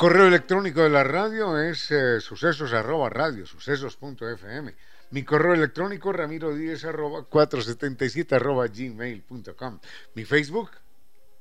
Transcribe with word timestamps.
Correo 0.00 0.28
electrónico 0.28 0.80
de 0.80 0.88
la 0.88 1.04
radio 1.04 1.58
es 1.58 1.90
eh, 1.90 2.22
sucesos 2.22 2.72
arroba 2.72 3.10
radio, 3.10 3.44
sucesos.fm. 3.44 4.74
Mi 5.10 5.24
correo 5.24 5.52
electrónico 5.52 6.10
ramiro 6.10 6.54
10 6.54 6.86
arroba 6.86 7.24
477 7.24 8.34
arroba 8.34 8.66
gmail.com. 8.68 9.78
Mi 10.14 10.24
Facebook, 10.24 10.70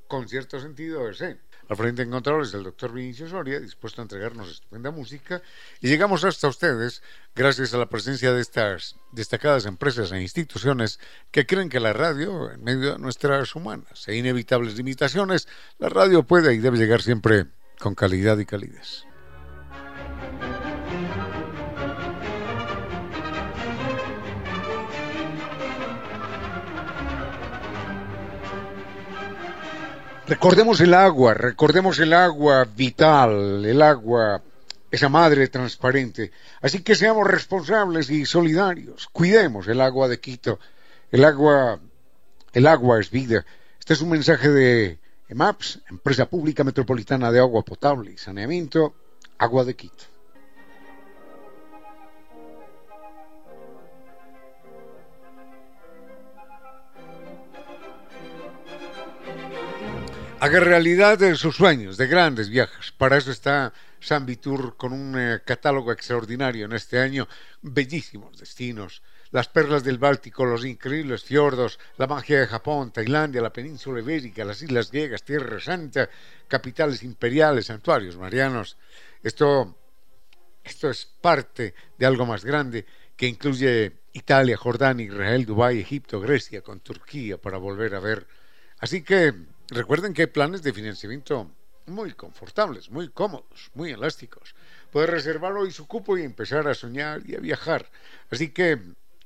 con 0.09 0.27
cierto 0.27 0.59
sentido, 0.59 1.07
es 1.07 1.21
Al 1.21 1.77
frente 1.77 2.01
en 2.01 2.11
controles 2.11 2.53
el 2.53 2.63
doctor 2.63 2.91
Vinicio 2.91 3.29
Soria, 3.29 3.61
dispuesto 3.61 4.01
a 4.01 4.03
entregarnos 4.03 4.51
estupenda 4.51 4.91
música. 4.91 5.41
Y 5.79 5.87
llegamos 5.87 6.25
hasta 6.25 6.49
ustedes 6.49 7.01
gracias 7.33 7.73
a 7.73 7.77
la 7.77 7.87
presencia 7.87 8.33
de 8.33 8.41
estas 8.41 8.97
destacadas 9.13 9.67
empresas 9.67 10.11
e 10.11 10.21
instituciones 10.21 10.99
que 11.31 11.45
creen 11.45 11.69
que 11.69 11.79
la 11.79 11.93
radio, 11.93 12.51
en 12.51 12.61
medio 12.61 12.91
de 12.91 12.99
nuestras 12.99 13.55
humanas 13.55 14.05
e 14.09 14.17
inevitables 14.17 14.75
limitaciones, 14.75 15.47
la 15.77 15.87
radio 15.87 16.23
puede 16.23 16.53
y 16.53 16.57
debe 16.57 16.77
llegar 16.77 17.01
siempre 17.01 17.47
con 17.79 17.95
calidad 17.95 18.37
y 18.37 18.45
calidez. 18.45 19.05
Recordemos 30.27 30.79
el 30.81 30.93
agua, 30.93 31.33
recordemos 31.33 31.97
el 31.97 32.13
agua 32.13 32.67
vital, 32.75 33.65
el 33.65 33.81
agua, 33.81 34.43
esa 34.91 35.09
madre 35.09 35.47
transparente. 35.47 36.31
Así 36.61 36.83
que 36.83 36.93
seamos 36.93 37.25
responsables 37.25 38.11
y 38.11 38.27
solidarios. 38.27 39.07
Cuidemos 39.11 39.67
el 39.67 39.81
agua 39.81 40.07
de 40.07 40.19
Quito. 40.19 40.59
El 41.09 41.25
agua, 41.25 41.79
el 42.53 42.67
agua 42.67 42.99
es 42.99 43.09
vida. 43.09 43.43
Este 43.79 43.93
es 43.93 44.01
un 44.01 44.09
mensaje 44.09 44.49
de 44.49 44.99
EMAPS, 45.29 45.81
Empresa 45.91 46.27
Pública 46.27 46.63
Metropolitana 46.63 47.31
de 47.31 47.37
Agua 47.37 47.61
Potable 47.63 48.11
y 48.11 48.17
Saneamiento, 48.17 48.95
Agua 49.37 49.63
de 49.63 49.75
Quito. 49.75 50.05
Haga 60.39 60.59
realidad 60.61 61.19
de 61.19 61.35
sus 61.35 61.57
sueños 61.57 61.97
de 61.97 62.07
grandes 62.07 62.49
viajes. 62.49 62.91
Para 62.91 63.17
eso 63.17 63.29
está 63.29 63.71
San 63.99 64.25
Vitur 64.25 64.77
con 64.77 64.93
un 64.93 65.13
eh, 65.15 65.41
catálogo 65.45 65.91
extraordinario 65.91 66.65
en 66.65 66.73
este 66.73 66.97
año, 66.99 67.27
bellísimos 67.61 68.39
destinos 68.39 69.03
las 69.31 69.47
perlas 69.47 69.83
del 69.83 69.97
Báltico, 69.97 70.45
los 70.45 70.65
increíbles 70.65 71.23
fiordos, 71.23 71.79
la 71.97 72.07
magia 72.07 72.39
de 72.39 72.47
Japón, 72.47 72.91
Tailandia, 72.91 73.41
la 73.41 73.53
península 73.53 73.99
ibérica, 73.99 74.43
las 74.43 74.61
islas 74.61 74.91
griegas, 74.91 75.23
Tierra 75.23 75.59
Santa, 75.59 76.09
capitales 76.47 77.03
imperiales, 77.03 77.67
santuarios 77.67 78.17
marianos. 78.17 78.77
Esto, 79.21 79.77
esto 80.63 80.89
es 80.89 81.05
parte 81.05 81.75
de 81.97 82.05
algo 82.05 82.25
más 82.25 82.43
grande 82.43 82.85
que 83.15 83.27
incluye 83.27 83.99
Italia, 84.13 84.57
Jordania, 84.57 85.05
Israel, 85.05 85.45
Dubái, 85.45 85.79
Egipto, 85.79 86.19
Grecia, 86.19 86.61
con 86.61 86.79
Turquía 86.79 87.37
para 87.37 87.57
volver 87.57 87.93
a 87.93 87.99
ver. 87.99 88.25
Así 88.79 89.03
que 89.03 89.33
recuerden 89.69 90.13
que 90.13 90.23
hay 90.23 90.27
planes 90.27 90.63
de 90.63 90.73
financiamiento 90.73 91.51
muy 91.85 92.13
confortables, 92.13 92.89
muy 92.89 93.09
cómodos, 93.09 93.71
muy 93.73 93.91
elásticos. 93.91 94.55
Puede 94.91 95.07
reservar 95.07 95.53
hoy 95.53 95.71
su 95.71 95.87
cupo 95.87 96.17
y 96.17 96.23
empezar 96.23 96.67
a 96.67 96.73
soñar 96.73 97.21
y 97.25 97.35
a 97.35 97.39
viajar. 97.39 97.89
Así 98.29 98.49
que 98.49 98.79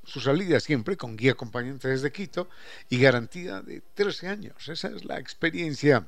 su 0.04 0.20
salida 0.20 0.60
siempre 0.60 0.98
con 0.98 1.16
guía 1.16 1.32
acompañante 1.32 1.88
desde 1.88 2.12
Quito 2.12 2.50
y 2.90 3.00
garantía 3.00 3.62
de 3.62 3.82
13 3.82 4.28
años. 4.28 4.68
Esa 4.68 4.90
es 4.90 5.06
la 5.06 5.20
experiencia 5.20 6.08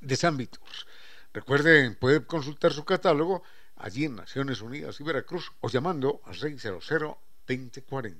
de 0.00 0.16
San 0.16 0.36
Tours. 0.46 0.86
Recuerden, 1.32 1.96
puede 1.96 2.24
consultar 2.24 2.72
su 2.72 2.84
catálogo 2.84 3.42
allí 3.76 4.04
en 4.04 4.16
Naciones 4.16 4.60
Unidas 4.60 5.00
y 5.00 5.04
Veracruz 5.04 5.52
o 5.60 5.68
llamando 5.68 6.20
al 6.24 6.34
600-2040. 6.34 8.16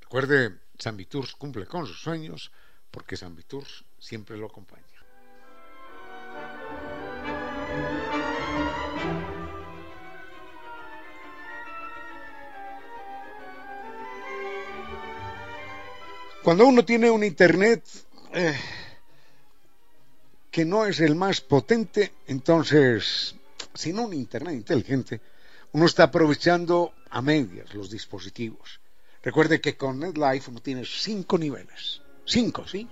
Recuerde, 0.00 0.58
San 0.78 0.96
Tours 1.04 1.34
cumple 1.34 1.66
con 1.66 1.86
sus 1.86 2.00
sueños 2.00 2.50
porque 2.90 3.16
San 3.16 3.36
Tours 3.42 3.84
siempre 3.98 4.36
lo 4.36 4.46
acompaña. 4.46 4.84
Cuando 16.48 16.66
uno 16.66 16.82
tiene 16.82 17.10
un 17.10 17.22
Internet 17.22 17.84
eh, 18.32 18.58
que 20.50 20.64
no 20.64 20.86
es 20.86 20.98
el 21.00 21.14
más 21.14 21.42
potente, 21.42 22.14
entonces, 22.26 23.34
sin 23.74 23.98
un 23.98 24.14
Internet 24.14 24.54
inteligente, 24.54 25.20
uno 25.72 25.84
está 25.84 26.04
aprovechando 26.04 26.94
a 27.10 27.20
medias 27.20 27.74
los 27.74 27.90
dispositivos. 27.90 28.80
Recuerde 29.22 29.60
que 29.60 29.76
con 29.76 30.00
NetLife 30.00 30.50
uno 30.50 30.62
tiene 30.62 30.86
cinco 30.86 31.36
niveles. 31.36 32.00
Cinco, 32.24 32.66
¿sí? 32.66 32.88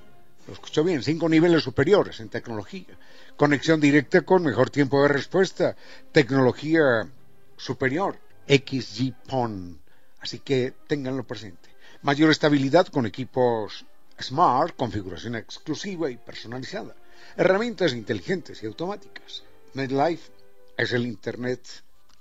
Lo 0.47 0.53
escuchó 0.53 0.85
bien, 0.85 1.03
cinco 1.03 1.27
niveles 1.27 1.63
superiores 1.63 2.21
en 2.21 2.29
tecnología. 2.29 2.99
Conexión 3.39 3.81
directa 3.81 4.21
con 4.21 4.43
mejor 4.43 4.69
tiempo 4.69 5.01
de 5.01 5.09
respuesta. 5.09 5.75
Tecnología 6.13 7.09
superior. 7.57 8.19
XG-PON. 8.47 9.81
Así 10.21 10.41
que 10.41 10.75
ténganlo 10.87 11.27
presente 11.27 11.76
mayor 12.07 12.31
estabilidad 12.31 12.87
con 12.87 13.05
equipos 13.05 13.85
smart, 14.21 14.77
configuración 14.77 15.35
exclusiva 15.35 16.09
y 16.09 16.17
personalizada, 16.17 16.95
herramientas 17.37 17.93
inteligentes 17.95 18.63
y 18.63 18.67
automáticas. 18.67 19.43
NetLife 19.75 20.31
es 20.77 20.93
el 20.93 21.05
Internet 21.05 21.67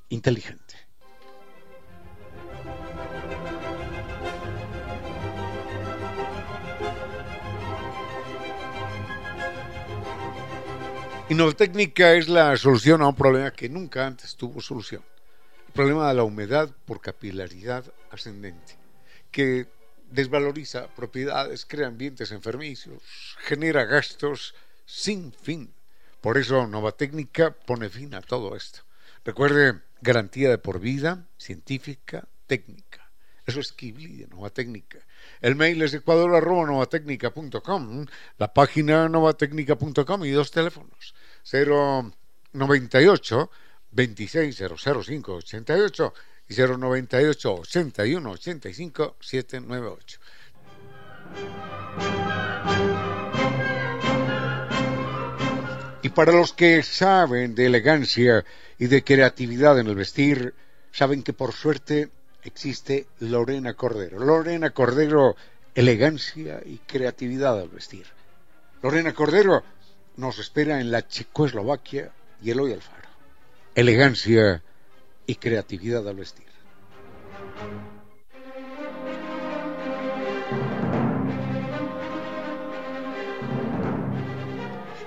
inteligente. 0.09 0.73
Innovatécnica 11.29 12.13
es 12.13 12.27
la 12.27 12.57
solución 12.57 13.03
a 13.03 13.09
un 13.09 13.15
problema 13.15 13.51
que 13.51 13.69
nunca 13.69 14.07
antes 14.07 14.35
tuvo 14.35 14.61
solución. 14.61 15.03
El 15.67 15.73
problema 15.73 16.07
de 16.07 16.15
la 16.15 16.23
humedad 16.23 16.71
por 16.85 17.01
capilaridad 17.01 17.85
ascendente, 18.09 18.79
que 19.29 19.74
desvaloriza 20.09 20.87
propiedades, 20.95 21.65
crea 21.65 21.87
ambientes 21.87 22.31
enfermizos, 22.31 23.03
genera 23.39 23.83
gastos 23.85 24.55
sin 24.85 25.33
fin. 25.33 25.73
Por 26.21 26.37
eso 26.37 26.67
Novatécnica 26.67 27.51
pone 27.51 27.89
fin 27.89 28.15
a 28.15 28.21
todo 28.21 28.55
esto. 28.55 28.79
Recuerde, 29.23 29.81
garantía 30.01 30.49
de 30.49 30.57
por 30.57 30.79
vida, 30.79 31.27
científica, 31.37 32.27
técnica. 32.47 33.11
Eso 33.45 33.59
es 33.59 33.71
Kibli 33.71 34.15
de 34.17 34.25
Novatecnica. 34.27 35.05
El 35.41 35.55
mail 35.55 35.83
es 35.83 35.93
ecuador.novatecnica.com, 35.93 38.05
la 38.37 38.53
página 38.53 39.07
novatecnica.com 39.07 40.25
y 40.25 40.31
dos 40.31 40.51
teléfonos. 40.51 41.13
098 41.51 43.51
2600588 43.95 45.37
88 45.37 46.13
y 46.13 46.34
098 46.49 47.53
81 47.53 48.31
85 48.31 49.15
798. 49.19 50.19
Y 56.03 56.09
para 56.09 56.33
los 56.33 56.53
que 56.53 56.83
saben 56.83 57.55
de 57.55 57.65
elegancia 57.65 58.45
y 58.77 58.87
de 58.87 59.03
creatividad 59.03 59.79
en 59.79 59.87
el 59.87 59.95
vestir, 59.95 60.53
saben 60.91 61.23
que 61.23 61.33
por 61.33 61.51
suerte 61.51 62.09
existe 62.43 63.07
Lorena 63.19 63.73
Cordero. 63.73 64.19
Lorena 64.19 64.69
Cordero, 64.69 65.35
elegancia 65.73 66.61
y 66.63 66.77
creatividad 66.77 67.59
al 67.59 67.69
vestir. 67.69 68.05
Lorena 68.83 69.13
Cordero 69.13 69.63
nos 70.17 70.37
espera 70.37 70.79
en 70.79 70.91
la 70.91 71.07
Checoslovaquia 71.07 72.11
y 72.41 72.51
Eloy 72.51 72.73
Alfaro. 72.73 73.09
Elegancia 73.73 74.61
y 75.25 75.35
creatividad 75.35 76.07
al 76.07 76.15
vestir. 76.15 76.45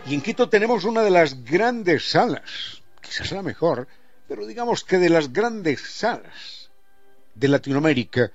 Y 0.07 0.15
en 0.15 0.23
Quito 0.23 0.49
tenemos 0.49 0.85
una 0.85 1.03
de 1.03 1.11
las 1.11 1.45
grandes 1.45 2.09
salas, 2.09 2.83
quizás 3.03 3.31
la 3.33 3.43
mejor, 3.43 3.87
pero 4.27 4.47
digamos 4.47 4.83
que 4.83 4.97
de 4.97 5.11
las 5.11 5.33
grandes 5.33 5.83
salas 5.83 6.71
de 7.35 7.49
Latinoamérica, 7.49 8.33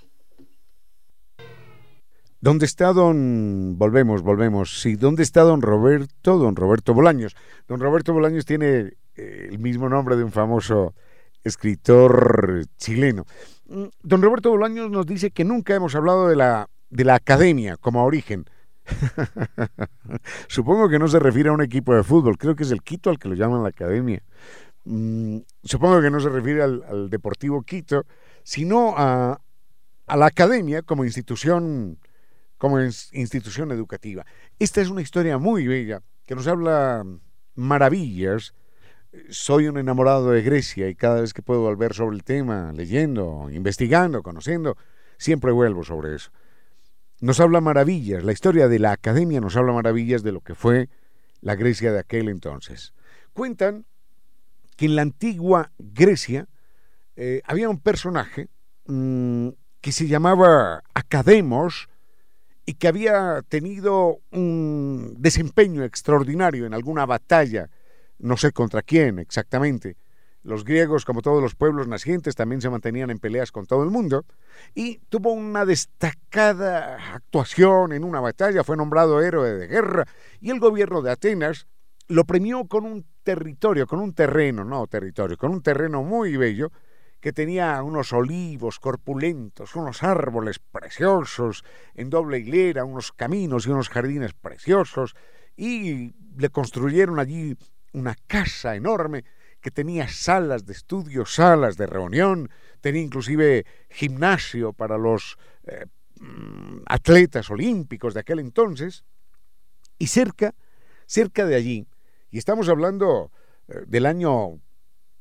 ¿Dónde 2.41 2.65
está 2.65 2.93
don... 2.93 3.77
Volvemos, 3.77 4.23
volvemos. 4.23 4.81
Sí, 4.81 4.95
¿dónde 4.95 5.21
está 5.21 5.41
don 5.41 5.61
Roberto? 5.61 6.39
Don 6.39 6.55
Roberto 6.55 6.95
Bolaños. 6.95 7.35
Don 7.67 7.79
Roberto 7.79 8.11
Bolaños 8.11 8.45
tiene 8.45 8.93
eh, 9.15 9.49
el 9.51 9.59
mismo 9.59 9.87
nombre 9.87 10.15
de 10.15 10.23
un 10.23 10.31
famoso 10.31 10.95
escritor 11.43 12.65
chileno. 12.77 13.27
Mm, 13.67 13.85
don 14.01 14.21
Roberto 14.23 14.49
Bolaños 14.49 14.89
nos 14.89 15.05
dice 15.05 15.29
que 15.29 15.43
nunca 15.43 15.75
hemos 15.75 15.93
hablado 15.93 16.27
de 16.27 16.35
la, 16.35 16.67
de 16.89 17.05
la 17.05 17.13
academia 17.13 17.77
como 17.77 18.03
origen. 18.03 18.45
Supongo 20.47 20.89
que 20.89 20.99
no 20.99 21.07
se 21.07 21.19
refiere 21.19 21.49
a 21.49 21.53
un 21.53 21.61
equipo 21.61 21.93
de 21.93 22.03
fútbol, 22.03 22.37
creo 22.37 22.55
que 22.55 22.63
es 22.63 22.71
el 22.71 22.81
Quito 22.81 23.09
al 23.09 23.19
que 23.19 23.29
lo 23.29 23.35
llaman 23.35 23.63
la 23.63 23.69
academia. 23.69 24.21
Mm, 24.85 25.39
supongo 25.63 26.01
que 26.01 26.09
no 26.09 26.19
se 26.19 26.29
refiere 26.29 26.63
al, 26.63 27.09
Deportivo 27.09 27.61
Quito, 27.63 28.05
sino 28.43 28.93
a, 28.97 29.41
a, 30.05 30.17
la 30.17 30.25
academia 30.25 30.81
como 30.81 31.03
institución, 31.03 31.99
como 32.57 32.79
institución 32.79 33.71
educativa. 33.71 34.25
Esta 34.59 34.81
es 34.81 34.89
una 34.89 35.01
historia 35.01 35.37
muy 35.37 35.67
bella 35.67 36.01
que 36.25 36.35
nos 36.35 36.47
habla 36.47 37.03
maravillas. 37.55 38.53
Soy 39.29 39.67
un 39.67 39.77
enamorado 39.77 40.31
de 40.31 40.41
Grecia 40.41 40.87
y 40.89 40.95
cada 40.95 41.21
vez 41.21 41.33
que 41.33 41.41
puedo 41.41 41.61
volver 41.61 41.93
sobre 41.93 42.15
el 42.15 42.23
tema, 42.23 42.71
leyendo, 42.73 43.49
investigando, 43.51 44.23
conociendo, 44.23 44.77
siempre 45.17 45.51
vuelvo 45.51 45.83
sobre 45.83 46.15
eso 46.15 46.31
nos 47.19 47.39
habla 47.39 47.61
maravillas, 47.61 48.23
la 48.23 48.31
historia 48.31 48.67
de 48.67 48.79
la 48.79 48.91
academia 48.91 49.41
nos 49.41 49.55
habla 49.55 49.73
maravillas 49.73 50.23
de 50.23 50.31
lo 50.31 50.41
que 50.41 50.55
fue 50.55 50.89
la 51.41 51.55
Grecia 51.55 51.91
de 51.91 51.99
aquel 51.99 52.29
entonces. 52.29 52.93
Cuentan 53.33 53.85
que 54.75 54.85
en 54.85 54.95
la 54.95 55.01
antigua 55.01 55.71
Grecia 55.79 56.47
eh, 57.15 57.41
había 57.45 57.69
un 57.69 57.79
personaje 57.79 58.47
mm, 58.85 59.49
que 59.81 59.91
se 59.91 60.07
llamaba 60.07 60.83
Academos 60.93 61.89
y 62.65 62.73
que 62.75 62.87
había 62.87 63.41
tenido 63.47 64.19
un 64.31 65.15
desempeño 65.17 65.83
extraordinario 65.83 66.65
en 66.65 66.73
alguna 66.73 67.05
batalla, 67.05 67.69
no 68.19 68.37
sé 68.37 68.51
contra 68.51 68.81
quién 68.81 69.19
exactamente, 69.19 69.95
los 70.47 70.63
griegos, 70.63 71.03
como 71.03 71.21
todos 71.21 71.41
los 71.41 71.55
pueblos 71.55 71.89
nacientes, 71.89 72.35
también 72.35 72.61
se 72.61 72.69
mantenían 72.69 73.09
en 73.09 73.19
peleas 73.19 73.51
con 73.51 73.65
todo 73.65 73.83
el 73.83 73.89
mundo 73.89 74.23
y 74.73 74.99
tuvo 75.09 75.33
una 75.33 75.65
destacada 75.65 77.15
actuación 77.15 77.91
en 77.91 78.05
una 78.05 78.21
batalla, 78.21 78.63
fue 78.63 78.77
nombrado 78.77 79.21
héroe 79.21 79.51
de 79.51 79.67
guerra 79.67 80.05
y 80.39 80.49
el 80.49 80.61
gobierno 80.61 81.01
de 81.01 81.11
Atenas 81.11 81.67
lo 82.07 82.23
premió 82.23 82.63
con 82.63 82.85
un 82.85 83.05
territorio, 83.23 83.87
con 83.87 83.99
un 83.99 84.13
terreno, 84.13 84.63
no 84.63 84.87
territorio, 84.87 85.35
con 85.35 85.51
un 85.51 85.61
terreno 85.61 86.01
muy 86.01 86.37
bello 86.37 86.71
que 87.19 87.33
tenía 87.33 87.83
unos 87.83 88.13
olivos 88.13 88.79
corpulentos, 88.79 89.75
unos 89.75 90.01
árboles 90.01 90.59
preciosos 90.59 91.65
en 91.93 92.09
doble 92.09 92.39
hilera, 92.39 92.85
unos 92.85 93.11
caminos 93.11 93.67
y 93.67 93.71
unos 93.71 93.89
jardines 93.89 94.33
preciosos 94.33 95.13
y 95.57 96.13
le 96.37 96.49
construyeron 96.51 97.19
allí 97.19 97.57
una 97.91 98.15
casa 98.27 98.77
enorme 98.77 99.25
que 99.61 99.71
tenía 99.71 100.07
salas 100.07 100.65
de 100.65 100.73
estudio, 100.73 101.25
salas 101.25 101.77
de 101.77 101.87
reunión, 101.87 102.49
tenía 102.81 103.01
inclusive 103.01 103.65
gimnasio 103.89 104.73
para 104.73 104.97
los 104.97 105.37
eh, 105.65 105.85
mm, 106.19 106.83
atletas 106.85 107.49
olímpicos 107.49 108.13
de 108.13 108.19
aquel 108.19 108.39
entonces, 108.39 109.03
y 109.97 110.07
cerca, 110.07 110.53
cerca 111.05 111.45
de 111.45 111.55
allí, 111.55 111.87
y 112.29 112.37
estamos 112.37 112.69
hablando 112.69 113.31
eh, 113.67 113.83
del 113.87 114.05
año 114.05 114.59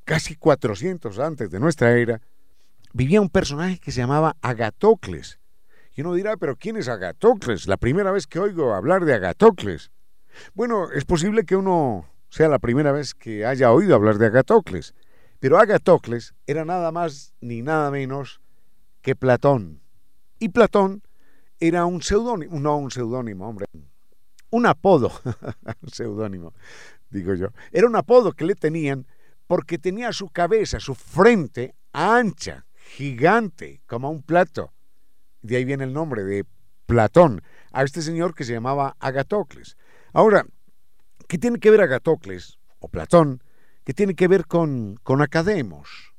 casi 0.05 0.37
400 0.37 1.19
antes 1.19 1.51
de 1.51 1.61
nuestra 1.61 1.97
era, 1.97 2.21
vivía 2.93 3.21
un 3.21 3.29
personaje 3.29 3.79
que 3.79 3.93
se 3.93 4.01
llamaba 4.01 4.37
Agatocles. 4.41 5.39
Y 5.95 6.03
uno 6.03 6.15
dirá, 6.15 6.37
pero 6.37 6.57
¿quién 6.57 6.77
es 6.77 6.89
Agatocles? 6.89 7.67
La 7.67 7.77
primera 7.77 8.13
vez 8.13 8.27
que 8.27 8.39
oigo 8.39 8.75
hablar 8.75 9.05
de 9.05 9.15
Agatocles. 9.15 9.91
Bueno, 10.55 10.91
es 10.93 11.05
posible 11.05 11.45
que 11.45 11.57
uno 11.57 12.07
sea 12.29 12.49
la 12.49 12.59
primera 12.59 12.93
vez 12.93 13.15
que 13.15 13.47
haya 13.47 13.73
oído 13.73 13.95
hablar 13.95 14.19
de 14.19 14.27
Agatocles. 14.27 14.95
Pero 15.39 15.59
Agatocles 15.59 16.35
era 16.47 16.65
nada 16.65 16.93
más 16.93 17.35
ni 17.41 17.63
nada 17.63 17.91
menos 17.91 18.41
que 19.03 19.15
Platón. 19.15 19.81
Y 20.39 20.49
Platón 20.49 21.03
era 21.61 21.87
un 21.87 22.03
seudónimo, 22.03 22.59
no 22.59 22.77
un 22.77 22.91
seudónimo, 22.91 23.49
hombre, 23.49 23.67
un 24.51 24.67
apodo, 24.67 25.11
un 25.83 25.89
seudónimo, 25.91 26.55
digo 27.11 27.35
yo. 27.35 27.49
Era 27.73 27.87
un 27.87 27.97
apodo 27.97 28.33
que 28.33 28.45
le 28.45 28.55
tenían 28.55 29.07
porque 29.47 29.79
tenía 29.79 30.13
su 30.13 30.29
cabeza, 30.29 30.81
su 30.81 30.95
frente 30.95 31.75
ancha, 31.93 32.67
gigante, 32.75 33.81
como 33.87 34.11
un 34.11 34.23
plato. 34.23 34.73
De 35.43 35.57
ahí 35.57 35.65
viene 35.65 35.85
el 35.85 35.93
nombre 35.93 36.25
de 36.25 36.45
Platón, 36.87 37.43
a 37.73 37.83
este 37.83 38.03
señor 38.03 38.35
que 38.35 38.45
se 38.45 38.53
llamaba 38.53 38.97
Agatocles. 39.01 39.77
Ahora, 40.13 40.47
¿Qué 41.29 41.39
tiene 41.39 41.59
que 41.59 41.71
ver 41.71 41.81
Agatocles 41.81 42.59
o 42.79 42.89
Platón? 42.89 43.43
¿Qué 43.85 43.93
tiene 43.93 44.15
que 44.15 44.29
ver 44.29 44.47
con, 44.47 44.97
con 45.03 45.23
Academos? 45.23 46.13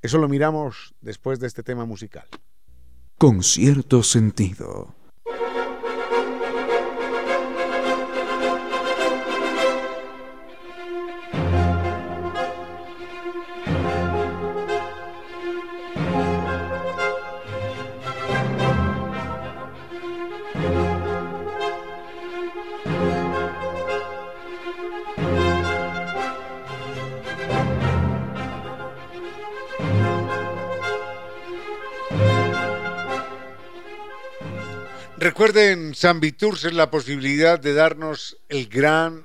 Eso 0.00 0.18
lo 0.18 0.28
miramos 0.28 0.94
después 1.00 1.40
de 1.40 1.46
este 1.46 1.62
tema 1.62 1.84
musical. 1.84 2.26
Con 3.18 3.42
cierto 3.42 4.02
sentido. 4.02 4.94
Recuerden, 35.30 35.94
San 35.94 36.18
Viturs 36.18 36.64
es 36.64 36.72
la 36.72 36.90
posibilidad 36.90 37.60
de 37.60 37.72
darnos 37.72 38.36
el 38.48 38.66
gran, 38.66 39.24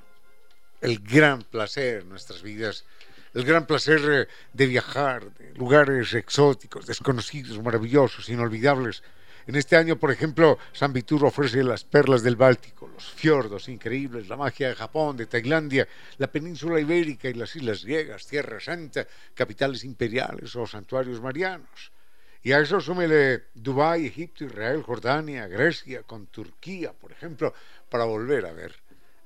el 0.79 0.99
gran 0.99 1.41
placer 1.41 2.03
en 2.03 2.09
nuestras 2.09 2.43
vidas, 2.43 2.85
el 3.33 3.43
gran 3.43 3.65
placer 3.65 4.01
eh, 4.07 4.27
de 4.53 4.67
viajar, 4.67 5.33
de 5.33 5.55
lugares 5.55 6.13
exóticos, 6.13 6.85
desconocidos, 6.85 7.59
maravillosos, 7.59 8.29
inolvidables. 8.29 9.01
En 9.47 9.55
este 9.55 9.77
año, 9.77 9.95
por 9.95 10.11
ejemplo, 10.11 10.59
San 10.73 10.93
Vitur 10.93 11.25
ofrece 11.25 11.63
las 11.63 11.83
perlas 11.83 12.21
del 12.21 12.35
Báltico, 12.35 12.87
los 12.87 13.11
fiordos 13.11 13.67
increíbles, 13.67 14.27
la 14.27 14.37
magia 14.37 14.67
de 14.67 14.75
Japón, 14.75 15.17
de 15.17 15.25
Tailandia, 15.25 15.87
la 16.19 16.27
península 16.27 16.79
ibérica 16.79 17.29
y 17.29 17.33
las 17.33 17.55
islas 17.55 17.83
griegas, 17.83 18.27
Tierra 18.27 18.59
Santa, 18.59 19.07
capitales 19.33 19.83
imperiales 19.83 20.55
o 20.55 20.67
santuarios 20.67 21.19
marianos. 21.19 21.94
Y 22.45 22.53
a 22.53 22.59
eso 22.59 22.79
súmele 22.79 23.45
Dubái, 23.55 24.05
Egipto, 24.05 24.45
Israel, 24.45 24.83
Jordania, 24.83 25.47
Grecia, 25.47 26.03
con 26.03 26.27
Turquía, 26.27 26.93
por 26.93 27.11
ejemplo, 27.11 27.55
para 27.89 28.03
volver 28.03 28.45
a 28.45 28.53
ver. 28.53 28.75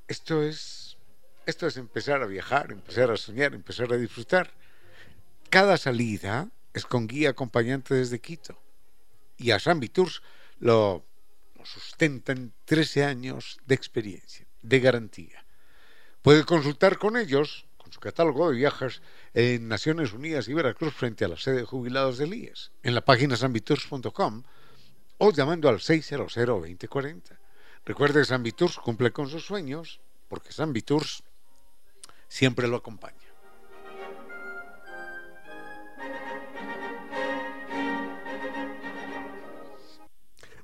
Esto 0.07 0.41
es, 0.41 0.95
esto 1.45 1.67
es 1.67 1.75
empezar 1.75 2.23
a 2.23 2.27
viajar, 2.27 2.71
empezar 2.71 3.11
a 3.11 3.17
soñar, 3.17 3.53
empezar 3.53 3.91
a 3.91 3.97
disfrutar. 3.97 4.51
Cada 5.49 5.75
salida 5.75 6.47
es 6.73 6.85
con 6.85 7.07
guía 7.07 7.31
acompañante 7.31 7.93
desde 7.93 8.21
Quito. 8.21 8.57
Y 9.35 9.51
a 9.51 9.59
San 9.59 9.81
Tours 9.81 10.21
lo, 10.59 11.03
lo 11.57 11.65
sustentan 11.65 12.53
13 12.63 13.03
años 13.03 13.59
de 13.65 13.75
experiencia, 13.75 14.45
de 14.61 14.79
garantía. 14.79 15.43
Puede 16.21 16.45
consultar 16.45 16.97
con 16.97 17.17
ellos, 17.17 17.65
su 17.91 17.99
catálogo 17.99 18.49
de 18.49 18.57
viajes, 18.57 19.01
en 19.33 19.67
Naciones 19.67 20.13
Unidas 20.13 20.47
y 20.47 20.53
Veracruz 20.53 20.93
frente 20.93 21.25
a 21.25 21.27
la 21.27 21.37
sede 21.37 21.57
de 21.57 21.65
jubilados 21.65 22.17
del 22.17 22.33
IES, 22.33 22.71
en 22.83 22.95
la 22.95 23.01
página 23.01 23.35
sanviturs.com 23.35 24.43
o 25.19 25.31
llamando 25.31 25.69
al 25.69 25.79
600-2040. 25.79 27.37
Recuerde 27.85 28.21
que 28.21 28.25
San 28.25 28.43
Viturs 28.43 28.77
cumple 28.77 29.11
con 29.11 29.27
sus 29.27 29.45
sueños 29.45 29.99
porque 30.27 30.51
San 30.51 30.73
Viturs 30.73 31.23
siempre 32.27 32.67
lo 32.67 32.77
acompaña. 32.77 33.15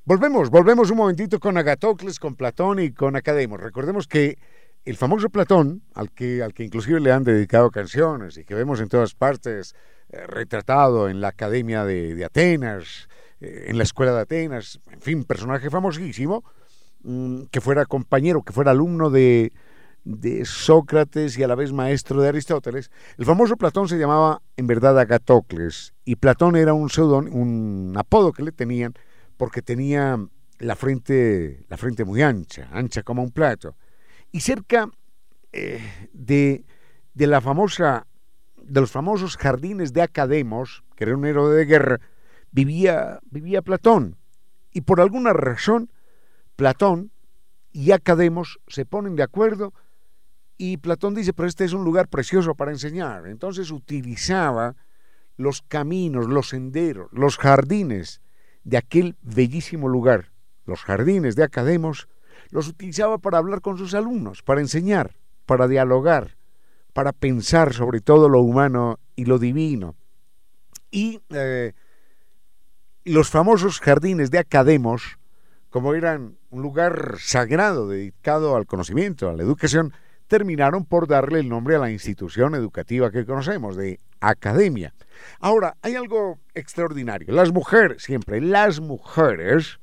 Volvemos, 0.07 0.51
volvemos 0.51 0.91
un 0.91 0.97
momentito 0.97 1.39
con 1.39 1.57
Agatocles, 1.57 2.19
con 2.19 2.35
Platón 2.35 2.79
y 2.79 2.91
con 2.91 3.15
Academos. 3.15 3.59
Recordemos 3.59 4.07
que 4.07 4.37
el 4.85 4.97
famoso 4.97 5.29
Platón, 5.29 5.81
al 5.95 6.11
que, 6.11 6.43
al 6.43 6.53
que 6.53 6.63
inclusive 6.63 6.99
le 6.99 7.11
han 7.11 7.23
dedicado 7.23 7.71
canciones 7.71 8.37
y 8.37 8.45
que 8.45 8.53
vemos 8.53 8.79
en 8.79 8.87
todas 8.87 9.15
partes 9.15 9.75
eh, 10.09 10.27
retratado 10.27 11.09
en 11.09 11.21
la 11.21 11.29
Academia 11.29 11.83
de, 11.83 12.23
Atenas, 12.23 13.09
eh, 13.41 13.65
en 13.67 13.77
la 13.77 13.83
Escuela 13.83 14.13
de 14.13 14.21
Atenas, 14.21 14.79
en 14.91 15.01
fin, 15.01 15.23
personaje 15.23 15.71
famosísimo, 15.71 16.43
mm, 17.01 17.45
que 17.51 17.61
fuera 17.61 17.85
compañero, 17.85 18.43
que 18.43 18.53
fuera 18.53 18.71
alumno 18.71 19.09
de, 19.09 19.51
de 20.03 20.45
Sócrates 20.45 21.35
y 21.39 21.43
a 21.43 21.47
la 21.47 21.55
vez 21.55 21.73
maestro 21.73 22.21
de 22.21 22.29
Aristóteles. 22.29 22.91
El 23.17 23.25
famoso 23.25 23.57
Platón 23.57 23.89
se 23.89 23.97
llamaba 23.97 24.43
en 24.55 24.67
verdad 24.67 24.99
Agatocles 24.99 25.95
y 26.05 26.17
Platón 26.17 26.55
era 26.55 26.73
un 26.75 26.91
pseudón, 26.91 27.27
un 27.33 27.95
apodo 27.97 28.31
que 28.31 28.43
le 28.43 28.51
tenían 28.51 28.93
porque 29.35 29.63
tenía 29.63 30.19
la 30.59 30.75
frente, 30.75 31.65
la 31.69 31.77
frente 31.77 32.05
muy 32.05 32.21
ancha, 32.21 32.69
ancha 32.71 33.01
como 33.01 33.23
un 33.23 33.31
plato 33.31 33.75
y 34.35 34.41
cerca 34.41 34.91
eh, 35.53 36.09
de, 36.11 36.65
de, 37.13 37.27
la 37.27 37.39
famosa, 37.39 38.05
de 38.61 38.81
los 38.81 38.91
famosos 38.91 39.37
jardines 39.37 39.93
de 39.93 40.01
Academos, 40.01 40.83
que 40.97 41.05
era 41.05 41.15
un 41.15 41.23
héroe 41.23 41.55
de 41.55 41.63
guerra, 41.63 42.01
vivía, 42.51 43.21
vivía 43.31 43.61
Platón. 43.61 44.17
Y 44.73 44.81
por 44.81 44.99
alguna 44.99 45.31
razón, 45.31 45.89
Platón 46.57 47.11
y 47.71 47.91
Academos 47.91 48.59
se 48.67 48.85
ponen 48.85 49.15
de 49.15 49.23
acuerdo 49.23 49.73
y 50.57 50.75
Platón 50.75 51.15
dice, 51.15 51.31
pero 51.31 51.47
este 51.47 51.63
es 51.63 51.71
un 51.71 51.85
lugar 51.85 52.09
precioso 52.09 52.55
para 52.55 52.71
enseñar. 52.71 53.27
Entonces 53.27 53.71
utilizaba 53.71 54.75
los 55.37 55.61
caminos, 55.61 56.27
los 56.27 56.49
senderos, 56.49 57.07
los 57.13 57.37
jardines 57.37 58.19
de 58.65 58.75
aquel 58.75 59.15
bellísimo 59.21 59.87
lugar, 59.87 60.33
los 60.65 60.81
jardines 60.81 61.37
de 61.37 61.45
Academos, 61.45 62.09
los 62.55 62.69
utilizaba 62.69 63.17
para 63.17 63.37
hablar 63.37 63.59
con 63.59 63.77
sus 63.77 63.93
alumnos, 63.93 64.41
para 64.41 64.61
enseñar, 64.61 65.17
para 65.45 65.67
dialogar, 65.67 66.37
para 66.93 67.11
pensar 67.11 67.73
sobre 67.73 67.99
todo 67.99 68.29
lo 68.29 68.39
humano 68.39 68.97
y 69.17 69.25
lo 69.25 69.39
divino. 69.39 69.97
Y 70.89 71.19
eh, 71.31 71.73
los 73.03 73.29
famosos 73.29 73.81
jardines 73.81 74.31
de 74.31 74.39
Academos, 74.39 75.19
como 75.69 75.95
eran 75.95 76.37
un 76.49 76.61
lugar 76.61 77.17
sagrado 77.19 77.89
dedicado 77.89 78.55
al 78.55 78.67
conocimiento, 78.67 79.27
a 79.29 79.33
la 79.33 79.43
educación, 79.43 79.91
terminaron 80.27 80.85
por 80.85 81.09
darle 81.09 81.41
el 81.41 81.49
nombre 81.49 81.75
a 81.75 81.79
la 81.79 81.91
institución 81.91 82.55
educativa 82.55 83.11
que 83.11 83.25
conocemos, 83.25 83.75
de 83.75 83.99
academia. 84.21 84.93
Ahora, 85.41 85.75
hay 85.81 85.95
algo 85.95 86.39
extraordinario. 86.53 87.33
Las 87.33 87.51
mujeres, 87.51 88.01
siempre, 88.01 88.39
las 88.39 88.79
mujeres, 88.79 89.81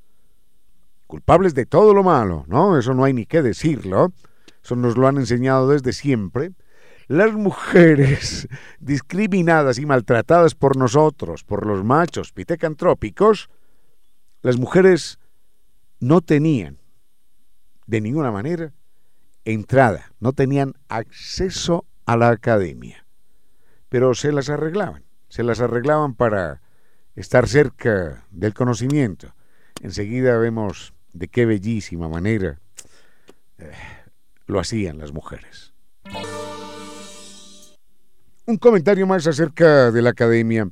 culpables 1.13 1.53
de 1.53 1.67
todo 1.67 1.93
lo 1.93 2.03
malo, 2.03 2.47
¿no? 2.49 2.79
Eso 2.79 2.95
no 2.95 3.05
hay 3.05 3.13
ni 3.13 3.27
que 3.27 3.43
decirlo, 3.43 4.15
eso 4.65 4.77
nos 4.77 4.97
lo 4.97 5.07
han 5.07 5.19
enseñado 5.19 5.69
desde 5.69 5.93
siempre. 5.93 6.53
Las 7.07 7.35
mujeres 7.35 8.49
discriminadas 8.81 9.79
y 9.79 9.85
maltratadas 9.85 10.55
por 10.55 10.79
nosotros, 10.79 11.45
por 11.45 11.67
los 11.67 11.85
machos 11.85 12.33
pitecantrópicos, 12.33 13.51
las 14.41 14.57
mujeres 14.57 15.19
no 16.01 16.23
tenían 16.23 16.79
de 17.87 18.01
ninguna 18.01 18.31
manera 18.31 18.73
entrada, 19.45 20.13
no 20.19 20.33
tenían 20.33 20.73
acceso 20.89 21.85
a 22.07 22.17
la 22.17 22.31
academia, 22.31 23.05
pero 23.91 24.15
se 24.15 24.33
las 24.33 24.49
arreglaban, 24.49 25.05
se 25.29 25.43
las 25.43 25.61
arreglaban 25.61 26.15
para 26.15 26.63
estar 27.17 27.47
cerca 27.49 28.25
del 28.31 28.55
conocimiento. 28.55 29.35
Enseguida 29.83 30.39
vemos 30.39 30.95
de 31.13 31.29
qué 31.29 31.47
bellísima 31.47 32.09
manera 32.09 32.59
eh, 33.59 33.71
lo 34.47 34.61
hacían 34.61 34.99
las 34.99 35.13
mujeres. 35.13 35.73
Un 38.47 38.57
comentario 38.57 39.07
más 39.07 39.27
acerca 39.27 39.91
de 39.91 40.03
la 40.03 40.11
academia. 40.11 40.69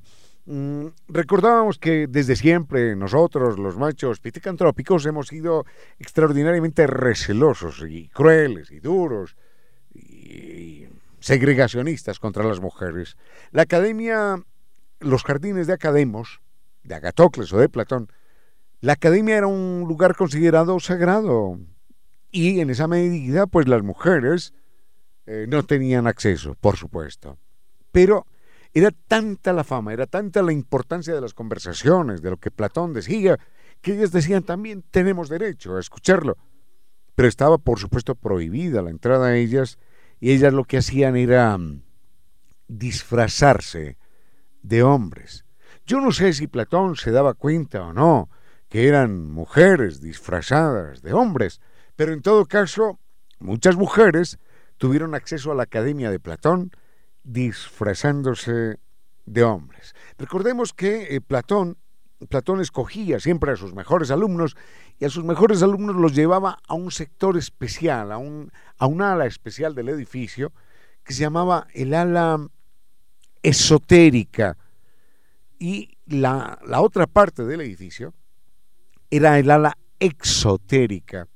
Mm, 0.47 0.87
recordábamos 1.09 1.79
que 1.79 2.07
desde 2.09 2.35
siempre 2.35 2.97
nosotros, 2.97 3.59
los 3.59 3.77
machos 3.77 4.21
pitecantrópicos, 4.21 5.07
hemos 5.07 5.29
sido 5.29 5.65
extraordinariamente 5.99 6.87
recelosos 6.87 7.85
y 7.89 8.09
crueles 8.09 8.71
y 8.71 8.81
duros 8.81 9.37
y 9.95 10.87
segregacionistas 11.21 12.19
contra 12.19 12.45
las 12.45 12.61
mujeres. 12.61 13.17
La 13.53 13.63
academia, 13.63 14.43
los 14.99 15.23
jardines 15.23 15.67
de 15.67 15.75
Academos, 15.75 16.41
de 16.83 16.95
Agatocles 16.97 17.53
o 17.53 17.59
de 17.59 17.69
Platón, 17.69 18.11
la 18.81 18.95
academia 18.95 19.37
era 19.37 19.47
un 19.47 19.85
lugar 19.87 20.17
considerado 20.17 20.79
sagrado 20.81 21.59
y 22.31 22.61
en 22.61 22.71
esa 22.71 22.87
medida 22.87 23.47
pues 23.47 23.69
las 23.69 23.83
mujeres 23.83 24.55
eh, 25.27 25.47
no 25.49 25.63
tenían 25.65 26.07
acceso, 26.07 26.55
por 26.61 26.77
supuesto. 26.77 27.39
Pero 27.93 28.27
era 28.73 28.91
tanta 28.91 29.53
la 29.53 29.65
fama, 29.65 29.93
era 29.93 30.07
tanta 30.07 30.43
la 30.43 30.53
importancia 30.53 31.15
de 31.15 31.21
las 31.21 31.35
conversaciones, 31.35 32.23
de 32.23 32.31
lo 32.31 32.37
que 32.37 32.51
Platón 32.51 32.93
decía, 32.93 33.39
que 33.81 33.95
ellas 33.95 34.13
decían 34.13 34.45
también 34.45 34.83
tenemos 34.91 35.29
derecho 35.29 35.77
a 35.77 35.81
escucharlo. 35.81 36.37
Pero 37.15 37.29
estaba 37.29 37.59
por 37.59 37.79
supuesto 37.79 38.15
prohibida 38.15 38.83
la 38.83 38.91
entrada 38.91 39.29
a 39.29 39.37
ellas 39.37 39.79
y 40.21 40.33
ellas 40.33 40.53
lo 40.53 40.65
que 40.65 40.79
hacían 40.79 41.17
era 41.17 41.57
mm, 41.59 41.83
disfrazarse 42.69 43.99
de 44.63 44.83
hombres. 44.83 45.45
Yo 45.87 46.01
no 46.01 46.13
sé 46.13 46.33
si 46.33 46.47
Platón 46.47 46.97
se 46.97 47.11
daba 47.11 47.35
cuenta 47.35 47.83
o 47.83 47.93
no, 47.93 48.31
que 48.71 48.87
eran 48.87 49.31
mujeres 49.31 50.01
disfrazadas 50.01 51.03
de 51.03 51.13
hombres, 51.13 51.61
pero 51.97 52.13
en 52.13 52.23
todo 52.23 52.47
caso, 52.47 52.99
muchas 53.41 53.77
mujeres 53.77 54.39
tuvieron 54.79 55.15
acceso 55.15 55.51
a 55.51 55.57
la 55.57 55.65
Academia 55.65 56.11
de 56.11 56.21
Platón 56.21 56.71
disfrazándose 57.25 58.79
de 59.27 59.43
hombres. 59.43 59.95
Recordemos 60.19 60.73
que 60.73 61.17
eh, 61.17 61.21
Platón, 61.21 61.79
Platón 62.29 62.61
escogía 62.61 63.19
siempre 63.19 63.51
a 63.51 63.57
sus 63.57 63.75
mejores 63.75 64.13
alumnos 64.13 64.57
y 65.01 65.05
a 65.05 65.11
sus 65.11 65.25
mejores 65.25 65.63
alumnos 65.65 65.97
los 65.97 66.15
llevaba 66.15 66.59
a 66.69 66.75
un 66.75 66.93
sector 66.93 67.37
especial, 67.37 68.13
a, 68.13 68.19
un, 68.19 68.53
a 68.79 68.87
ala 68.87 69.27
especial 69.27 69.75
del 69.75 69.89
edificio 69.89 70.53
que 71.03 71.13
se 71.13 71.23
llamaba 71.23 71.67
el 71.75 71.93
ala 71.93 72.39
esotérica. 73.43 74.57
Y 75.59 75.99
la, 76.07 76.59
la 76.65 76.81
otra 76.81 77.07
parte 77.09 77.45
del 77.45 77.63
edificio 77.63 78.15
era 79.11 79.39
el 79.39 79.51
ala 79.51 79.77
exotérica. 79.99 81.29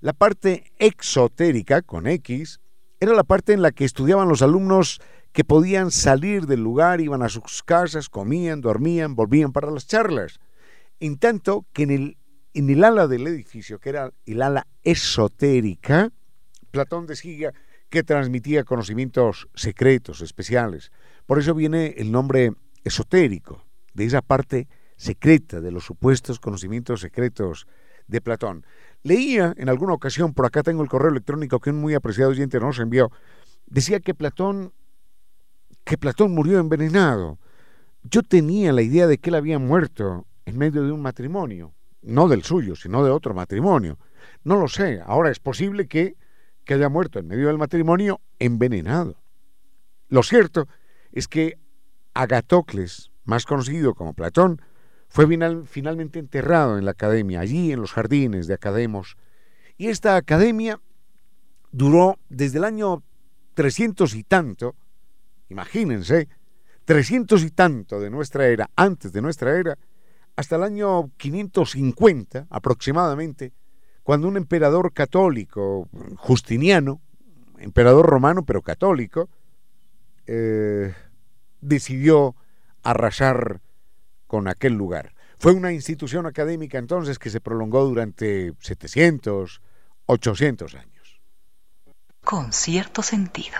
La 0.00 0.12
parte 0.12 0.72
exotérica, 0.78 1.82
con 1.82 2.06
X, 2.06 2.60
era 3.00 3.14
la 3.14 3.24
parte 3.24 3.52
en 3.52 3.62
la 3.62 3.72
que 3.72 3.84
estudiaban 3.84 4.28
los 4.28 4.42
alumnos 4.42 5.00
que 5.32 5.44
podían 5.44 5.90
salir 5.90 6.46
del 6.46 6.62
lugar, 6.62 7.00
iban 7.00 7.22
a 7.22 7.28
sus 7.28 7.62
casas, 7.62 8.08
comían, 8.08 8.60
dormían, 8.60 9.14
volvían 9.14 9.52
para 9.52 9.70
las 9.70 9.86
charlas. 9.86 10.40
En 10.98 11.18
tanto 11.18 11.66
que 11.72 11.82
en 11.82 11.90
el, 11.90 12.18
en 12.54 12.70
el 12.70 12.82
ala 12.84 13.06
del 13.06 13.26
edificio, 13.26 13.78
que 13.78 13.90
era 13.90 14.12
el 14.24 14.42
ala 14.42 14.66
esotérica, 14.82 16.10
Platón 16.70 17.06
decía 17.06 17.52
que 17.90 18.02
transmitía 18.02 18.64
conocimientos 18.64 19.48
secretos, 19.54 20.22
especiales. 20.22 20.90
Por 21.26 21.38
eso 21.38 21.54
viene 21.54 21.94
el 21.98 22.10
nombre 22.10 22.52
esotérico, 22.84 23.64
de 23.94 24.04
esa 24.04 24.22
parte 24.22 24.68
secreta, 24.96 25.60
de 25.60 25.70
los 25.70 25.84
supuestos 25.84 26.40
conocimientos 26.40 27.00
secretos 27.00 27.66
de 28.06 28.20
Platón. 28.20 28.64
Leía 29.02 29.54
en 29.56 29.68
alguna 29.68 29.92
ocasión, 29.92 30.34
por 30.34 30.46
acá 30.46 30.62
tengo 30.62 30.82
el 30.82 30.88
correo 30.88 31.10
electrónico 31.10 31.60
que 31.60 31.70
un 31.70 31.80
muy 31.80 31.94
apreciado 31.94 32.30
oyente 32.30 32.58
nos 32.58 32.78
envió, 32.78 33.10
decía 33.66 34.00
que 34.00 34.14
Platón, 34.14 34.72
que 35.84 35.98
Platón 35.98 36.32
murió 36.32 36.58
envenenado. 36.58 37.38
Yo 38.02 38.22
tenía 38.22 38.72
la 38.72 38.82
idea 38.82 39.06
de 39.06 39.18
que 39.18 39.30
él 39.30 39.36
había 39.36 39.58
muerto 39.58 40.26
en 40.44 40.58
medio 40.58 40.82
de 40.82 40.92
un 40.92 41.02
matrimonio, 41.02 41.74
no 42.02 42.28
del 42.28 42.42
suyo, 42.42 42.76
sino 42.76 43.04
de 43.04 43.10
otro 43.10 43.34
matrimonio. 43.34 43.98
No 44.44 44.56
lo 44.56 44.68
sé, 44.68 45.00
ahora 45.04 45.30
es 45.30 45.40
posible 45.40 45.88
que, 45.88 46.16
que 46.64 46.74
haya 46.74 46.88
muerto 46.88 47.18
en 47.18 47.26
medio 47.26 47.48
del 47.48 47.58
matrimonio 47.58 48.20
envenenado. 48.38 49.16
Lo 50.08 50.22
cierto 50.22 50.68
es 51.12 51.26
que 51.26 51.58
Agatocles, 52.14 53.10
más 53.24 53.44
conocido 53.44 53.94
como 53.94 54.14
Platón, 54.14 54.62
fue 55.08 55.26
finalmente 55.66 56.18
enterrado 56.18 56.78
en 56.78 56.84
la 56.84 56.90
academia, 56.92 57.40
allí 57.40 57.72
en 57.72 57.80
los 57.80 57.92
jardines 57.92 58.46
de 58.46 58.54
Academos. 58.54 59.16
Y 59.76 59.88
esta 59.88 60.16
academia 60.16 60.80
duró 61.72 62.18
desde 62.28 62.58
el 62.58 62.64
año 62.64 63.02
300 63.54 64.14
y 64.14 64.24
tanto, 64.24 64.74
imagínense, 65.48 66.28
300 66.84 67.42
y 67.42 67.50
tanto 67.50 68.00
de 68.00 68.10
nuestra 68.10 68.46
era, 68.46 68.70
antes 68.76 69.12
de 69.12 69.22
nuestra 69.22 69.58
era, 69.58 69.78
hasta 70.36 70.56
el 70.56 70.62
año 70.62 71.10
550 71.16 72.46
aproximadamente, 72.50 73.52
cuando 74.02 74.28
un 74.28 74.36
emperador 74.36 74.92
católico, 74.92 75.88
Justiniano, 76.16 77.00
emperador 77.58 78.06
romano 78.06 78.44
pero 78.44 78.62
católico, 78.62 79.28
eh, 80.26 80.94
decidió 81.60 82.36
arrasar 82.82 83.60
con 84.36 84.48
aquel 84.48 84.74
lugar. 84.74 85.14
Fue 85.38 85.52
una 85.52 85.72
institución 85.72 86.26
académica 86.26 86.76
entonces 86.76 87.18
que 87.18 87.30
se 87.30 87.40
prolongó 87.40 87.86
durante 87.86 88.52
700, 88.60 89.62
800 90.04 90.74
años. 90.74 91.22
Con 92.22 92.52
cierto 92.52 93.02
sentido. 93.02 93.56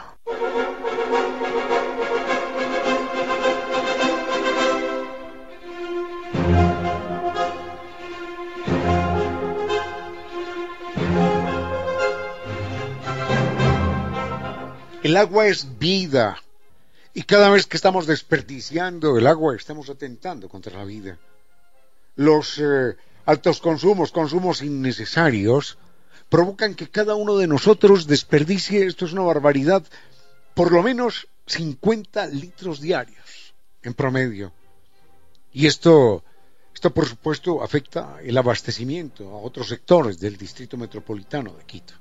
El 15.03 15.17
agua 15.17 15.47
es 15.47 15.79
vida. 15.79 16.37
Y 17.17 17.23
cada 17.23 17.49
vez 17.49 17.67
que 17.67 17.79
estamos 17.79 18.07
desperdiciando 18.07 19.17
el 19.17 19.27
agua, 19.27 19.57
estamos 19.57 19.89
atentando 19.89 20.51
contra 20.51 20.77
la 20.77 20.85
vida. 20.85 21.19
Los 22.17 22.59
eh, 22.59 22.95
altos 23.25 23.59
consumos, 23.59 24.13
consumos 24.13 24.61
innecesarios, 24.61 25.79
provocan 26.29 26.75
que 26.75 26.91
cada 26.91 27.15
uno 27.15 27.39
de 27.39 27.47
nosotros 27.47 28.07
desperdicie, 28.07 28.85
esto 28.85 29.07
es 29.07 29.15
una 29.15 29.23
barbaridad, 29.23 29.83
por 30.53 30.71
lo 30.71 30.83
menos 30.83 31.27
50 31.47 32.27
litros 32.27 32.83
diarios 32.83 33.55
en 33.83 33.95
promedio. 33.95 34.53
Y 35.55 35.67
esto, 35.67 36.23
esto 36.75 36.91
por 36.93 37.07
supuesto 37.07 37.63
afecta 37.63 38.19
el 38.23 38.37
abastecimiento 38.37 39.31
a 39.31 39.41
otros 39.41 39.69
sectores 39.69 40.21
del 40.21 40.37
Distrito 40.37 40.77
Metropolitano 40.77 41.55
de 41.55 41.65
Quito. 41.65 41.95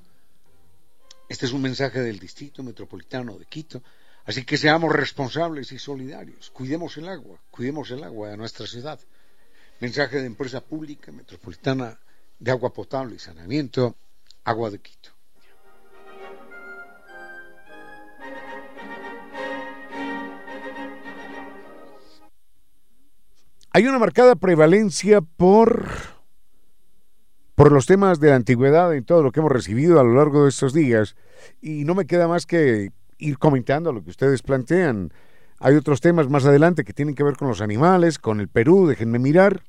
Este 1.29 1.45
es 1.45 1.53
un 1.53 1.61
mensaje 1.61 2.01
del 2.01 2.19
Distrito 2.19 2.61
Metropolitano 2.63 3.37
de 3.37 3.45
Quito 3.45 3.81
Así 4.25 4.43
que 4.43 4.57
seamos 4.57 4.91
responsables 4.91 5.71
y 5.71 5.79
solidarios. 5.79 6.49
Cuidemos 6.49 6.97
el 6.97 7.07
agua, 7.09 7.39
cuidemos 7.51 7.91
el 7.91 8.03
agua 8.03 8.29
de 8.29 8.37
nuestra 8.37 8.65
ciudad. 8.65 8.99
Mensaje 9.79 10.17
de 10.17 10.25
empresa 10.25 10.61
pública 10.61 11.11
metropolitana 11.11 11.99
de 12.39 12.51
agua 12.51 12.73
potable 12.73 13.15
y 13.15 13.19
saneamiento, 13.19 13.95
Agua 14.43 14.69
de 14.69 14.79
Quito. 14.79 15.09
Hay 23.71 23.85
una 23.87 23.99
marcada 23.99 24.35
prevalencia 24.35 25.19
por, 25.21 25.89
por 27.55 27.71
los 27.71 27.85
temas 27.85 28.19
de 28.19 28.29
la 28.29 28.37
antigüedad 28.37 28.95
en 28.95 29.03
todo 29.03 29.21
lo 29.21 29.31
que 29.31 29.41
hemos 29.41 29.51
recibido 29.51 29.99
a 29.99 30.03
lo 30.03 30.13
largo 30.13 30.43
de 30.43 30.49
estos 30.49 30.73
días 30.73 31.15
y 31.61 31.83
no 31.83 31.93
me 31.93 32.05
queda 32.05 32.27
más 32.27 32.45
que 32.45 32.93
ir 33.17 33.37
comentando 33.37 33.91
lo 33.91 34.03
que 34.03 34.09
ustedes 34.09 34.41
plantean. 34.41 35.11
Hay 35.59 35.75
otros 35.75 36.01
temas 36.01 36.29
más 36.29 36.45
adelante 36.45 36.83
que 36.83 36.93
tienen 36.93 37.15
que 37.15 37.23
ver 37.23 37.37
con 37.37 37.47
los 37.47 37.61
animales, 37.61 38.19
con 38.19 38.39
el 38.39 38.47
Perú, 38.47 38.87
déjenme 38.87 39.19
mirar. 39.19 39.63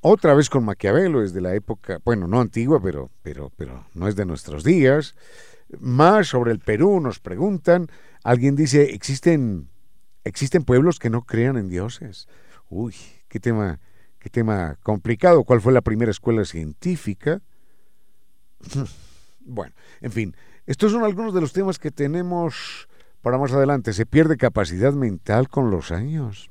Otra 0.00 0.34
vez 0.34 0.50
con 0.50 0.64
Maquiavelo, 0.64 1.22
es 1.22 1.32
de 1.32 1.40
la 1.40 1.54
época, 1.54 1.98
bueno, 2.04 2.26
no 2.26 2.40
antigua, 2.40 2.80
pero, 2.82 3.10
pero, 3.22 3.52
pero 3.56 3.86
no 3.94 4.08
es 4.08 4.16
de 4.16 4.26
nuestros 4.26 4.64
días. 4.64 5.14
Más 5.78 6.26
sobre 6.28 6.50
el 6.50 6.58
Perú 6.58 7.00
nos 7.00 7.20
preguntan. 7.20 7.88
Alguien 8.24 8.56
dice, 8.56 8.94
¿existen, 8.94 9.68
existen 10.24 10.64
pueblos 10.64 10.98
que 10.98 11.08
no 11.08 11.22
crean 11.22 11.56
en 11.56 11.68
dioses? 11.68 12.26
Uy, 12.68 12.96
qué 13.28 13.38
tema, 13.38 13.78
qué 14.18 14.28
tema 14.28 14.76
complicado. 14.82 15.44
¿Cuál 15.44 15.60
fue 15.60 15.72
la 15.72 15.82
primera 15.82 16.10
escuela 16.10 16.44
científica? 16.44 17.40
bueno, 19.40 19.72
en 20.00 20.10
fin, 20.10 20.36
estos 20.66 20.92
son 20.92 21.04
algunos 21.04 21.34
de 21.34 21.40
los 21.40 21.52
temas 21.52 21.78
que 21.78 21.90
tenemos 21.90 22.88
para 23.20 23.38
más 23.38 23.52
adelante. 23.52 23.92
Se 23.92 24.06
pierde 24.06 24.36
capacidad 24.36 24.92
mental 24.92 25.48
con 25.48 25.70
los 25.70 25.90
años. 25.90 26.50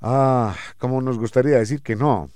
Ah, 0.00 0.56
como 0.78 1.02
nos 1.02 1.18
gustaría 1.18 1.58
decir 1.58 1.82
que 1.82 1.96
no, 1.96 2.30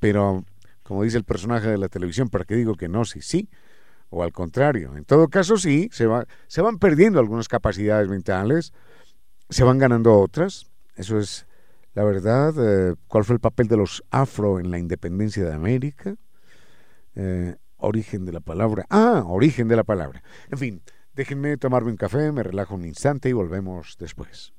pero 0.00 0.44
como 0.82 1.02
dice 1.02 1.16
el 1.16 1.24
personaje 1.24 1.68
de 1.68 1.78
la 1.78 1.88
televisión, 1.88 2.28
¿para 2.28 2.44
qué 2.44 2.56
digo 2.56 2.74
que 2.74 2.88
no? 2.88 3.04
Sí, 3.04 3.20
sí, 3.22 3.48
o 4.10 4.22
al 4.22 4.32
contrario. 4.32 4.96
En 4.96 5.04
todo 5.04 5.28
caso, 5.28 5.56
sí, 5.56 5.88
se, 5.92 6.06
va, 6.06 6.26
se 6.48 6.60
van 6.60 6.78
perdiendo 6.78 7.20
algunas 7.20 7.48
capacidades 7.48 8.08
mentales, 8.08 8.72
se 9.48 9.64
van 9.64 9.78
ganando 9.78 10.18
otras. 10.18 10.66
Eso 10.96 11.18
es 11.18 11.46
la 11.94 12.04
verdad. 12.04 12.54
Eh, 12.58 12.94
¿Cuál 13.06 13.24
fue 13.24 13.34
el 13.34 13.40
papel 13.40 13.68
de 13.68 13.76
los 13.76 14.04
afro 14.10 14.58
en 14.58 14.70
la 14.70 14.78
independencia 14.78 15.44
de 15.44 15.54
América? 15.54 16.16
Eh, 17.14 17.56
origen 17.76 18.24
de 18.24 18.32
la 18.32 18.40
palabra. 18.40 18.86
Ah, 18.90 19.24
origen 19.26 19.68
de 19.68 19.76
la 19.76 19.84
palabra. 19.84 20.22
En 20.50 20.58
fin, 20.58 20.82
déjenme 21.14 21.56
tomarme 21.56 21.90
un 21.90 21.96
café, 21.96 22.32
me 22.32 22.42
relajo 22.42 22.74
un 22.74 22.84
instante 22.84 23.28
y 23.28 23.32
volvemos 23.32 23.96
después. 23.98 24.52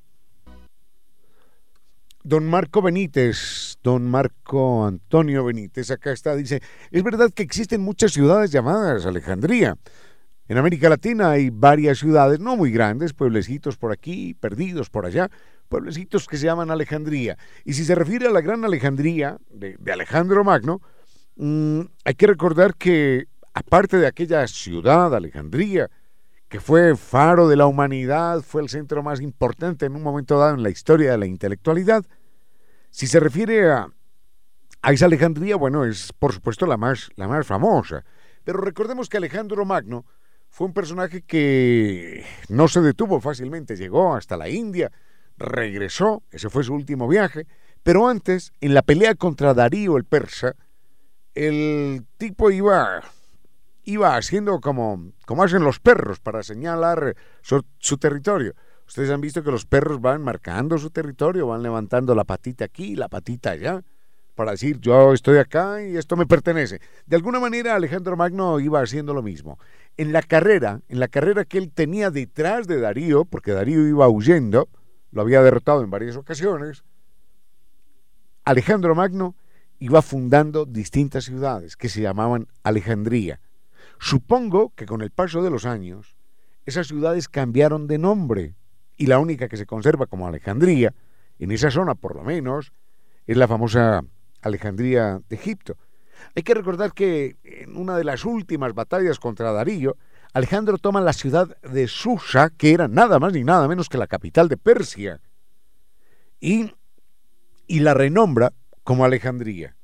Don 2.24 2.50
Marco 2.50 2.82
Benítez, 2.82 3.78
don 3.84 4.10
Marco 4.10 4.86
Antonio 4.86 5.46
Benítez, 5.46 5.92
acá 5.92 6.12
está, 6.12 6.36
dice, 6.36 6.60
es 6.90 7.04
verdad 7.04 7.30
que 7.32 7.44
existen 7.44 7.82
muchas 7.82 8.14
ciudades 8.14 8.52
llamadas 8.52 9.06
Alejandría. 9.06 9.78
En 10.48 10.58
América 10.58 10.90
Latina 10.90 11.32
hay 11.32 11.52
varias 11.52 12.00
ciudades, 12.00 12.40
no 12.40 12.56
muy 12.56 12.72
grandes, 12.72 13.14
pueblecitos 13.14 13.78
por 13.78 13.92
aquí, 13.92 14.34
perdidos 14.34 14.90
por 14.90 15.06
allá, 15.06 15.30
pueblecitos 15.70 16.28
que 16.28 16.38
se 16.38 16.46
llaman 16.46 16.72
Alejandría. 16.72 17.38
Y 17.64 17.74
si 17.74 17.86
se 17.86 17.94
refiere 17.94 18.28
a 18.28 18.32
la 18.32 18.42
gran 18.42 18.66
Alejandría 18.66 19.38
de, 19.50 19.76
de 19.80 19.92
Alejandro 19.92 20.44
Magno, 20.44 20.82
Mm, 21.36 21.82
hay 22.04 22.16
que 22.16 22.28
recordar 22.28 22.76
que, 22.76 23.28
aparte 23.54 23.98
de 23.98 24.08
aquella 24.08 24.48
ciudad, 24.48 25.14
Alejandría, 25.14 25.90
que 26.48 26.60
fue 26.60 26.96
faro 26.96 27.48
de 27.48 27.58
la 27.58 27.68
humanidad, 27.68 28.42
fue 28.42 28.62
el 28.62 28.70
centro 28.70 29.04
más 29.04 29.20
importante 29.22 29.86
en 29.86 29.96
un 29.96 30.04
momento 30.04 30.38
dado 30.38 30.56
en 30.56 30.64
la 30.64 30.70
historia 30.70 31.12
de 31.12 31.18
la 31.18 31.26
intelectualidad, 31.26 32.06
si 32.90 33.08
se 33.08 33.20
refiere 33.20 33.70
a, 33.70 33.90
a 34.82 34.92
esa 34.94 35.06
Alejandría, 35.06 35.58
bueno, 35.58 35.84
es 35.84 36.14
por 36.14 36.32
supuesto 36.32 36.66
la 36.66 36.78
más, 36.78 37.10
la 37.16 37.28
más 37.28 37.46
famosa. 37.46 38.06
Pero 38.46 38.60
recordemos 38.60 39.10
que 39.10 39.18
Alejandro 39.18 39.66
Magno 39.66 40.06
fue 40.50 40.68
un 40.68 40.74
personaje 40.74 41.22
que 41.24 42.24
no 42.48 42.70
se 42.70 42.80
detuvo 42.82 43.20
fácilmente, 43.20 43.76
llegó 43.76 44.16
hasta 44.16 44.38
la 44.38 44.48
India, 44.48 44.92
regresó, 45.38 46.24
ese 46.32 46.50
fue 46.50 46.64
su 46.64 46.74
último 46.74 47.10
viaje, 47.10 47.48
pero 47.84 48.08
antes, 48.08 48.54
en 48.62 48.74
la 48.74 48.82
pelea 48.82 49.16
contra 49.16 49.54
Darío 49.54 49.98
el 49.98 50.06
persa, 50.06 50.56
el 51.36 52.06
tipo 52.18 52.50
iba, 52.50 53.04
iba 53.84 54.16
haciendo 54.16 54.60
como, 54.62 55.12
como 55.26 55.44
hacen 55.44 55.64
los 55.64 55.80
perros 55.80 56.20
para 56.20 56.42
señalar 56.42 57.16
su, 57.42 57.64
su 57.78 57.98
territorio. 57.98 58.56
Ustedes 58.88 59.10
han 59.10 59.22
visto 59.22 59.44
que 59.44 59.52
los 59.52 59.66
perros 59.66 60.00
van 60.00 60.22
marcando 60.22 60.78
su 60.78 60.90
territorio, 60.90 61.48
van 61.48 61.64
levantando 61.64 62.16
la 62.16 62.24
patita 62.24 62.66
aquí, 62.66 62.96
la 62.96 63.10
patita 63.10 63.52
allá, 63.52 63.84
para 64.36 64.52
decir 64.52 64.80
yo 64.80 65.14
estoy 65.14 65.38
acá 65.38 65.84
y 65.84 65.98
esto 65.98 66.16
me 66.16 66.26
pertenece. 66.26 66.80
De 67.06 67.16
alguna 67.16 67.40
manera 67.40 67.76
Alejandro 67.76 68.16
Magno 68.16 68.60
iba 68.60 68.82
haciendo 68.82 69.14
lo 69.14 69.22
mismo. 69.22 69.60
En 69.98 70.14
la 70.14 70.22
carrera, 70.22 70.82
en 70.88 71.00
la 71.00 71.08
carrera 71.08 71.46
que 71.46 71.58
él 71.58 71.72
tenía 71.72 72.12
detrás 72.12 72.68
de 72.68 72.80
Darío, 72.80 73.26
porque 73.26 73.52
Darío 73.52 73.88
iba 73.88 74.08
huyendo, 74.08 74.70
lo 75.12 75.22
había 75.22 75.42
derrotado 75.42 75.82
en 75.82 75.90
varias 75.90 76.16
ocasiones, 76.16 76.84
Alejandro 78.44 78.94
Magno 78.94 79.36
iba 79.80 80.02
fundando 80.02 80.66
distintas 80.66 81.26
ciudades 81.26 81.76
que 81.76 81.90
se 81.90 82.02
llamaban 82.02 82.48
Alejandría. 82.64 83.40
Supongo 84.00 84.74
que 84.76 84.86
con 84.86 85.02
el 85.02 85.12
paso 85.12 85.42
de 85.44 85.50
los 85.50 85.66
años, 85.66 86.16
esas 86.66 86.88
ciudades 86.88 87.30
cambiaron 87.30 87.88
de 87.88 87.98
nombre 87.98 88.56
y 88.98 89.08
la 89.08 89.20
única 89.20 89.48
que 89.48 89.58
se 89.58 89.66
conserva 89.66 90.06
como 90.06 90.28
Alejandría, 90.28 90.94
en 91.40 91.52
esa 91.52 91.70
zona 91.70 91.96
por 91.96 92.16
lo 92.16 92.24
menos, 92.24 92.72
es 93.28 93.38
la 93.38 93.48
famosa 93.48 94.04
Alejandría 94.42 95.22
de 95.28 95.36
Egipto. 95.36 95.78
Hay 96.36 96.44
que 96.44 96.54
recordar 96.54 96.94
que 96.94 97.36
en 97.44 97.76
una 97.76 97.98
de 97.98 98.04
las 98.04 98.26
últimas 98.26 98.74
batallas 98.74 99.20
contra 99.20 99.52
Darío, 99.52 99.98
Alejandro 100.34 100.78
toma 100.78 101.02
la 101.02 101.14
ciudad 101.14 101.58
de 101.62 101.88
Susa, 101.88 102.50
que 102.50 102.74
era 102.74 102.88
nada 102.88 103.20
más 103.20 103.34
ni 103.34 103.44
nada 103.44 103.68
menos 103.68 103.90
que 103.90 103.98
la 103.98 104.08
capital 104.08 104.48
de 104.48 104.58
Persia, 104.58 105.22
y, 106.40 106.74
y 107.68 107.80
la 107.80 107.94
renombra 107.94 108.54
como 108.86 109.04
Alejandría. 109.04 109.76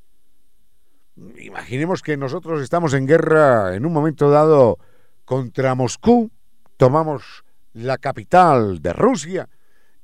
Imaginemos 1.39 2.01
que 2.01 2.15
nosotros 2.15 2.61
estamos 2.61 2.93
en 2.93 3.07
guerra 3.07 3.75
en 3.75 3.85
un 3.85 3.91
momento 3.91 4.29
dado 4.29 4.77
contra 5.25 5.75
Moscú, 5.75 6.31
tomamos 6.77 7.43
la 7.73 7.97
capital 7.97 8.81
de 8.81 8.93
Rusia 8.93 9.49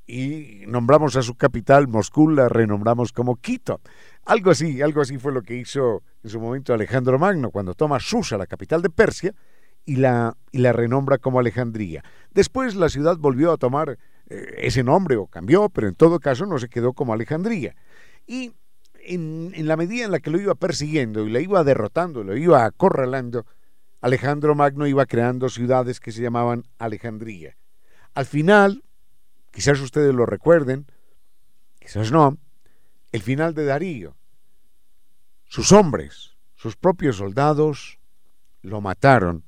y 0.07 0.63
nombramos 0.67 1.15
a 1.15 1.21
su 1.21 1.35
capital 1.35 1.87
Moscú, 1.87 2.29
la 2.29 2.49
renombramos 2.49 3.13
como 3.13 3.35
Quito. 3.35 3.81
Algo 4.25 4.51
así, 4.51 4.81
algo 4.81 5.01
así 5.01 5.19
fue 5.19 5.31
lo 5.31 5.43
que 5.43 5.55
hizo 5.55 6.01
en 6.23 6.29
su 6.31 6.39
momento 6.39 6.73
Alejandro 6.73 7.19
Magno 7.19 7.51
cuando 7.51 7.75
toma 7.75 7.99
Susa, 7.99 8.35
la 8.35 8.47
capital 8.47 8.81
de 8.81 8.89
Persia, 8.89 9.33
y 9.85 9.97
la, 9.97 10.35
y 10.51 10.57
la 10.57 10.73
renombra 10.73 11.19
como 11.19 11.39
Alejandría. 11.39 12.03
Después 12.31 12.75
la 12.75 12.89
ciudad 12.89 13.17
volvió 13.17 13.51
a 13.51 13.57
tomar 13.57 13.99
eh, 14.27 14.55
ese 14.57 14.83
nombre 14.83 15.17
o 15.17 15.27
cambió, 15.27 15.69
pero 15.69 15.87
en 15.87 15.95
todo 15.95 16.19
caso 16.19 16.47
no 16.47 16.57
se 16.57 16.67
quedó 16.67 16.93
como 16.93 17.13
Alejandría. 17.13 17.75
Y 18.25 18.53
en, 19.07 19.67
la 19.67 19.77
medida 19.77 20.05
en 20.05 20.11
la 20.11 20.19
que 20.19 20.29
lo 20.29 20.39
iba 20.39 20.55
persiguiendo 20.55 21.25
y 21.25 21.29
lo 21.29 21.39
iba 21.39 21.63
derrotando, 21.63 22.23
lo 22.23 22.35
iba 22.35 22.65
acorralando, 22.65 23.45
Alejandro 24.01 24.55
Magno 24.55 24.85
iba 24.85 25.05
creando 25.05 25.49
ciudades 25.49 25.99
que 25.99 26.11
se 26.11 26.21
llamaban 26.21 26.65
Alejandría. 26.77 27.57
Al 28.13 28.25
final, 28.25 28.83
quizás 29.51 29.79
ustedes 29.79 30.13
lo 30.13 30.25
recuerden, 30.25 30.85
quizás 31.79 32.11
no, 32.11 32.37
el 33.11 33.21
final 33.21 33.53
de 33.53 33.65
Darío. 33.65 34.15
Sus 35.45 35.71
hombres, 35.71 36.35
sus 36.55 36.75
propios 36.75 37.17
soldados, 37.17 37.99
lo 38.61 38.81
mataron 38.81 39.43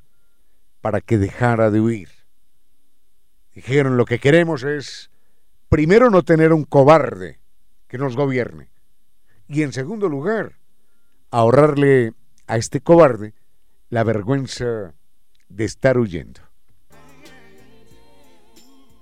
para 0.82 1.02
que 1.02 1.18
dejara 1.18 1.70
de 1.72 1.82
huir. 1.82 2.10
Dijeron, 3.54 3.98
lo 3.98 4.06
que 4.06 4.20
queremos 4.20 4.64
es, 4.64 5.12
primero, 5.68 6.10
no 6.10 6.24
tener 6.24 6.54
un 6.54 6.64
cobarde 6.64 7.40
que 7.88 7.98
nos 7.98 8.16
gobierne. 8.16 8.70
Y 9.50 9.64
en 9.64 9.74
segundo 9.74 10.08
lugar, 10.08 10.60
ahorrarle 11.32 12.14
a 12.46 12.58
este 12.58 12.82
cobarde 12.82 13.34
la 13.90 14.04
vergüenza 14.04 14.94
de 15.50 15.66
estar 15.66 15.98
huyendo. 15.98 16.42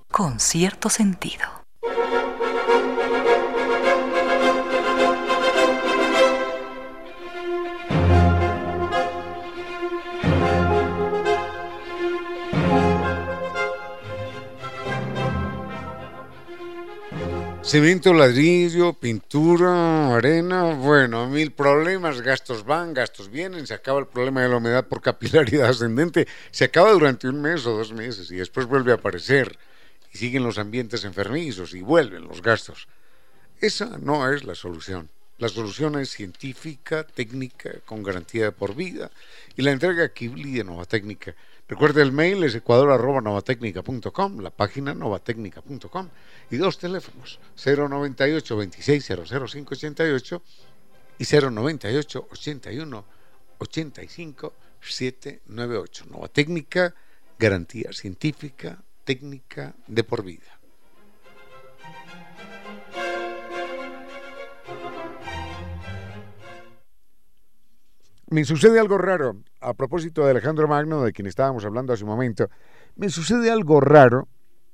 Con 0.10 0.40
cierto 0.40 0.90
sentido. 0.90 1.57
Cemento, 17.68 18.14
ladrillo, 18.14 18.94
pintura, 18.94 20.16
arena, 20.16 20.74
bueno, 20.76 21.28
mil 21.28 21.52
problemas, 21.52 22.22
gastos 22.22 22.64
van, 22.64 22.94
gastos 22.94 23.30
vienen, 23.30 23.68
se 23.68 23.74
acaba 23.74 24.00
el 24.00 24.08
problema 24.08 24.42
de 24.42 24.48
la 24.48 24.56
humedad 24.56 24.88
por 24.88 25.02
capilaridad 25.02 25.68
ascendente, 25.68 26.30
se 26.50 26.64
acaba 26.64 26.94
durante 26.94 27.28
un 27.28 27.42
mes 27.42 27.66
o 27.66 27.76
dos 27.76 27.92
meses 27.92 28.32
y 28.32 28.38
después 28.38 28.68
vuelve 28.68 28.94
a 28.94 28.96
aparecer 28.96 29.60
y 30.14 30.18
siguen 30.18 30.44
los 30.44 30.58
ambientes 30.60 31.04
enfermizos 31.04 31.74
y 31.74 31.82
vuelven 31.82 32.24
los 32.24 32.42
gastos. 32.42 32.88
Esa 33.60 33.98
no 33.98 34.32
es 34.32 34.46
la 34.46 34.56
solución. 34.56 35.10
La 35.38 35.50
solución 35.50 36.00
es 36.00 36.10
científica, 36.10 37.04
técnica, 37.04 37.82
con 37.86 38.02
garantía 38.02 38.52
por 38.54 38.76
vida 38.76 39.12
y 39.58 39.62
la 39.62 39.72
entrega 39.72 40.14
Kibli 40.14 40.54
de 40.54 40.64
Nova 40.64 40.86
Técnica. 40.86 41.36
Recuerde 41.68 42.02
el 42.02 42.14
mail 42.14 42.44
es 42.46 42.56
ecuador.novatecnica.com, 42.56 44.40
la 44.40 44.52
página 44.52 44.94
novatecnica.com 44.94 46.10
y 46.50 46.56
dos 46.56 46.78
teléfonos, 46.78 47.40
098 47.58 48.56
26 48.56 49.06
588 49.06 50.42
y 51.20 51.26
098 51.26 52.28
81 52.32 53.06
85 53.58 54.54
798. 54.80 56.06
Nova 56.10 56.30
Técnica, 56.30 56.96
garantía 57.38 57.92
científica, 57.92 58.82
técnica 59.04 59.76
de 59.88 60.04
por 60.06 60.24
vida. 60.24 60.57
Me 68.30 68.44
sucede 68.44 68.78
algo 68.80 68.98
raro, 68.98 69.38
a 69.62 69.74
propósito 69.74 70.26
de 70.26 70.32
Alejandro 70.32 70.68
Magno, 70.68 71.02
de 71.02 71.14
quien 71.14 71.28
estábamos 71.28 71.64
hablando 71.64 71.94
hace 71.94 72.04
un 72.04 72.10
momento, 72.10 72.50
me 72.98 73.10
sucede 73.10 73.50
algo 73.50 73.80
raro 73.80 74.28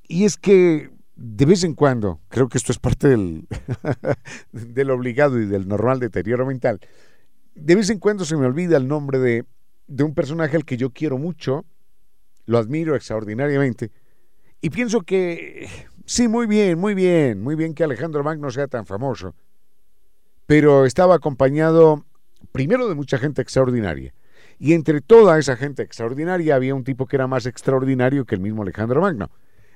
y 0.07 0.25
es 0.25 0.37
que 0.37 0.89
de 1.15 1.45
vez 1.45 1.63
en 1.63 1.75
cuando, 1.75 2.19
creo 2.29 2.49
que 2.49 2.57
esto 2.57 2.71
es 2.71 2.79
parte 2.79 3.09
del, 4.51 4.89
obligado 4.89 5.39
y 5.39 5.45
del 5.45 5.67
normal 5.67 5.99
deterioro 5.99 6.47
mental, 6.47 6.79
de 7.53 7.75
vez 7.75 7.91
en 7.91 7.99
cuando 7.99 8.25
se 8.25 8.35
me 8.35 8.47
olvida 8.47 8.75
el 8.75 8.87
nombre 8.87 9.19
de, 9.19 9.45
de 9.85 10.03
un 10.03 10.15
personaje 10.15 10.55
al 10.55 10.65
que 10.65 10.77
yo 10.77 10.89
quiero 10.89 11.19
mucho, 11.19 11.63
lo 12.47 12.57
admiro 12.57 12.95
extraordinariamente, 12.95 13.91
y 14.61 14.71
pienso 14.71 15.01
que 15.01 15.69
sí, 16.05 16.27
muy 16.27 16.47
bien, 16.47 16.79
muy 16.79 16.95
bien, 16.95 17.43
muy 17.43 17.53
bien 17.53 17.75
que 17.75 17.83
Alejandro 17.83 18.23
Magno 18.23 18.49
sea 18.49 18.67
tan 18.67 18.87
famoso, 18.87 19.35
pero 20.47 20.85
estaba 20.85 21.13
acompañado 21.13 22.03
primero 22.53 22.87
de 22.87 22.95
mucha 22.95 23.17
gente 23.17 23.41
extraordinaria, 23.41 24.13
y 24.57 24.73
entre 24.73 25.01
toda 25.01 25.37
esa 25.37 25.57
gente 25.57 25.83
extraordinaria 25.83 26.55
había 26.55 26.75
un 26.75 26.85
tipo 26.85 27.05
que 27.05 27.17
era 27.17 27.27
más 27.27 27.45
extraordinario 27.45 28.25
que 28.25 28.35
el 28.35 28.41
mismo 28.41 28.61
Alejandro 28.61 29.01
Magno. 29.01 29.29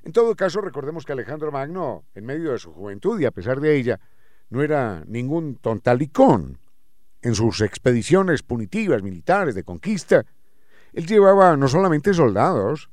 En 0.03 0.13
todo 0.13 0.35
caso, 0.35 0.61
recordemos 0.61 1.03
que 1.03 1.11
Alejandro 1.11 1.51
Magno, 1.51 2.05
en 2.15 2.25
medio 2.25 2.53
de 2.53 2.59
su 2.59 2.71
juventud 2.71 3.19
y 3.19 3.25
a 3.25 3.31
pesar 3.31 3.59
de 3.59 3.75
ella, 3.75 3.99
no 4.49 4.61
era 4.61 5.03
ningún 5.05 5.57
tontalicón. 5.57 6.59
En 7.21 7.35
sus 7.35 7.61
expediciones 7.61 8.43
punitivas 8.43 9.03
militares 9.03 9.55
de 9.55 9.63
conquista, 9.63 10.23
él 10.93 11.05
llevaba 11.07 11.57
no 11.57 11.67
solamente 11.67 12.13
soldados, 12.13 12.89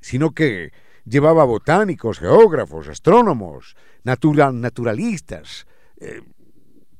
sino 0.00 0.32
que 0.32 0.72
llevaba 1.06 1.44
botánicos, 1.44 2.18
geógrafos, 2.18 2.88
astrónomos, 2.88 3.76
natural, 4.02 4.60
naturalistas, 4.60 5.66
eh, 5.98 6.20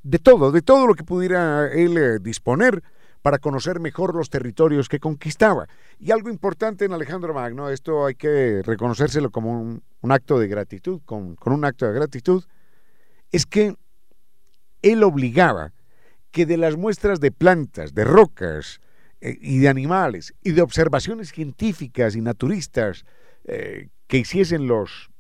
de 0.03 0.19
todo, 0.19 0.53
de 0.53 0.63
todo 0.63 0.87
lo 0.87 0.95
que 0.95 1.05
pudiera 1.05 1.71
él 1.73 1.97
eh, 1.97 2.19
disponer 2.21 2.83
para 3.23 3.39
conocer 3.39 3.81
mejor 3.81 4.15
los 4.15 4.31
territorios 4.31 4.89
que 4.89 5.01
conquistaba. 5.01 5.69
Y 5.99 6.13
algo 6.13 6.31
importante 6.31 6.85
en 6.85 6.93
Alejandro 6.93 7.35
Magno, 7.35 7.69
esto 7.69 8.07
hay 8.07 8.15
que 8.15 8.63
reconocérselo 8.65 9.31
como 9.31 9.61
un, 9.61 10.13
acto 10.13 10.39
de 10.39 10.49
gratitud, 10.49 11.01
con, 11.05 11.37
un 11.45 11.65
acto 11.65 11.87
de 11.87 11.93
gratitud, 11.93 12.45
es 13.33 13.45
que 13.45 13.75
él 14.83 15.03
obligaba 15.03 15.73
que 16.31 16.47
de 16.47 16.57
las 16.57 16.77
muestras 16.77 17.21
de 17.21 17.33
plantas, 17.33 17.95
de 17.95 18.05
rocas 18.05 18.81
eh, 19.21 19.37
y 19.41 19.59
de 19.59 19.69
animales 19.69 20.35
y 20.43 20.53
de 20.53 20.63
observaciones 20.63 21.33
científicas 21.33 22.15
y 22.15 22.21
naturistas 22.21 23.05
eh, 23.45 23.89
que 24.07 24.19
hiciesen 24.19 24.69
los, 24.69 25.11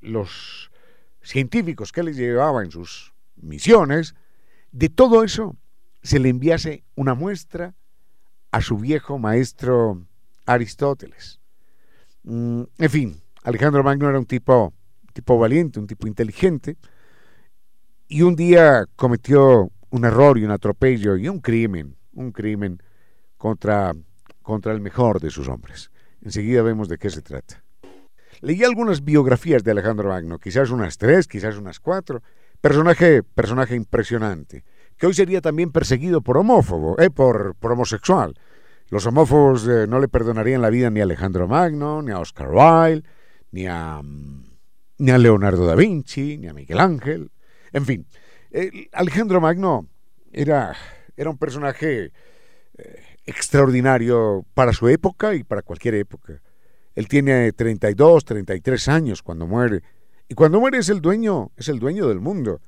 los 0.00 0.70
científicos 1.22 1.92
que 1.92 2.02
les 2.02 2.16
llevaba 2.16 2.62
en 2.62 2.70
sus 2.70 3.13
misiones, 3.36 4.14
de 4.72 4.88
todo 4.88 5.24
eso 5.24 5.56
se 6.02 6.18
le 6.18 6.28
enviase 6.28 6.84
una 6.94 7.14
muestra 7.14 7.74
a 8.50 8.60
su 8.60 8.78
viejo 8.78 9.18
maestro 9.18 10.06
Aristóteles. 10.46 11.40
Mm, 12.24 12.62
en 12.78 12.90
fin, 12.90 13.20
Alejandro 13.42 13.82
Magno 13.82 14.08
era 14.08 14.18
un 14.18 14.26
tipo, 14.26 14.72
tipo 15.12 15.38
valiente, 15.38 15.80
un 15.80 15.86
tipo 15.86 16.06
inteligente, 16.06 16.76
y 18.08 18.22
un 18.22 18.36
día 18.36 18.86
cometió 18.96 19.70
un 19.90 20.04
error 20.04 20.38
y 20.38 20.44
un 20.44 20.50
atropello 20.50 21.16
y 21.16 21.28
un 21.28 21.40
crimen, 21.40 21.96
un 22.12 22.32
crimen 22.32 22.82
contra, 23.36 23.94
contra 24.42 24.72
el 24.72 24.80
mejor 24.80 25.20
de 25.20 25.30
sus 25.30 25.48
hombres. 25.48 25.90
Enseguida 26.20 26.62
vemos 26.62 26.88
de 26.88 26.98
qué 26.98 27.10
se 27.10 27.22
trata. 27.22 27.62
Leí 28.40 28.62
algunas 28.64 29.04
biografías 29.04 29.64
de 29.64 29.70
Alejandro 29.70 30.08
Magno, 30.08 30.38
quizás 30.38 30.70
unas 30.70 30.98
tres, 30.98 31.26
quizás 31.26 31.56
unas 31.56 31.80
cuatro. 31.80 32.22
Personaje, 32.64 33.22
personaje 33.22 33.74
impresionante, 33.74 34.64
que 34.96 35.06
hoy 35.06 35.12
sería 35.12 35.42
también 35.42 35.70
perseguido 35.70 36.22
por 36.22 36.38
homófobo, 36.38 36.98
eh, 36.98 37.10
por, 37.10 37.56
por 37.56 37.72
homosexual. 37.72 38.40
Los 38.88 39.04
homófobos 39.04 39.68
eh, 39.68 39.86
no 39.86 40.00
le 40.00 40.08
perdonarían 40.08 40.62
la 40.62 40.70
vida 40.70 40.88
ni 40.88 41.00
a 41.00 41.02
Alejandro 41.02 41.46
Magno, 41.46 42.00
ni 42.00 42.10
a 42.10 42.20
Oscar 42.20 42.48
Wilde, 42.48 43.06
ni 43.50 43.66
a, 43.66 44.00
ni 44.96 45.10
a 45.10 45.18
Leonardo 45.18 45.66
da 45.66 45.74
Vinci, 45.74 46.38
ni 46.38 46.48
a 46.48 46.54
Miguel 46.54 46.80
Ángel. 46.80 47.30
En 47.70 47.84
fin, 47.84 48.06
Alejandro 48.92 49.42
Magno 49.42 49.86
era, 50.32 50.74
era 51.18 51.28
un 51.28 51.36
personaje 51.36 52.12
eh, 52.78 53.02
extraordinario 53.26 54.46
para 54.54 54.72
su 54.72 54.88
época 54.88 55.34
y 55.34 55.44
para 55.44 55.60
cualquier 55.60 55.96
época. 55.96 56.40
Él 56.94 57.08
tiene 57.08 57.52
32, 57.52 58.24
33 58.24 58.88
años 58.88 59.22
cuando 59.22 59.46
muere. 59.46 59.82
Y 60.28 60.34
cuando 60.34 60.60
muere 60.60 60.78
es 60.78 60.88
el 60.88 61.00
dueño, 61.00 61.52
es 61.56 61.68
el 61.68 61.78
dueño 61.78 62.08
del 62.08 62.20
mundo. 62.20 62.60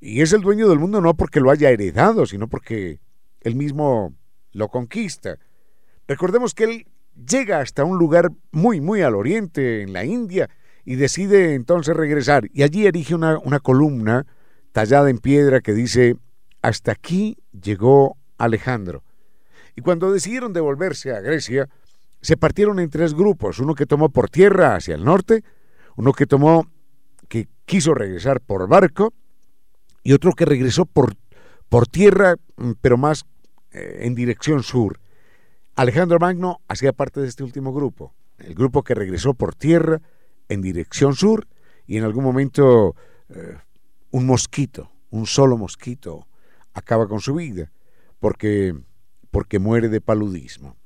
Y 0.00 0.20
es 0.20 0.32
el 0.32 0.42
dueño 0.42 0.68
del 0.68 0.78
mundo 0.78 1.00
no 1.00 1.14
porque 1.14 1.40
lo 1.40 1.50
haya 1.50 1.70
heredado, 1.70 2.26
sino 2.26 2.48
porque 2.48 3.00
él 3.40 3.54
mismo 3.54 4.14
lo 4.52 4.68
conquista. 4.68 5.38
Recordemos 6.06 6.54
que 6.54 6.64
él 6.64 6.86
llega 7.28 7.60
hasta 7.60 7.84
un 7.84 7.98
lugar 7.98 8.30
muy, 8.52 8.80
muy 8.80 9.02
al 9.02 9.14
oriente, 9.14 9.82
en 9.82 9.92
la 9.92 10.04
India, 10.04 10.50
y 10.84 10.96
decide 10.96 11.54
entonces 11.54 11.96
regresar. 11.96 12.48
Y 12.52 12.62
allí 12.62 12.86
erige 12.86 13.14
una, 13.14 13.38
una 13.38 13.60
columna 13.60 14.26
tallada 14.72 15.08
en 15.08 15.18
piedra 15.18 15.60
que 15.60 15.72
dice, 15.72 16.16
hasta 16.60 16.92
aquí 16.92 17.38
llegó 17.52 18.16
Alejandro. 18.36 19.04
Y 19.76 19.80
cuando 19.80 20.12
decidieron 20.12 20.52
devolverse 20.52 21.12
a 21.12 21.20
Grecia, 21.20 21.68
se 22.20 22.36
partieron 22.36 22.78
en 22.78 22.90
tres 22.90 23.14
grupos, 23.14 23.58
uno 23.58 23.74
que 23.74 23.86
tomó 23.86 24.08
por 24.08 24.30
tierra 24.30 24.76
hacia 24.76 24.94
el 24.94 25.04
norte, 25.04 25.44
uno 25.96 26.12
que 26.12 26.26
tomó, 26.26 26.70
quiso 27.64 27.94
regresar 27.94 28.40
por 28.40 28.68
barco, 28.68 29.12
y 30.04 30.12
otro 30.12 30.32
que 30.32 30.44
regresó 30.44 30.84
por, 30.84 31.16
por 31.68 31.86
tierra, 31.88 32.36
mm, 32.56 32.72
pero 32.80 32.96
más 32.96 33.24
eh, 33.72 34.00
en 34.02 34.14
dirección 34.14 34.62
sur. 34.62 35.00
Alejandro 35.74 36.18
Magno 36.20 36.60
hacía 36.68 36.92
parte 36.92 37.20
de 37.20 37.26
este 37.26 37.42
último 37.42 37.72
grupo, 37.72 38.14
el 38.38 38.54
grupo 38.54 38.84
que 38.84 38.94
regresó 38.94 39.34
por 39.34 39.54
tierra 39.54 40.00
en 40.48 40.60
dirección 40.60 41.16
sur 41.16 41.48
y 41.86 41.96
en 41.96 42.04
algún 42.04 42.22
momento 42.22 42.94
eh, 43.30 43.56
un 44.10 44.26
mosquito, 44.26 44.92
un 45.10 45.26
solo 45.26 45.56
mosquito, 45.56 46.28
acaba 46.74 47.08
con 47.08 47.20
su 47.20 47.34
vida 47.34 47.72
porque, 48.20 48.74
porque 49.30 49.58
muere 49.58 49.88
de 49.88 50.00
paludismo. 50.00 50.76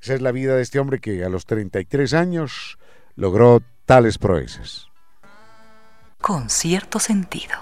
Esa 0.00 0.14
es 0.14 0.22
la 0.22 0.32
vida 0.32 0.56
de 0.56 0.62
este 0.62 0.78
hombre 0.78 0.98
que 0.98 1.24
a 1.24 1.28
los 1.28 1.46
33 1.46 2.14
años 2.14 2.78
logró 3.14 3.62
tales 3.84 4.18
proezas. 4.18 4.88
Con 6.20 6.50
cierto 6.50 6.98
sentido. 6.98 7.54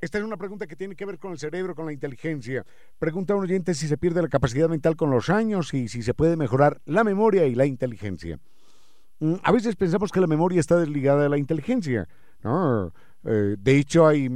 Esta 0.00 0.18
es 0.18 0.24
una 0.24 0.36
pregunta 0.36 0.66
que 0.66 0.76
tiene 0.76 0.94
que 0.94 1.04
ver 1.04 1.18
con 1.18 1.32
el 1.32 1.38
cerebro, 1.38 1.74
con 1.74 1.86
la 1.86 1.92
inteligencia. 1.92 2.64
Pregunta 2.98 3.32
a 3.32 3.36
un 3.36 3.42
oyente 3.42 3.74
si 3.74 3.88
se 3.88 3.98
pierde 3.98 4.22
la 4.22 4.28
capacidad 4.28 4.68
mental 4.68 4.94
con 4.94 5.10
los 5.10 5.30
años 5.30 5.74
y 5.74 5.88
si 5.88 6.02
se 6.02 6.14
puede 6.14 6.36
mejorar 6.36 6.80
la 6.84 7.02
memoria 7.02 7.46
y 7.46 7.54
la 7.54 7.66
inteligencia. 7.66 8.38
Mm, 9.18 9.34
a 9.42 9.52
veces 9.52 9.74
pensamos 9.74 10.12
que 10.12 10.20
la 10.20 10.26
memoria 10.26 10.60
está 10.60 10.76
desligada 10.76 11.24
de 11.24 11.28
la 11.28 11.38
inteligencia. 11.38 12.08
¿no? 12.42 12.92
Eh, 13.28 13.56
de 13.58 13.76
hecho, 13.76 14.06
hay, 14.06 14.28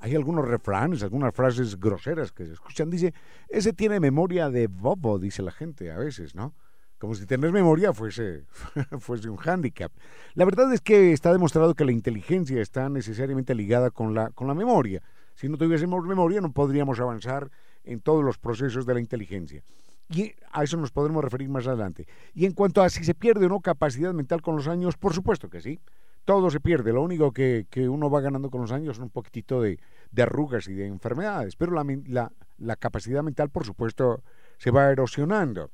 hay 0.00 0.14
algunos 0.14 0.46
refranes, 0.46 1.02
algunas 1.02 1.34
frases 1.34 1.78
groseras 1.78 2.30
que 2.30 2.46
se 2.46 2.52
escuchan. 2.52 2.88
Dice, 2.88 3.12
ese 3.48 3.72
tiene 3.72 3.98
memoria 3.98 4.48
de 4.48 4.68
bobo, 4.68 5.18
dice 5.18 5.42
la 5.42 5.50
gente 5.50 5.90
a 5.90 5.98
veces, 5.98 6.34
¿no? 6.34 6.54
como 7.02 7.16
si 7.16 7.26
tener 7.26 7.50
memoria 7.50 7.92
fuese, 7.92 8.44
fuese 9.00 9.28
un 9.28 9.36
hándicap. 9.36 9.90
La 10.34 10.44
verdad 10.44 10.72
es 10.72 10.80
que 10.80 11.12
está 11.12 11.32
demostrado 11.32 11.74
que 11.74 11.84
la 11.84 11.90
inteligencia 11.90 12.62
está 12.62 12.88
necesariamente 12.88 13.56
ligada 13.56 13.90
con 13.90 14.14
la, 14.14 14.30
con 14.30 14.46
la 14.46 14.54
memoria. 14.54 15.02
Si 15.34 15.48
no 15.48 15.58
tuviésemos 15.58 16.04
memoria 16.04 16.40
no 16.40 16.52
podríamos 16.52 17.00
avanzar 17.00 17.50
en 17.82 18.00
todos 18.00 18.22
los 18.24 18.38
procesos 18.38 18.86
de 18.86 18.94
la 18.94 19.00
inteligencia. 19.00 19.64
Y 20.10 20.32
a 20.52 20.62
eso 20.62 20.76
nos 20.76 20.92
podremos 20.92 21.24
referir 21.24 21.48
más 21.48 21.66
adelante. 21.66 22.06
Y 22.34 22.46
en 22.46 22.52
cuanto 22.52 22.82
a 22.82 22.88
si 22.88 23.02
se 23.02 23.14
pierde 23.14 23.46
o 23.46 23.48
no 23.48 23.58
capacidad 23.58 24.14
mental 24.14 24.40
con 24.40 24.54
los 24.54 24.68
años, 24.68 24.96
por 24.96 25.12
supuesto 25.12 25.50
que 25.50 25.60
sí. 25.60 25.80
Todo 26.24 26.50
se 26.50 26.60
pierde. 26.60 26.92
Lo 26.92 27.02
único 27.02 27.32
que, 27.32 27.66
uno 27.88 28.10
va 28.10 28.20
ganando 28.20 28.50
con 28.50 28.60
los 28.60 28.72
años 28.72 28.96
es 28.96 29.02
un 29.02 29.10
poquitito 29.10 29.60
de, 29.60 29.78
arrugas 30.16 30.68
y 30.68 30.74
de 30.74 30.86
enfermedades. 30.86 31.56
Pero 31.56 31.72
la, 31.72 32.32
la 32.58 32.76
capacidad 32.76 33.22
mental, 33.22 33.50
por 33.50 33.64
supuesto, 33.64 34.22
se 34.58 34.70
va 34.70 34.90
erosionando 34.90 35.70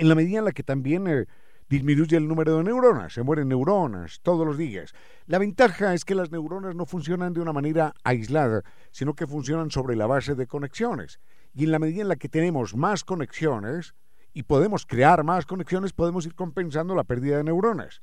en 0.00 0.08
la 0.08 0.14
medida 0.14 0.38
en 0.38 0.46
la 0.46 0.52
que 0.52 0.62
también 0.62 1.06
eh, 1.06 1.26
disminuye 1.68 2.16
el 2.16 2.26
número 2.26 2.56
de 2.56 2.64
neuronas, 2.64 3.12
se 3.12 3.22
mueren 3.22 3.48
neuronas 3.48 4.20
todos 4.22 4.46
los 4.46 4.56
días. 4.56 4.94
La 5.26 5.38
ventaja 5.38 5.92
es 5.92 6.06
que 6.06 6.14
las 6.14 6.30
neuronas 6.30 6.74
no 6.74 6.86
funcionan 6.86 7.34
de 7.34 7.40
una 7.40 7.52
manera 7.52 7.92
aislada, 8.02 8.62
sino 8.92 9.14
que 9.14 9.26
funcionan 9.26 9.70
sobre 9.70 9.96
la 9.96 10.06
base 10.06 10.34
de 10.34 10.46
conexiones. 10.46 11.20
Y 11.52 11.64
en 11.64 11.72
la 11.72 11.78
medida 11.78 12.00
en 12.00 12.08
la 12.08 12.16
que 12.16 12.30
tenemos 12.30 12.74
más 12.74 13.04
conexiones 13.04 13.94
y 14.32 14.44
podemos 14.44 14.86
crear 14.86 15.22
más 15.22 15.44
conexiones, 15.44 15.92
podemos 15.92 16.24
ir 16.24 16.34
compensando 16.34 16.94
la 16.94 17.04
pérdida 17.04 17.36
de 17.36 17.44
neuronas. 17.44 18.00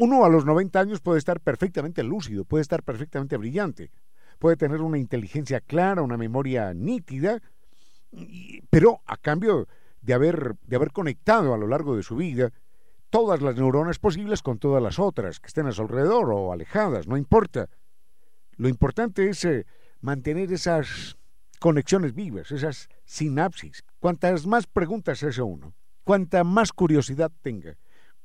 Uno 0.00 0.24
a 0.24 0.28
los 0.28 0.44
90 0.44 0.78
años 0.78 1.00
puede 1.00 1.18
estar 1.18 1.40
perfectamente 1.40 2.04
lúcido, 2.04 2.44
puede 2.44 2.62
estar 2.62 2.84
perfectamente 2.84 3.36
brillante, 3.36 3.90
puede 4.38 4.56
tener 4.56 4.80
una 4.80 4.96
inteligencia 4.96 5.60
clara, 5.60 6.02
una 6.02 6.16
memoria 6.16 6.72
nítida, 6.72 7.42
pero 8.70 9.00
a 9.06 9.16
cambio 9.16 9.66
de 10.00 10.14
haber, 10.14 10.54
de 10.62 10.76
haber 10.76 10.92
conectado 10.92 11.52
a 11.52 11.58
lo 11.58 11.66
largo 11.66 11.96
de 11.96 12.04
su 12.04 12.14
vida 12.14 12.52
todas 13.10 13.42
las 13.42 13.56
neuronas 13.56 13.98
posibles 13.98 14.40
con 14.40 14.60
todas 14.60 14.80
las 14.80 15.00
otras 15.00 15.40
que 15.40 15.48
estén 15.48 15.66
a 15.66 15.72
su 15.72 15.82
alrededor 15.82 16.30
o 16.30 16.52
alejadas, 16.52 17.08
no 17.08 17.16
importa. 17.16 17.68
Lo 18.56 18.68
importante 18.68 19.28
es 19.28 19.44
eh, 19.44 19.66
mantener 20.00 20.52
esas 20.52 21.16
conexiones 21.58 22.14
vivas, 22.14 22.52
esas 22.52 22.88
sinapsis. 23.04 23.82
Cuantas 23.98 24.46
más 24.46 24.68
preguntas 24.68 25.24
hace 25.24 25.42
uno, 25.42 25.74
cuanta 26.04 26.44
más 26.44 26.72
curiosidad 26.72 27.32
tenga, 27.42 27.76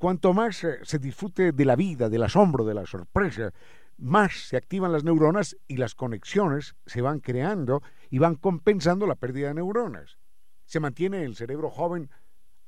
cuanto 0.04 0.34
más 0.34 0.62
eh, 0.64 0.80
se 0.82 0.98
disfrute 0.98 1.52
de 1.52 1.64
la 1.64 1.76
vida, 1.76 2.10
del 2.10 2.24
asombro, 2.24 2.66
de 2.66 2.74
la 2.74 2.84
sorpresa, 2.84 3.54
más 3.96 4.48
se 4.48 4.58
activan 4.58 4.92
las 4.92 5.02
neuronas 5.02 5.56
y 5.66 5.78
las 5.78 5.94
conexiones 5.94 6.76
se 6.84 7.00
van 7.00 7.20
creando 7.20 7.82
y 8.10 8.18
van 8.18 8.34
compensando 8.34 9.06
la 9.06 9.14
pérdida 9.14 9.48
de 9.48 9.54
neuronas. 9.54 10.18
Se 10.66 10.78
mantiene 10.78 11.24
el 11.24 11.36
cerebro 11.36 11.70
joven 11.70 12.10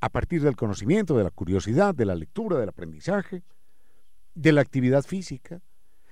a 0.01 0.09
partir 0.09 0.41
del 0.41 0.57
conocimiento, 0.57 1.15
de 1.15 1.25
la 1.25 1.31
curiosidad, 1.31 1.95
de 1.95 2.07
la 2.07 2.15
lectura, 2.15 2.57
del 2.59 2.71
aprendizaje, 2.71 3.43
de 4.35 4.53
la 4.53 4.63
actividad 4.63 5.03
física. 5.03 5.61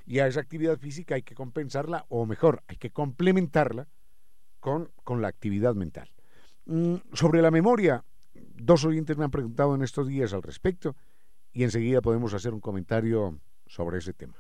Y 0.05 0.19
a 0.19 0.27
esa 0.27 0.41
actividad 0.41 0.77
física 0.77 1.15
hay 1.15 1.23
que 1.23 1.35
compensarla, 1.35 2.05
o 2.11 2.27
mejor, 2.27 2.63
hay 2.69 2.77
que 2.77 2.91
complementarla 2.91 3.89
con, 4.61 4.91
con 5.05 5.23
la 5.23 5.29
actividad 5.29 5.75
mental. 5.75 6.11
Mm, 6.67 6.97
sobre 7.15 7.41
la 7.41 7.51
memoria, 7.51 8.05
dos 8.35 8.85
oyentes 8.85 9.17
me 9.17 9.25
han 9.25 9.31
preguntado 9.31 9.75
en 9.75 9.81
estos 9.81 10.07
días 10.07 10.35
al 10.35 10.43
respecto 10.43 10.95
y 11.55 11.63
enseguida 11.63 12.03
podemos 12.03 12.35
hacer 12.35 12.53
un 12.53 12.61
comentario 12.61 13.39
sobre 13.67 13.99
ese 13.99 14.13
tema. 14.13 14.35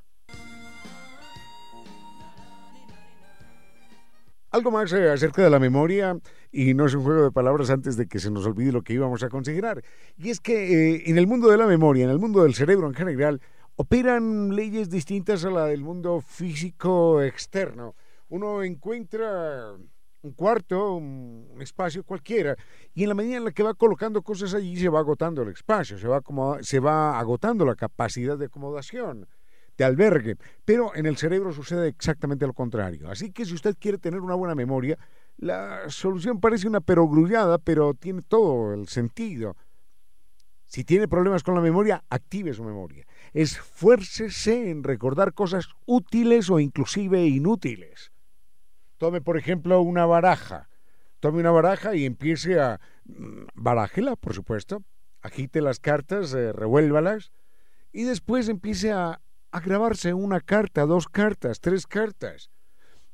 Algo 4.50 4.70
más 4.70 4.92
eh, 4.92 5.10
acerca 5.10 5.42
de 5.42 5.50
la 5.50 5.58
memoria, 5.58 6.16
y 6.52 6.74
no 6.74 6.86
es 6.86 6.94
un 6.94 7.02
juego 7.02 7.24
de 7.24 7.32
palabras 7.32 7.70
antes 7.70 7.96
de 7.96 8.06
que 8.06 8.20
se 8.20 8.30
nos 8.30 8.46
olvide 8.46 8.70
lo 8.70 8.82
que 8.82 8.92
íbamos 8.92 9.22
a 9.24 9.28
considerar. 9.28 9.82
Y 10.16 10.30
es 10.30 10.38
que 10.38 10.94
eh, 10.94 11.02
en 11.06 11.18
el 11.18 11.26
mundo 11.26 11.48
de 11.48 11.56
la 11.56 11.66
memoria, 11.66 12.04
en 12.04 12.10
el 12.10 12.20
mundo 12.20 12.42
del 12.44 12.54
cerebro 12.54 12.86
en 12.86 12.94
general, 12.94 13.40
operan 13.74 14.54
leyes 14.54 14.90
distintas 14.90 15.44
a 15.44 15.50
la 15.50 15.66
del 15.66 15.82
mundo 15.82 16.20
físico 16.20 17.20
externo. 17.22 17.96
Uno 18.28 18.62
encuentra 18.62 19.74
un 20.24 20.32
cuarto, 20.32 20.94
un 20.94 21.58
espacio 21.60 22.02
cualquiera, 22.02 22.56
y 22.94 23.02
en 23.02 23.10
la 23.10 23.14
medida 23.14 23.36
en 23.36 23.44
la 23.44 23.52
que 23.52 23.62
va 23.62 23.74
colocando 23.74 24.22
cosas 24.22 24.54
allí 24.54 24.76
se 24.76 24.88
va 24.88 25.00
agotando 25.00 25.42
el 25.42 25.50
espacio, 25.50 25.98
se 25.98 26.08
va, 26.08 26.22
se 26.62 26.80
va 26.80 27.18
agotando 27.18 27.66
la 27.66 27.74
capacidad 27.74 28.38
de 28.38 28.46
acomodación 28.46 29.28
de 29.76 29.84
albergue. 29.84 30.36
Pero 30.64 30.94
en 30.94 31.06
el 31.06 31.16
cerebro 31.16 31.52
sucede 31.52 31.88
exactamente 31.88 32.46
lo 32.46 32.54
contrario. 32.54 33.10
Así 33.10 33.32
que 33.32 33.44
si 33.44 33.54
usted 33.54 33.76
quiere 33.78 33.98
tener 33.98 34.20
una 34.20 34.34
buena 34.34 34.54
memoria, 34.54 34.98
la 35.36 35.90
solución 35.90 36.40
parece 36.40 36.68
una 36.68 36.80
perogrullada, 36.80 37.58
pero 37.58 37.92
tiene 37.92 38.22
todo 38.22 38.72
el 38.72 38.88
sentido. 38.88 39.56
Si 40.64 40.84
tiene 40.84 41.06
problemas 41.06 41.42
con 41.42 41.54
la 41.54 41.60
memoria, 41.60 42.02
active 42.08 42.54
su 42.54 42.64
memoria. 42.64 43.06
Esfuércese 43.34 44.70
en 44.70 44.82
recordar 44.84 45.34
cosas 45.34 45.68
útiles 45.84 46.48
o 46.48 46.60
inclusive 46.60 47.26
inútiles. 47.26 48.13
Tome, 49.04 49.20
por 49.20 49.36
ejemplo, 49.36 49.82
una 49.82 50.06
baraja. 50.06 50.70
tome 51.20 51.40
una 51.40 51.50
baraja 51.50 51.94
y 51.94 52.06
empiece 52.06 52.58
a 52.58 52.80
mm, 53.04 53.48
barájela, 53.52 54.16
por 54.16 54.32
supuesto, 54.32 54.82
agite 55.20 55.60
las 55.60 55.78
cartas, 55.78 56.32
eh, 56.32 56.54
revuélvalas 56.54 57.30
y 57.92 58.04
después 58.04 58.48
empiece 58.48 58.92
a, 58.92 59.20
a, 59.50 59.60
grabarse 59.60 60.14
una 60.14 60.40
carta, 60.40 60.86
dos 60.86 61.06
cartas, 61.06 61.60
tres 61.60 61.86
cartas. 61.86 62.48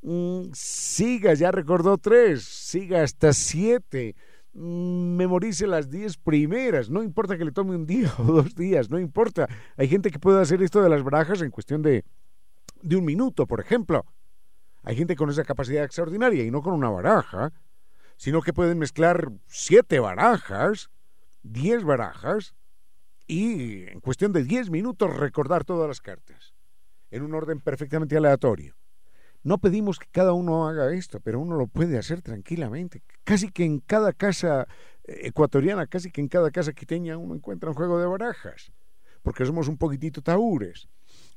Mm, 0.03 0.53
siga, 0.53 1.35
ya 1.35 1.51
recordó 1.51 1.99
tres, 1.99 2.45
siga 2.45 3.03
hasta 3.03 3.33
siete. 3.33 4.15
Mm, 4.53 5.17
memorice 5.17 5.67
las 5.67 5.91
diez 5.91 6.17
primeras, 6.19 6.89
no 6.89 7.03
importa 7.03 7.37
que 7.37 7.45
le 7.45 7.51
tome 7.51 7.75
un 7.75 7.85
día 7.85 8.13
o 8.19 8.23
dos 8.23 8.55
días, 8.55 8.91
no 8.91 9.01
importa. 9.01 9.49
Hay 9.77 9.89
gente 9.89 10.13
que 10.13 10.21
puede 10.21 10.41
hacer 10.41 10.63
esto 10.63 10.81
de 10.85 10.89
las 10.89 11.03
barajas 11.03 11.43
en 11.43 11.51
cuestión 11.51 11.83
de, 11.83 12.05
de 12.81 12.95
un 12.95 13.05
minuto, 13.05 13.45
por 13.45 13.59
ejemplo. 13.59 14.07
Hay 14.83 14.97
gente 14.97 15.17
con 15.17 15.31
esa 15.31 15.45
capacidad 15.45 15.85
extraordinaria 15.85 16.45
y 16.45 16.51
no 16.51 16.63
con 16.63 16.73
una 16.73 16.91
baraja, 16.91 17.53
sino 18.17 18.43
que 18.43 18.53
pueden 18.53 18.79
mezclar 18.79 19.31
siete 19.47 20.01
barajas, 20.01 20.91
diez 21.43 21.85
barajas, 21.85 22.55
y 23.27 23.89
en 23.89 24.01
cuestión 24.01 24.33
de 24.33 24.45
diez 24.45 24.71
minutos 24.71 25.17
recordar 25.17 25.65
todas 25.65 25.87
las 25.87 26.01
cartas, 26.01 26.55
en 27.11 27.23
un 27.23 27.35
orden 27.35 27.61
perfectamente 27.61 28.17
aleatorio. 28.17 28.75
No 29.43 29.59
pedimos 29.59 29.99
que 29.99 30.07
cada 30.11 30.33
uno 30.33 30.69
haga 30.69 30.93
esto, 30.93 31.21
pero 31.21 31.41
uno 31.41 31.57
lo 31.57 31.67
puede 31.67 31.97
hacer 31.97 32.21
tranquilamente. 32.21 33.03
Casi 33.25 33.51
que 33.51 33.65
en 33.65 33.81
cada 33.81 34.13
casa 34.13 34.67
eh, 35.05 35.21
ecuatoriana, 35.23 35.87
casi 35.87 36.11
que 36.11 36.21
en 36.21 36.29
cada 36.29 36.51
casa 36.51 36.73
quiteña 36.73 37.17
uno 37.17 37.35
encuentra 37.35 37.71
un 37.71 37.77
juego 37.77 37.99
de 37.99 38.07
barajas, 38.07 38.71
porque 39.23 39.47
somos 39.47 39.69
un 39.69 39.79
poquitito 39.79 40.21
taúres. 40.21 40.89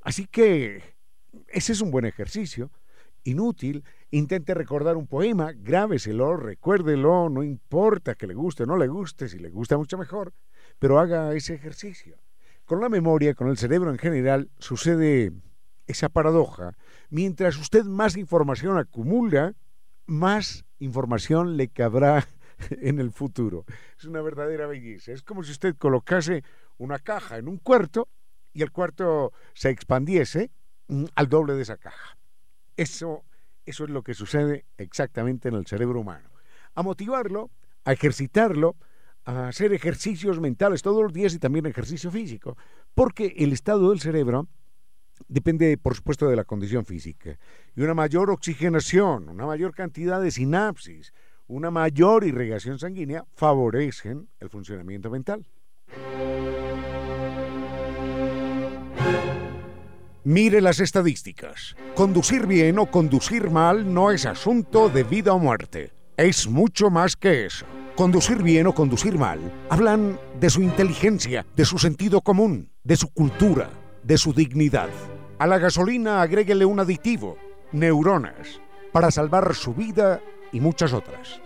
Así 0.02 0.26
que 0.26 0.96
ese 1.48 1.72
es 1.72 1.80
un 1.80 1.92
buen 1.92 2.06
ejercicio 2.06 2.72
inútil, 3.24 3.84
intente 4.12 4.54
recordar 4.54 4.98
un 4.98 5.08
poema, 5.08 5.52
grábeselo, 5.54 6.38
recuérdelo, 6.38 7.30
no 7.30 7.44
importa 7.44 8.16
que 8.16 8.28
le 8.28 8.34
guste 8.34 8.64
o 8.64 8.66
no 8.66 8.78
le 8.78 8.88
guste, 8.88 9.28
si 9.30 9.40
le 9.40 9.50
gusta 9.50 9.78
mucho 9.78 9.98
mejor, 9.98 10.34
pero 10.80 11.00
haga 11.00 11.34
ese 11.34 11.54
ejercicio. 11.54 12.18
Con 12.66 12.80
la 12.80 12.90
memoria, 12.90 13.34
con 13.34 13.50
el 13.50 13.58
cerebro 13.58 13.92
en 13.92 13.98
general, 13.98 14.50
sucede 14.58 15.32
esa 15.88 16.10
paradoja. 16.10 16.78
Mientras 17.10 17.58
usted 17.58 17.84
más 17.84 18.16
información 18.18 18.78
acumula, 18.78 19.54
más 20.06 20.66
información 20.80 21.58
le 21.58 21.70
cabrá 21.70 22.28
en 22.70 23.00
el 23.00 23.12
futuro. 23.12 23.66
Es 23.98 24.06
una 24.06 24.22
verdadera 24.22 24.68
belleza. 24.68 25.12
Es 25.12 25.24
como 25.24 25.44
si 25.44 25.52
usted 25.52 25.76
colocase 25.76 26.44
una 26.78 27.00
caja 27.00 27.38
en 27.38 27.48
un 27.48 27.58
cuarto 27.58 28.08
y 28.54 28.62
el 28.62 28.72
cuarto 28.72 29.34
se 29.54 29.70
expandiese 29.70 30.52
mm, 30.88 31.06
al 31.16 31.28
doble 31.28 31.54
de 31.54 31.64
esa 31.64 31.78
caja. 31.78 32.18
Eso, 32.78 33.24
eso 33.66 33.84
es 33.84 33.90
lo 33.90 34.04
que 34.04 34.14
sucede 34.14 34.66
exactamente 34.78 35.50
en 35.50 35.56
el 35.56 35.68
cerebro 35.68 36.00
humano. 36.00 36.30
A 36.76 36.84
motivarlo, 36.84 37.52
a 37.86 37.94
ejercitarlo, 37.94 38.76
a 39.26 39.48
hacer 39.48 39.74
ejercicios 39.74 40.40
mentales 40.40 40.82
todos 40.82 41.04
los 41.04 41.14
días 41.14 41.34
y 41.34 41.40
también 41.40 41.66
ejercicio 41.66 42.12
físico, 42.12 42.58
porque 42.94 43.34
el 43.38 43.54
estado 43.54 43.90
del 43.90 44.00
cerebro 44.00 44.48
depende, 45.28 45.78
por 45.78 45.96
supuesto, 45.96 46.28
de 46.28 46.36
la 46.36 46.44
condición 46.44 46.86
física. 46.86 47.38
Y 47.76 47.82
una 47.82 47.94
mayor 47.94 48.30
oxigenación, 48.32 49.30
una 49.30 49.46
mayor 49.46 49.74
cantidad 49.74 50.22
de 50.22 50.32
sinapsis, 50.32 51.14
una 51.48 51.72
mayor 51.72 52.24
irrigación 52.24 52.80
sanguínea 52.80 53.26
favorecen 53.36 54.30
el 54.40 54.50
funcionamiento 54.50 55.10
mental. 55.10 55.46
Mire 60.26 60.62
las 60.62 60.80
estadísticas. 60.80 61.76
Conducir 61.96 62.48
bien 62.48 62.80
o 62.80 62.86
conducir 62.86 63.50
mal 63.50 63.94
no 63.94 64.10
es 64.10 64.26
asunto 64.26 64.88
de 64.88 65.04
vida 65.04 65.34
o 65.34 65.40
muerte. 65.40 65.92
Es 66.16 66.48
mucho 66.48 66.90
más 66.90 67.18
que 67.18 67.46
eso. 67.46 67.66
Conducir 67.98 68.42
bien 68.42 68.68
o 68.68 68.74
conducir 68.74 69.18
mal 69.18 69.40
hablan 69.70 70.18
de 70.40 70.50
su 70.50 70.62
inteligencia, 70.62 71.46
de 71.58 71.66
su 71.66 71.78
sentido 71.78 72.22
común, 72.22 72.70
de 72.86 72.96
su 72.96 73.10
cultura, 73.10 73.70
de 74.02 74.18
su 74.18 74.32
dignidad. 74.32 74.88
A 75.40 75.46
la 75.46 75.58
gasolina 75.58 76.22
agréguele 76.22 76.64
un 76.64 76.80
aditivo, 76.80 77.38
neuronas, 77.74 78.62
para 78.94 79.12
salvar 79.12 79.54
su 79.54 79.74
vida 79.74 80.22
y 80.54 80.62
muchas 80.62 80.94
otras. 80.94 81.42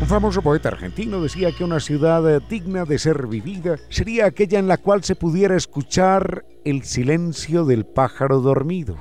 Un 0.00 0.06
famoso 0.06 0.42
poeta 0.42 0.68
argentino 0.68 1.20
decía 1.20 1.50
que 1.50 1.64
una 1.64 1.80
ciudad 1.80 2.40
digna 2.48 2.84
de 2.84 3.00
ser 3.00 3.26
vivida 3.26 3.78
sería 3.90 4.26
aquella 4.26 4.60
en 4.60 4.68
la 4.68 4.76
cual 4.76 5.02
se 5.02 5.16
pudiera 5.16 5.56
escuchar 5.56 6.44
el 6.64 6.84
silencio 6.84 7.64
del 7.64 7.84
pájaro 7.84 8.40
dormido. 8.40 8.96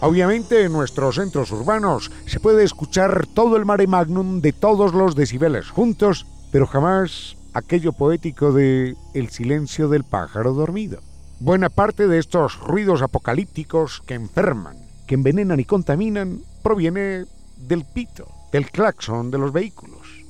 Obviamente 0.00 0.64
en 0.64 0.72
nuestros 0.72 1.16
centros 1.16 1.52
urbanos 1.52 2.10
se 2.24 2.40
puede 2.40 2.64
escuchar 2.64 3.26
todo 3.26 3.56
el 3.56 3.66
mare 3.66 3.86
magnum 3.86 4.40
de 4.40 4.52
todos 4.52 4.94
los 4.94 5.14
decibeles 5.14 5.68
juntos, 5.68 6.26
pero 6.50 6.66
jamás 6.66 7.36
aquello 7.52 7.92
poético 7.92 8.52
de 8.52 8.96
el 9.12 9.28
silencio 9.28 9.90
del 9.90 10.04
pájaro 10.04 10.54
dormido. 10.54 11.00
Buena 11.40 11.68
parte 11.68 12.08
de 12.08 12.18
estos 12.18 12.58
ruidos 12.58 13.02
apocalípticos 13.02 14.02
que 14.06 14.14
enferman, 14.14 14.78
que 15.06 15.14
envenenan 15.14 15.60
y 15.60 15.66
contaminan, 15.66 16.40
proviene 16.62 17.26
del 17.58 17.84
pito 17.84 18.33
del 18.54 18.70
claxon 18.70 19.32
de 19.32 19.38
los 19.38 19.52
vehículos. 19.52 20.24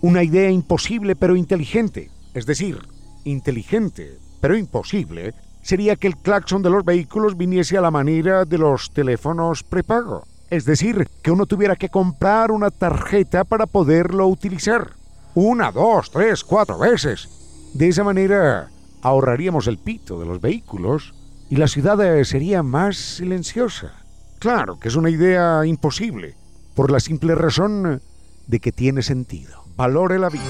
Una 0.00 0.22
idea 0.22 0.48
imposible 0.48 1.16
pero 1.16 1.34
inteligente, 1.34 2.08
es 2.32 2.46
decir, 2.46 2.78
inteligente 3.24 4.16
pero 4.40 4.56
imposible, 4.56 5.34
sería 5.60 5.96
que 5.96 6.06
el 6.06 6.16
claxon 6.16 6.62
de 6.62 6.70
los 6.70 6.84
vehículos 6.84 7.36
viniese 7.36 7.76
a 7.76 7.80
la 7.80 7.90
manera 7.90 8.44
de 8.44 8.58
los 8.58 8.92
teléfonos 8.92 9.64
prepago. 9.64 10.22
Es 10.50 10.66
decir, 10.66 11.08
que 11.20 11.32
uno 11.32 11.46
tuviera 11.46 11.74
que 11.74 11.88
comprar 11.88 12.52
una 12.52 12.70
tarjeta 12.70 13.42
para 13.42 13.66
poderlo 13.66 14.28
utilizar. 14.28 14.92
Una, 15.34 15.72
dos, 15.72 16.12
tres, 16.12 16.44
cuatro 16.44 16.78
veces. 16.78 17.28
De 17.74 17.88
esa 17.88 18.04
manera 18.04 18.68
ahorraríamos 19.02 19.66
el 19.66 19.78
pito 19.78 20.20
de 20.20 20.26
los 20.26 20.40
vehículos 20.40 21.12
y 21.50 21.56
la 21.56 21.66
ciudad 21.66 21.98
sería 22.22 22.62
más 22.62 22.96
silenciosa. 22.96 23.94
Claro 24.38 24.78
que 24.78 24.86
es 24.86 24.94
una 24.94 25.10
idea 25.10 25.66
imposible, 25.66 26.36
por 26.74 26.90
la 26.90 27.00
simple 27.00 27.34
razón 27.34 28.02
de 28.46 28.60
que 28.60 28.72
tiene 28.72 29.02
sentido. 29.02 29.64
Valore 29.76 30.18
la 30.18 30.28
vida. 30.28 30.42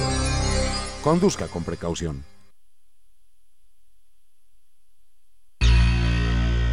Conduzca 1.03 1.49
con 1.49 1.65
precaución. 1.65 2.25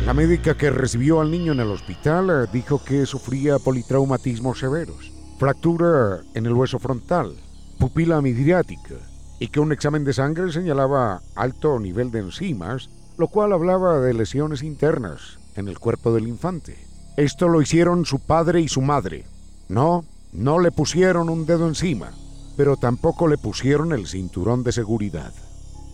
La 0.06 0.14
médica 0.14 0.58
que 0.58 0.72
recibió 0.72 1.22
al 1.22 1.30
niño 1.30 1.52
en 1.52 1.60
el 1.60 1.70
hospital 1.70 2.50
dijo 2.52 2.84
que 2.84 3.06
sufría 3.06 3.60
politraumatismos 3.60 4.60
severos, 4.60 5.12
fractura 5.38 6.22
en 6.34 6.46
el 6.46 6.54
hueso 6.54 6.80
frontal, 6.80 7.36
pupila 7.78 8.20
midriática 8.22 8.96
y 9.40 9.48
que 9.48 9.60
un 9.60 9.72
examen 9.72 10.04
de 10.04 10.14
sangre 10.14 10.52
señalaba 10.52 11.22
alto 11.36 11.80
nivel 11.80 12.12
de 12.12 12.20
enzimas, 12.20 12.90
lo 13.18 13.28
cual 13.28 13.54
hablaba 13.54 14.00
de 14.00 14.14
lesiones 14.14 14.64
internas 14.64 15.40
en 15.56 15.68
el 15.68 15.80
cuerpo 15.80 16.14
del 16.14 16.28
infante. 16.28 16.78
Esto 17.18 17.48
lo 17.48 17.62
hicieron 17.62 18.06
su 18.06 18.20
padre 18.20 18.62
y 18.62 18.68
su 18.68 18.82
madre, 18.82 19.26
no, 19.72 20.04
no 20.34 20.60
le 20.60 20.72
pusieron 20.72 21.30
un 21.30 21.46
dedo 21.46 21.66
encima, 21.66 22.12
pero 22.58 22.76
tampoco 22.76 23.30
le 23.30 23.38
pusieron 23.38 23.94
el 23.94 24.06
cinturón 24.06 24.64
de 24.64 24.74
seguridad. 24.74 25.34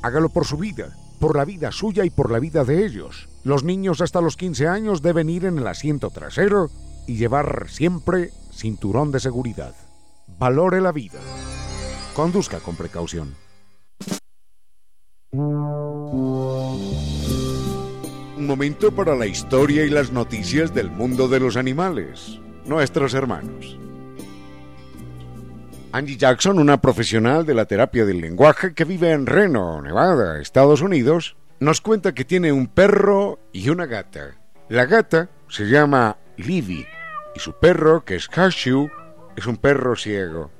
Hágalo 0.01 0.29
por 0.29 0.45
su 0.45 0.57
vida, 0.57 0.97
por 1.19 1.37
la 1.37 1.45
vida 1.45 1.71
suya 1.71 2.03
y 2.03 2.09
por 2.09 2.31
la 2.31 2.39
vida 2.39 2.63
de 2.63 2.87
ellos. 2.87 3.29
Los 3.43 3.63
niños 3.63 4.01
hasta 4.01 4.19
los 4.19 4.35
15 4.35 4.67
años 4.67 5.03
deben 5.03 5.29
ir 5.29 5.45
en 5.45 5.59
el 5.59 5.67
asiento 5.67 6.09
trasero 6.09 6.71
y 7.05 7.17
llevar 7.17 7.67
siempre 7.69 8.31
cinturón 8.51 9.11
de 9.11 9.19
seguridad. 9.19 9.75
Valore 10.39 10.81
la 10.81 10.91
vida. 10.91 11.19
Conduzca 12.15 12.59
con 12.59 12.75
precaución. 12.75 13.35
Un 15.31 16.79
momento 18.39 18.91
para 18.91 19.15
la 19.15 19.27
historia 19.27 19.85
y 19.85 19.91
las 19.91 20.11
noticias 20.11 20.73
del 20.73 20.89
mundo 20.89 21.27
de 21.27 21.39
los 21.39 21.57
animales 21.57 22.39
nuestros 22.67 23.13
hermanos. 23.13 23.77
Angie 25.91 26.17
Jackson, 26.17 26.59
una 26.59 26.79
profesional 26.79 27.45
de 27.45 27.53
la 27.53 27.65
terapia 27.65 28.05
del 28.05 28.21
lenguaje 28.21 28.73
que 28.73 28.83
vive 28.83 29.11
en 29.11 29.25
Reno, 29.25 29.81
Nevada, 29.81 30.39
Estados 30.41 30.81
Unidos, 30.81 31.37
nos 31.59 31.81
cuenta 31.81 32.13
que 32.13 32.25
tiene 32.25 32.51
un 32.51 32.67
perro 32.67 33.39
y 33.51 33.69
una 33.69 33.85
gata. 33.85 34.35
La 34.69 34.85
gata 34.85 35.29
se 35.49 35.65
llama 35.65 36.17
Livy 36.35 36.85
y 37.35 37.39
su 37.39 37.53
perro, 37.53 38.03
que 38.03 38.15
es 38.15 38.27
Cashew, 38.27 38.89
es 39.35 39.47
un 39.47 39.57
perro 39.57 39.95
ciego. 39.95 40.51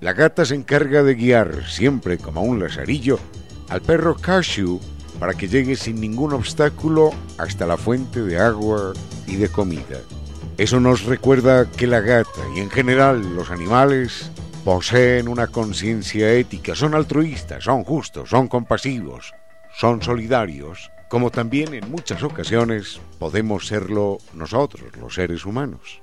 La 0.00 0.12
gata 0.12 0.44
se 0.44 0.54
encarga 0.54 1.02
de 1.02 1.14
guiar, 1.14 1.64
siempre 1.66 2.18
como 2.18 2.42
un 2.42 2.60
lazarillo, 2.60 3.18
al 3.70 3.80
perro 3.80 4.16
Cashew 4.16 4.80
para 5.18 5.34
que 5.34 5.48
llegue 5.48 5.76
sin 5.76 6.00
ningún 6.00 6.32
obstáculo 6.32 7.10
hasta 7.38 7.66
la 7.66 7.76
fuente 7.76 8.20
de 8.20 8.38
agua 8.38 8.92
y 9.26 9.36
de 9.36 9.48
comida. 9.48 10.00
Eso 10.56 10.78
nos 10.78 11.02
recuerda 11.04 11.68
que 11.68 11.88
la 11.88 12.00
gata 12.00 12.40
y 12.54 12.60
en 12.60 12.70
general 12.70 13.34
los 13.34 13.50
animales 13.50 14.30
poseen 14.64 15.26
una 15.26 15.48
conciencia 15.48 16.32
ética, 16.32 16.76
son 16.76 16.94
altruistas, 16.94 17.64
son 17.64 17.82
justos, 17.82 18.30
son 18.30 18.46
compasivos, 18.46 19.34
son 19.76 20.00
solidarios, 20.00 20.92
como 21.08 21.30
también 21.30 21.74
en 21.74 21.90
muchas 21.90 22.22
ocasiones 22.22 23.00
podemos 23.18 23.66
serlo 23.66 24.18
nosotros, 24.32 24.96
los 24.96 25.14
seres 25.14 25.44
humanos. 25.44 26.00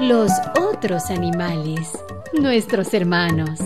Los 0.00 0.32
otros 0.60 1.04
animales, 1.08 1.92
nuestros 2.34 2.92
hermanos. 2.92 3.58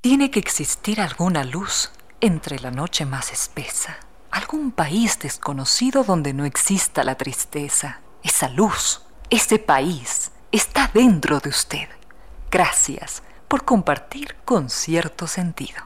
Tiene 0.00 0.30
que 0.30 0.38
existir 0.40 0.98
alguna 0.98 1.44
luz 1.44 1.90
entre 2.22 2.60
la 2.60 2.70
noche 2.70 3.04
más 3.04 3.32
espesa, 3.32 3.96
algún 4.30 4.70
país 4.70 5.18
desconocido 5.18 6.04
donde 6.04 6.32
no 6.32 6.44
exista 6.44 7.02
la 7.02 7.16
tristeza. 7.16 8.00
Esa 8.22 8.48
luz, 8.48 9.02
ese 9.28 9.58
país, 9.58 10.30
está 10.52 10.88
dentro 10.94 11.40
de 11.40 11.50
usted. 11.50 11.88
Gracias 12.48 13.24
por 13.48 13.64
compartir 13.64 14.36
con 14.44 14.70
cierto 14.70 15.26
sentido. 15.26 15.82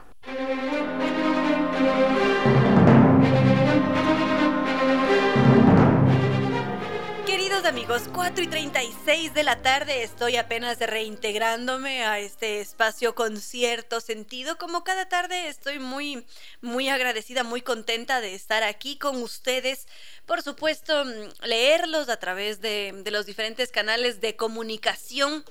Amigos, 7.87 8.09
4 8.13 8.43
y 8.43 8.47
36 8.47 9.33
de 9.33 9.43
la 9.43 9.61
tarde 9.61 10.03
estoy 10.03 10.35
apenas 10.35 10.77
reintegrándome 10.77 12.03
a 12.03 12.19
este 12.19 12.59
espacio 12.59 13.15
con 13.15 13.39
cierto 13.39 14.01
sentido. 14.01 14.57
Como 14.57 14.83
cada 14.83 15.07
tarde 15.07 15.47
estoy 15.47 15.79
muy, 15.79 16.25
muy 16.59 16.89
agradecida, 16.89 17.43
muy 17.43 17.61
contenta 17.61 18.19
de 18.19 18.35
estar 18.35 18.61
aquí 18.63 18.97
con 18.97 19.21
ustedes. 19.23 19.87
Por 20.25 20.41
supuesto, 20.41 21.05
mm, 21.05 21.45
leerlos 21.45 22.09
a 22.09 22.17
través 22.17 22.59
de, 22.59 22.93
de 23.05 23.11
los 23.11 23.25
diferentes 23.25 23.71
canales 23.71 24.19
de 24.19 24.35
comunicación. 24.35 25.45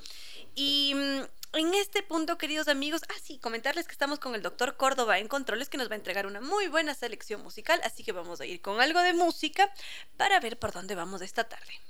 Y 0.55 0.93
mm, 0.95 1.57
en 1.57 1.75
este 1.75 2.03
punto, 2.03 2.37
queridos 2.37 2.69
amigos, 2.69 3.01
ah, 3.09 3.19
sí, 3.23 3.39
comentarles 3.39 3.87
que 3.87 3.93
estamos 3.93 4.19
con 4.19 4.35
el 4.35 4.43
doctor 4.43 4.77
Córdoba 4.77 5.21
en 5.21 5.29
controles 5.29 5.71
que 5.71 5.79
nos 5.79 5.89
va 5.89 5.95
a 5.95 5.97
entregar 5.97 6.27
una 6.27 6.43
muy 6.43 6.69
buena 6.69 6.93
selección 6.95 7.43
musical, 7.43 7.81
así 7.83 8.05
que 8.05 8.13
vamos 8.13 8.43
a 8.43 8.47
ir 8.47 8.61
con 8.61 8.83
algo 8.83 9.01
de 9.01 9.15
música 9.15 9.73
para 10.19 10.39
ver 10.39 10.59
por 10.59 10.73
dónde 10.73 10.95
vamos 10.95 11.23
esta 11.23 11.45
tarde 11.45 11.81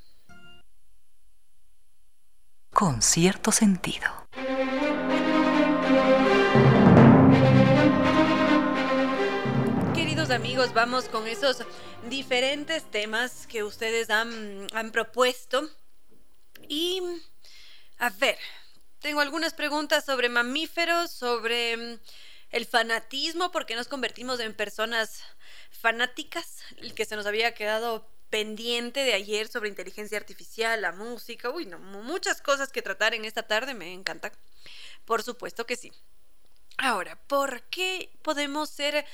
con 2.76 3.00
cierto 3.00 3.52
sentido. 3.52 4.06
Queridos 9.94 10.28
amigos, 10.28 10.74
vamos 10.74 11.06
con 11.08 11.26
esos 11.26 11.64
diferentes 12.10 12.84
temas 12.90 13.46
que 13.46 13.64
ustedes 13.64 14.10
han, 14.10 14.66
propuesto. 14.92 15.70
Y, 16.68 17.00
a 17.96 18.10
ver, 18.10 18.36
tengo 19.00 19.22
algunas 19.22 19.54
preguntas 19.54 20.04
sobre 20.04 20.28
mamíferos, 20.28 21.10
sobre 21.10 21.78
mm, 21.78 22.00
el 22.50 22.66
fanatismo, 22.66 23.52
porque 23.52 23.74
nos 23.74 23.88
convertimos 23.88 24.38
en 24.40 24.52
personas 24.52 25.22
fanáticas, 25.70 26.58
el 26.76 26.92
que 26.92 27.06
se 27.06 27.16
nos 27.16 27.24
había 27.24 27.54
quedado 27.54 28.06
pendiente 28.30 29.00
de 29.04 29.14
ayer 29.14 29.48
sobre 29.48 29.68
inteligencia 29.68 30.18
artificial, 30.18 30.82
la 30.82 30.92
música, 30.92 31.50
uy, 31.50 31.66
no, 31.66 31.78
muchas 31.78 32.42
cosas 32.42 32.72
que 32.72 32.82
tratar 32.82 33.14
en 33.14 33.24
esta 33.24 33.44
tarde, 33.44 33.74
me 33.74 33.92
encanta. 33.92 34.32
Por 35.04 35.22
supuesto 35.22 35.66
que 35.66 35.76
sí. 35.76 35.92
Ahora, 36.78 37.16
¿por 37.26 37.62
qué 37.64 38.10
podemos 38.22 38.70
ser 38.70 39.06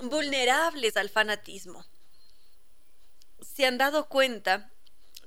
vulnerables 0.00 0.96
al 0.96 1.08
fanatismo? 1.08 1.84
Se 3.40 3.66
han 3.66 3.78
dado 3.78 4.08
cuenta 4.08 4.70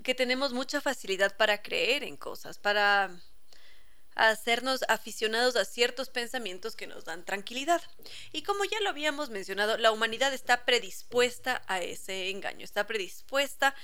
que 0.04 0.16
tenemos 0.16 0.54
mucha 0.54 0.80
facilidad 0.80 1.36
para 1.36 1.62
creer 1.62 2.04
en 2.04 2.16
cosas, 2.16 2.58
para 2.58 3.12
a 4.16 4.30
hacernos 4.30 4.84
aficionados 4.88 5.56
a 5.56 5.66
ciertos 5.66 6.10
pensamientos 6.10 6.76
que 6.76 6.88
nos 6.88 7.06
dan 7.06 7.26
tranquilidad. 7.26 7.82
Y 8.32 8.44
como 8.44 8.64
ya 8.64 8.80
lo 8.80 8.90
habíamos 8.90 9.30
mencionado, 9.30 9.78
la 9.78 9.92
humanidad 9.92 10.34
está 10.34 10.66
predispuesta 10.66 11.62
a 11.68 11.82
ese 11.82 12.30
engaño, 12.30 12.64
está 12.64 12.88
predispuesta 12.88 13.76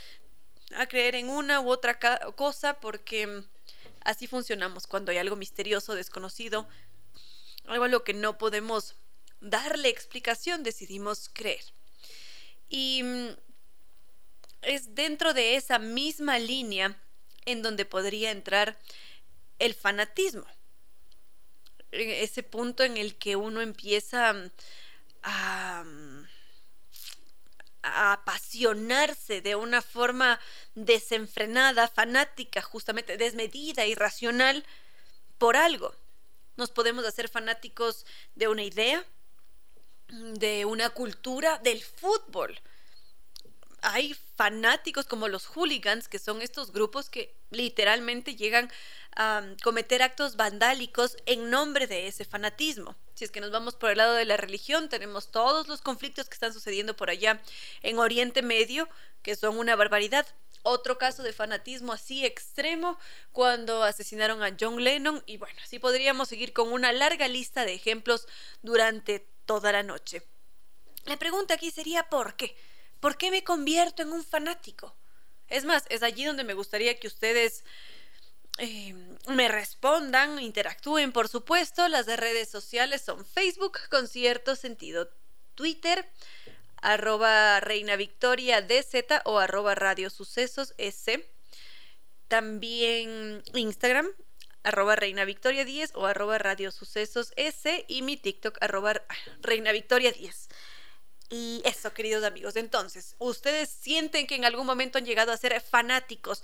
a 0.75 0.87
creer 0.87 1.15
en 1.15 1.29
una 1.29 1.59
u 1.59 1.69
otra 1.69 1.99
cosa 2.35 2.79
porque 2.79 3.43
así 4.03 4.25
funcionamos 4.27 4.87
cuando 4.87 5.11
hay 5.11 5.17
algo 5.17 5.35
misterioso, 5.35 5.95
desconocido, 5.95 6.67
algo 7.67 7.83
a 7.83 7.89
lo 7.89 8.03
que 8.03 8.13
no 8.13 8.37
podemos 8.37 8.95
darle 9.41 9.89
explicación, 9.89 10.63
decidimos 10.63 11.29
creer. 11.33 11.63
Y 12.69 13.03
mm, 13.03 13.27
es 14.61 14.95
dentro 14.95 15.33
de 15.33 15.55
esa 15.55 15.77
misma 15.77 16.39
línea 16.39 16.97
en 17.45 17.61
donde 17.61 17.85
podría 17.85 18.31
entrar 18.31 18.77
el 19.61 19.75
fanatismo. 19.75 20.45
Ese 21.91 22.41
punto 22.41 22.83
en 22.83 22.97
el 22.97 23.15
que 23.15 23.35
uno 23.35 23.61
empieza 23.61 24.33
a 25.23 25.83
apasionarse 27.83 29.41
de 29.41 29.55
una 29.55 29.81
forma 29.81 30.39
desenfrenada, 30.75 31.87
fanática, 31.87 32.61
justamente 32.61 33.17
desmedida, 33.17 33.85
irracional, 33.85 34.65
por 35.37 35.57
algo. 35.57 35.93
Nos 36.57 36.71
podemos 36.71 37.05
hacer 37.05 37.27
fanáticos 37.27 38.05
de 38.35 38.47
una 38.47 38.63
idea, 38.63 39.05
de 40.09 40.65
una 40.65 40.89
cultura, 40.89 41.57
del 41.59 41.83
fútbol 41.83 42.59
hay 43.81 44.15
fanáticos 44.35 45.05
como 45.05 45.27
los 45.27 45.45
hooligans, 45.47 46.07
que 46.07 46.19
son 46.19 46.41
estos 46.41 46.71
grupos 46.71 47.09
que 47.09 47.35
literalmente 47.49 48.35
llegan 48.35 48.71
a 49.15 49.43
cometer 49.63 50.03
actos 50.03 50.35
vandálicos 50.35 51.17
en 51.25 51.49
nombre 51.49 51.87
de 51.87 52.07
ese 52.07 52.23
fanatismo. 52.23 52.95
Si 53.15 53.25
es 53.25 53.31
que 53.31 53.41
nos 53.41 53.51
vamos 53.51 53.75
por 53.75 53.91
el 53.91 53.97
lado 53.97 54.13
de 54.13 54.25
la 54.25 54.37
religión, 54.37 54.87
tenemos 54.87 55.31
todos 55.31 55.67
los 55.67 55.81
conflictos 55.81 56.29
que 56.29 56.35
están 56.35 56.53
sucediendo 56.53 56.95
por 56.95 57.09
allá 57.09 57.41
en 57.81 57.99
Oriente 57.99 58.41
Medio, 58.41 58.87
que 59.21 59.35
son 59.35 59.57
una 59.57 59.75
barbaridad. 59.75 60.27
Otro 60.63 60.99
caso 60.99 61.23
de 61.23 61.33
fanatismo 61.33 61.91
así 61.91 62.23
extremo 62.23 62.99
cuando 63.31 63.83
asesinaron 63.83 64.43
a 64.43 64.55
John 64.59 64.83
Lennon 64.83 65.23
y 65.25 65.37
bueno, 65.37 65.59
así 65.63 65.79
podríamos 65.79 66.29
seguir 66.29 66.53
con 66.53 66.71
una 66.71 66.93
larga 66.93 67.27
lista 67.27 67.65
de 67.65 67.73
ejemplos 67.73 68.27
durante 68.61 69.27
toda 69.45 69.71
la 69.71 69.81
noche. 69.81 70.21
La 71.05 71.17
pregunta 71.17 71.55
aquí 71.55 71.71
sería 71.71 72.03
¿por 72.09 72.35
qué? 72.35 72.55
¿Por 73.01 73.17
qué 73.17 73.31
me 73.31 73.43
convierto 73.43 74.03
en 74.03 74.13
un 74.13 74.23
fanático? 74.23 74.95
Es 75.49 75.65
más, 75.65 75.83
es 75.89 76.03
allí 76.03 76.23
donde 76.23 76.45
me 76.45 76.53
gustaría 76.53 76.97
que 76.97 77.07
ustedes 77.07 77.65
eh, 78.57 78.95
me 79.27 79.49
respondan, 79.49 80.39
interactúen, 80.39 81.11
por 81.11 81.27
supuesto. 81.27 81.87
Las 81.89 82.05
de 82.05 82.15
redes 82.15 82.47
sociales 82.49 83.01
son 83.01 83.25
Facebook 83.25 83.77
con 83.89 84.07
cierto 84.07 84.55
sentido, 84.55 85.09
Twitter, 85.55 86.07
arroba 86.77 87.59
Reina 87.59 87.97
Victoria 87.97 88.61
DZ 88.61 89.21
o 89.25 89.39
arroba 89.39 89.75
Radio 89.75 90.09
Sucesos 90.09 90.73
S. 90.77 91.27
También 92.27 93.43
Instagram, 93.55 94.07
arroba 94.63 94.95
Reina 94.95 95.25
Victoria 95.25 95.65
10 95.65 95.95
o 95.95 96.05
arroba 96.05 96.37
Radio 96.37 96.71
Sucesos 96.71 97.33
S 97.35 97.85
y 97.87 98.03
mi 98.03 98.15
TikTok 98.15 98.57
arroba 98.61 99.01
Reina 99.41 99.71
Victoria 99.71 100.11
10. 100.11 100.49
Y 101.31 101.61
eso, 101.63 101.93
queridos 101.93 102.25
amigos. 102.25 102.57
Entonces, 102.57 103.15
¿ustedes 103.17 103.69
sienten 103.69 104.27
que 104.27 104.35
en 104.35 104.43
algún 104.43 104.65
momento 104.65 104.97
han 104.97 105.05
llegado 105.05 105.31
a 105.31 105.37
ser 105.37 105.59
fanáticos? 105.61 106.43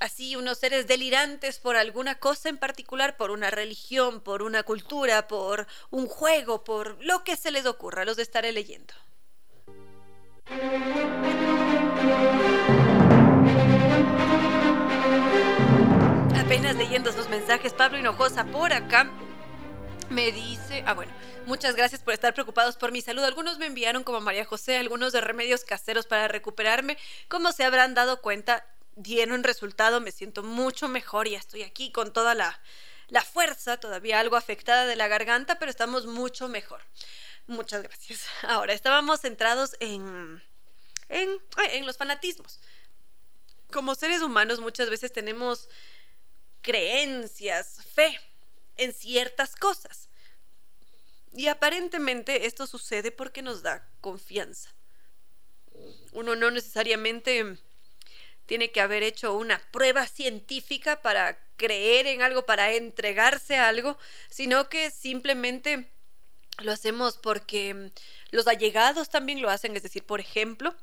Así, 0.00 0.36
unos 0.36 0.58
seres 0.58 0.86
delirantes 0.86 1.58
por 1.58 1.76
alguna 1.76 2.16
cosa 2.16 2.50
en 2.50 2.58
particular, 2.58 3.16
por 3.16 3.30
una 3.30 3.50
religión, 3.50 4.20
por 4.20 4.42
una 4.42 4.62
cultura, 4.64 5.26
por 5.26 5.66
un 5.90 6.06
juego, 6.06 6.62
por 6.62 7.02
lo 7.02 7.24
que 7.24 7.36
se 7.36 7.50
les 7.50 7.64
ocurra. 7.64 8.04
Los 8.04 8.18
estaré 8.18 8.52
leyendo. 8.52 8.92
Apenas 16.38 16.76
leyendo 16.76 17.12
sus 17.12 17.30
mensajes, 17.30 17.72
Pablo 17.72 17.98
Hinojosa 17.98 18.44
por 18.44 18.74
acá 18.74 19.10
me 20.10 20.30
dice, 20.32 20.84
ah 20.86 20.94
bueno, 20.94 21.12
muchas 21.46 21.74
gracias 21.74 22.00
por 22.00 22.14
estar 22.14 22.32
preocupados 22.34 22.76
por 22.76 22.92
mi 22.92 23.02
salud. 23.02 23.24
Algunos 23.24 23.58
me 23.58 23.66
enviaron 23.66 24.04
como 24.04 24.20
María 24.20 24.44
José 24.44 24.76
algunos 24.76 25.12
de 25.12 25.20
remedios 25.20 25.64
caseros 25.64 26.06
para 26.06 26.28
recuperarme. 26.28 26.96
Como 27.28 27.52
se 27.52 27.64
habrán 27.64 27.94
dado 27.94 28.20
cuenta, 28.20 28.64
dieron 28.94 29.42
resultado, 29.42 30.00
me 30.00 30.12
siento 30.12 30.42
mucho 30.42 30.88
mejor 30.88 31.26
y 31.28 31.34
estoy 31.34 31.62
aquí 31.62 31.90
con 31.90 32.12
toda 32.12 32.34
la, 32.34 32.60
la 33.08 33.22
fuerza, 33.22 33.78
todavía 33.78 34.20
algo 34.20 34.36
afectada 34.36 34.86
de 34.86 34.96
la 34.96 35.08
garganta, 35.08 35.58
pero 35.58 35.70
estamos 35.70 36.06
mucho 36.06 36.48
mejor. 36.48 36.82
Muchas 37.46 37.82
gracias. 37.82 38.26
Ahora, 38.42 38.72
estábamos 38.72 39.20
centrados 39.20 39.76
en, 39.80 40.42
en, 41.08 41.40
en 41.72 41.86
los 41.86 41.96
fanatismos. 41.96 42.60
Como 43.72 43.94
seres 43.96 44.22
humanos 44.22 44.60
muchas 44.60 44.88
veces 44.88 45.12
tenemos 45.12 45.68
creencias, 46.62 47.80
fe 47.94 48.18
en 48.76 48.92
ciertas 48.92 49.56
cosas. 49.56 50.08
Y 51.32 51.48
aparentemente 51.48 52.46
esto 52.46 52.66
sucede 52.66 53.10
porque 53.10 53.42
nos 53.42 53.62
da 53.62 53.86
confianza. 54.00 54.74
Uno 56.12 56.34
no 56.34 56.50
necesariamente 56.50 57.58
tiene 58.46 58.70
que 58.70 58.80
haber 58.80 59.02
hecho 59.02 59.36
una 59.36 59.60
prueba 59.70 60.06
científica 60.06 61.02
para 61.02 61.38
creer 61.56 62.06
en 62.06 62.22
algo, 62.22 62.46
para 62.46 62.72
entregarse 62.72 63.56
a 63.56 63.68
algo, 63.68 63.98
sino 64.30 64.68
que 64.68 64.90
simplemente 64.90 65.90
lo 66.58 66.72
hacemos 66.72 67.18
porque 67.18 67.90
los 68.30 68.46
allegados 68.46 69.10
también 69.10 69.42
lo 69.42 69.50
hacen, 69.50 69.76
es 69.76 69.82
decir, 69.82 70.04
por 70.04 70.20
ejemplo, 70.20 70.74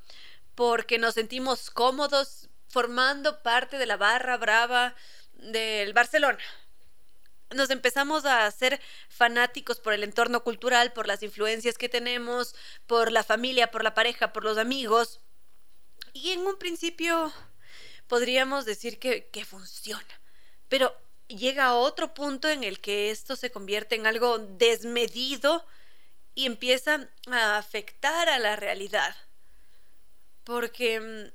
porque 0.55 0.99
nos 0.99 1.15
sentimos 1.15 1.71
cómodos 1.71 2.49
formando 2.67 3.41
parte 3.41 3.77
de 3.77 3.85
la 3.85 3.97
barra 3.97 4.37
brava 4.37 4.95
del 5.33 5.93
Barcelona. 5.93 6.39
Nos 7.53 7.69
empezamos 7.69 8.25
a 8.25 8.49
ser 8.51 8.79
fanáticos 9.09 9.79
por 9.79 9.93
el 9.93 10.03
entorno 10.03 10.43
cultural, 10.43 10.93
por 10.93 11.07
las 11.07 11.23
influencias 11.23 11.77
que 11.77 11.89
tenemos, 11.89 12.55
por 12.87 13.11
la 13.11 13.23
familia, 13.23 13.71
por 13.71 13.83
la 13.83 13.93
pareja, 13.93 14.33
por 14.33 14.43
los 14.43 14.57
amigos. 14.57 15.21
Y 16.13 16.31
en 16.31 16.41
un 16.41 16.57
principio 16.57 17.31
podríamos 18.07 18.65
decir 18.65 18.99
que, 18.99 19.29
que 19.29 19.45
funciona. 19.45 20.21
Pero 20.69 20.95
llega 21.27 21.65
a 21.65 21.75
otro 21.75 22.13
punto 22.13 22.49
en 22.49 22.63
el 22.63 22.79
que 22.79 23.11
esto 23.11 23.35
se 23.35 23.51
convierte 23.51 23.95
en 23.95 24.07
algo 24.07 24.39
desmedido 24.39 25.65
y 26.35 26.45
empieza 26.45 27.09
a 27.27 27.57
afectar 27.57 28.29
a 28.29 28.39
la 28.39 28.55
realidad. 28.55 29.15
Porque 30.43 30.99
mm, 30.99 31.31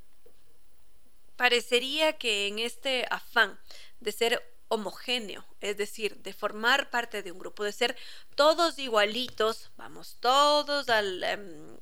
parecería 1.36 2.18
que 2.18 2.48
en 2.48 2.58
este 2.58 3.06
afán 3.10 3.58
de 4.00 4.12
ser 4.12 4.57
homogéneo, 4.68 5.44
es 5.60 5.76
decir, 5.76 6.16
de 6.18 6.32
formar 6.32 6.90
parte 6.90 7.22
de 7.22 7.32
un 7.32 7.38
grupo, 7.38 7.64
de 7.64 7.72
ser 7.72 7.96
todos 8.34 8.78
igualitos, 8.78 9.70
vamos 9.76 10.16
todos 10.20 10.86
em, 10.88 11.76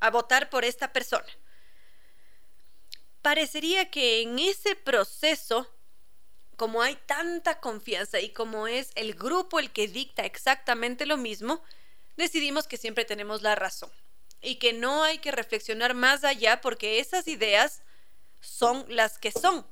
a 0.00 0.10
votar 0.10 0.50
por 0.50 0.64
esta 0.64 0.92
persona. 0.92 1.28
Parecería 3.22 3.90
que 3.90 4.22
en 4.22 4.38
ese 4.38 4.76
proceso 4.76 5.68
como 6.60 6.82
hay 6.82 6.96
tanta 7.06 7.58
confianza 7.58 8.20
y 8.20 8.34
como 8.34 8.66
es 8.66 8.90
el 8.94 9.14
grupo 9.14 9.58
el 9.58 9.70
que 9.70 9.88
dicta 9.88 10.26
exactamente 10.26 11.06
lo 11.06 11.16
mismo, 11.16 11.62
decidimos 12.18 12.66
que 12.66 12.76
siempre 12.76 13.06
tenemos 13.06 13.40
la 13.40 13.54
razón 13.54 13.90
y 14.42 14.56
que 14.56 14.74
no 14.74 15.02
hay 15.02 15.20
que 15.20 15.32
reflexionar 15.32 15.94
más 15.94 16.22
allá 16.22 16.60
porque 16.60 16.98
esas 16.98 17.28
ideas 17.28 17.80
son 18.40 18.84
las 18.88 19.18
que 19.18 19.32
son. 19.32 19.66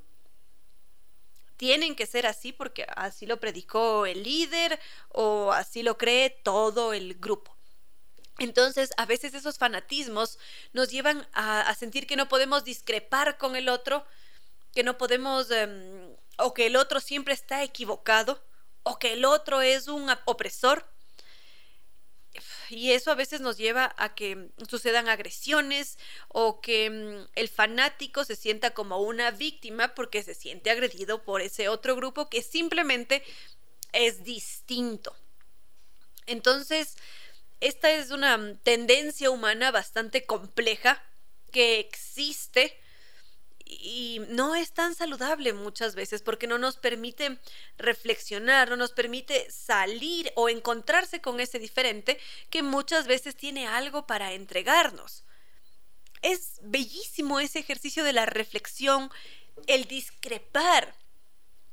Tienen 1.59 1.93
que 1.93 2.05
ser 2.05 2.25
así 2.25 2.53
porque 2.53 2.87
así 2.95 3.25
lo 3.25 3.41
predicó 3.41 4.05
el 4.05 4.23
líder 4.23 4.79
o 5.09 5.51
así 5.51 5.83
lo 5.83 5.97
cree 5.97 6.29
todo 6.29 6.93
el 6.93 7.15
grupo. 7.15 7.53
Entonces, 8.37 8.91
a 8.95 9.05
veces 9.05 9.33
esos 9.33 9.57
fanatismos 9.57 10.39
nos 10.71 10.89
llevan 10.89 11.27
a, 11.33 11.75
sentir 11.75 12.07
que 12.07 12.15
no 12.15 12.29
podemos 12.29 12.63
discrepar 12.63 13.37
con 13.37 13.57
el 13.57 13.67
otro, 13.67 14.05
que 14.73 14.83
no 14.83 14.97
podemos 14.97 15.51
em, 15.51 16.15
o 16.37 16.53
que 16.53 16.67
el 16.67 16.77
otro 16.77 17.01
siempre 17.01 17.33
está 17.33 17.61
equivocado, 17.61 18.41
o 18.83 18.97
que 18.97 19.11
el 19.11 19.25
otro 19.25 19.61
es 19.61 19.89
un 19.89 20.09
opresor. 20.23 20.85
Y 22.69 22.91
eso 22.91 23.11
a 23.11 23.15
veces 23.15 23.41
nos 23.41 23.57
lleva 23.57 23.93
a 23.97 24.13
que 24.13 24.49
sucedan 24.67 25.09
agresiones 25.09 25.97
o 26.27 26.61
que 26.61 26.89
mm, 26.89 27.29
el 27.35 27.49
fanático 27.49 28.23
se 28.23 28.35
sienta 28.35 28.71
como 28.71 28.99
una 28.99 29.31
víctima 29.31 29.95
porque 29.95 30.23
se 30.23 30.35
siente 30.35 30.69
agredido 30.69 31.23
por 31.23 31.41
ese 31.41 31.69
otro 31.69 31.95
grupo 31.95 32.29
que 32.29 32.41
simplemente 32.41 33.23
es 33.91 34.23
distinto. 34.23 35.15
Entonces, 36.25 36.95
esta 37.59 37.91
es 37.91 38.11
una 38.11 38.55
tendencia 38.63 39.31
humana 39.31 39.71
bastante 39.71 40.25
compleja 40.25 41.03
que 41.51 41.79
existe 41.79 42.79
y 43.71 44.19
no 44.29 44.55
es 44.55 44.71
tan 44.71 44.95
saludable 44.95 45.53
muchas 45.53 45.93
veces 45.93 46.23
porque 46.23 46.47
no 46.47 46.57
nos 46.57 46.77
permite 46.77 47.37
reflexionar, 47.77 48.67
no 48.67 48.75
nos 48.75 48.91
permite 48.91 49.49
salir 49.51 50.33
o 50.35 50.49
encontrarse 50.49 51.21
con 51.21 51.39
ese 51.39 51.59
diferente 51.59 52.19
que 52.49 52.63
muchas 52.63 53.05
veces 53.05 53.35
tiene 53.35 53.67
algo 53.67 54.07
para 54.07 54.33
entregarnos. 54.33 55.23
Es 56.23 56.59
bellísimo 56.63 57.39
ese 57.39 57.59
ejercicio 57.59 58.03
de 58.03 58.13
la 58.13 58.25
reflexión, 58.25 59.11
el 59.67 59.85
discrepar. 59.85 60.95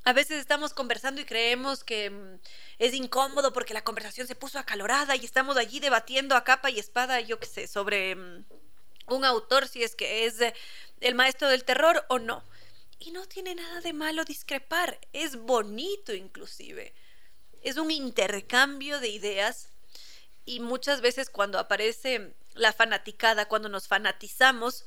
A 0.05 0.13
veces 0.13 0.39
estamos 0.39 0.75
conversando 0.75 1.23
y 1.23 1.25
creemos 1.25 1.83
que 1.83 2.11
mm, 2.11 2.39
es 2.79 2.93
incómodo 2.93 3.55
porque 3.55 3.75
la 3.75 3.83
conversación 3.83 4.27
se 4.27 4.35
puso 4.35 4.59
acalorada 4.59 5.17
y 5.17 5.25
estamos 5.25 5.57
allí 5.57 5.81
debatiendo 5.81 6.37
a 6.37 6.45
capa 6.45 6.71
y 6.71 6.79
espada, 6.79 7.21
yo 7.21 7.41
qué 7.41 7.47
sé, 7.47 7.67
sobre 7.67 8.15
mm, 8.15 8.45
un 9.09 9.25
autor, 9.25 9.67
si 9.67 9.83
es 9.83 9.95
que 9.97 10.27
es 10.27 10.37
el 11.01 11.15
maestro 11.15 11.49
del 11.49 11.65
terror 11.65 12.05
o 12.09 12.19
no. 12.19 12.45
Y 12.99 13.11
no 13.11 13.27
tiene 13.27 13.55
nada 13.55 13.81
de 13.81 13.93
malo 13.93 14.25
discrepar, 14.25 14.99
es 15.13 15.37
bonito 15.37 16.15
inclusive. 16.15 16.95
Es 17.63 17.77
un 17.77 17.91
intercambio 17.91 19.01
de 19.01 19.09
ideas 19.09 19.69
y 20.47 20.61
muchas 20.61 21.01
veces 21.01 21.29
cuando 21.29 21.59
aparece 21.59 22.35
la 22.55 22.73
fanaticada, 22.73 23.49
cuando 23.49 23.69
nos 23.69 23.89
fanatizamos, 23.89 24.87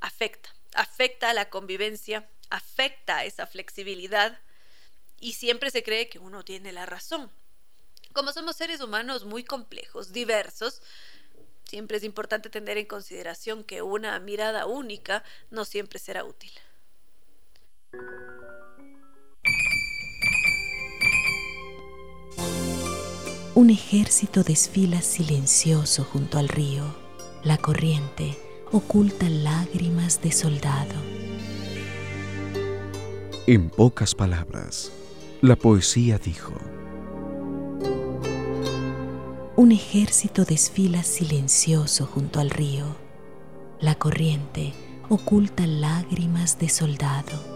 afecta, 0.00 0.54
afecta 0.74 1.30
a 1.30 1.34
la 1.34 1.48
convivencia, 1.48 2.28
afecta 2.50 3.18
a 3.18 3.24
esa 3.24 3.46
flexibilidad 3.46 4.40
y 5.20 5.34
siempre 5.34 5.70
se 5.70 5.82
cree 5.82 6.08
que 6.08 6.18
uno 6.18 6.44
tiene 6.44 6.72
la 6.72 6.86
razón. 6.86 7.30
Como 8.12 8.32
somos 8.32 8.56
seres 8.56 8.80
humanos 8.80 9.24
muy 9.24 9.44
complejos, 9.44 10.12
diversos, 10.12 10.80
Siempre 11.68 11.96
es 11.96 12.04
importante 12.04 12.48
tener 12.48 12.78
en 12.78 12.86
consideración 12.86 13.64
que 13.64 13.82
una 13.82 14.18
mirada 14.20 14.66
única 14.66 15.24
no 15.50 15.64
siempre 15.64 15.98
será 15.98 16.24
útil. 16.24 16.52
Un 23.54 23.70
ejército 23.70 24.44
desfila 24.44 25.00
silencioso 25.00 26.04
junto 26.04 26.38
al 26.38 26.48
río. 26.48 26.84
La 27.42 27.58
corriente 27.58 28.38
oculta 28.70 29.28
lágrimas 29.28 30.20
de 30.20 30.30
soldado. 30.30 30.94
En 33.46 33.70
pocas 33.70 34.14
palabras, 34.14 34.92
la 35.40 35.56
poesía 35.56 36.18
dijo, 36.18 36.52
un 39.56 39.72
ejército 39.72 40.44
desfila 40.44 41.02
silencioso 41.02 42.04
junto 42.04 42.40
al 42.40 42.50
río. 42.50 42.84
La 43.80 43.94
corriente 43.94 44.74
oculta 45.08 45.66
lágrimas 45.66 46.58
de 46.58 46.68
soldado. 46.68 47.55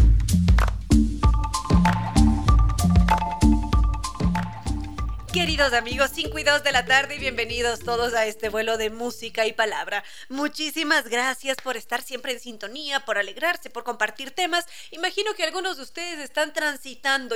Queridos 5.61 5.77
amigos, 5.77 6.09
5 6.15 6.39
y 6.39 6.43
2 6.43 6.63
de 6.63 6.71
la 6.71 6.85
tarde 6.85 7.17
y 7.17 7.19
bienvenidos 7.19 7.81
todos 7.81 8.15
a 8.15 8.25
este 8.25 8.49
vuelo 8.49 8.77
de 8.77 8.89
música 8.89 9.45
y 9.45 9.53
palabra. 9.53 10.03
Muchísimas 10.27 11.07
gracias 11.07 11.57
por 11.57 11.77
estar 11.77 12.01
siempre 12.01 12.31
en 12.31 12.39
sintonía, 12.39 13.01
por 13.01 13.19
alegrarse, 13.19 13.69
por 13.69 13.83
compartir 13.83 14.31
temas. 14.31 14.65
Imagino 14.89 15.35
que 15.35 15.43
algunos 15.43 15.77
de 15.77 15.83
ustedes 15.83 16.17
están 16.17 16.51
transitando, 16.53 17.35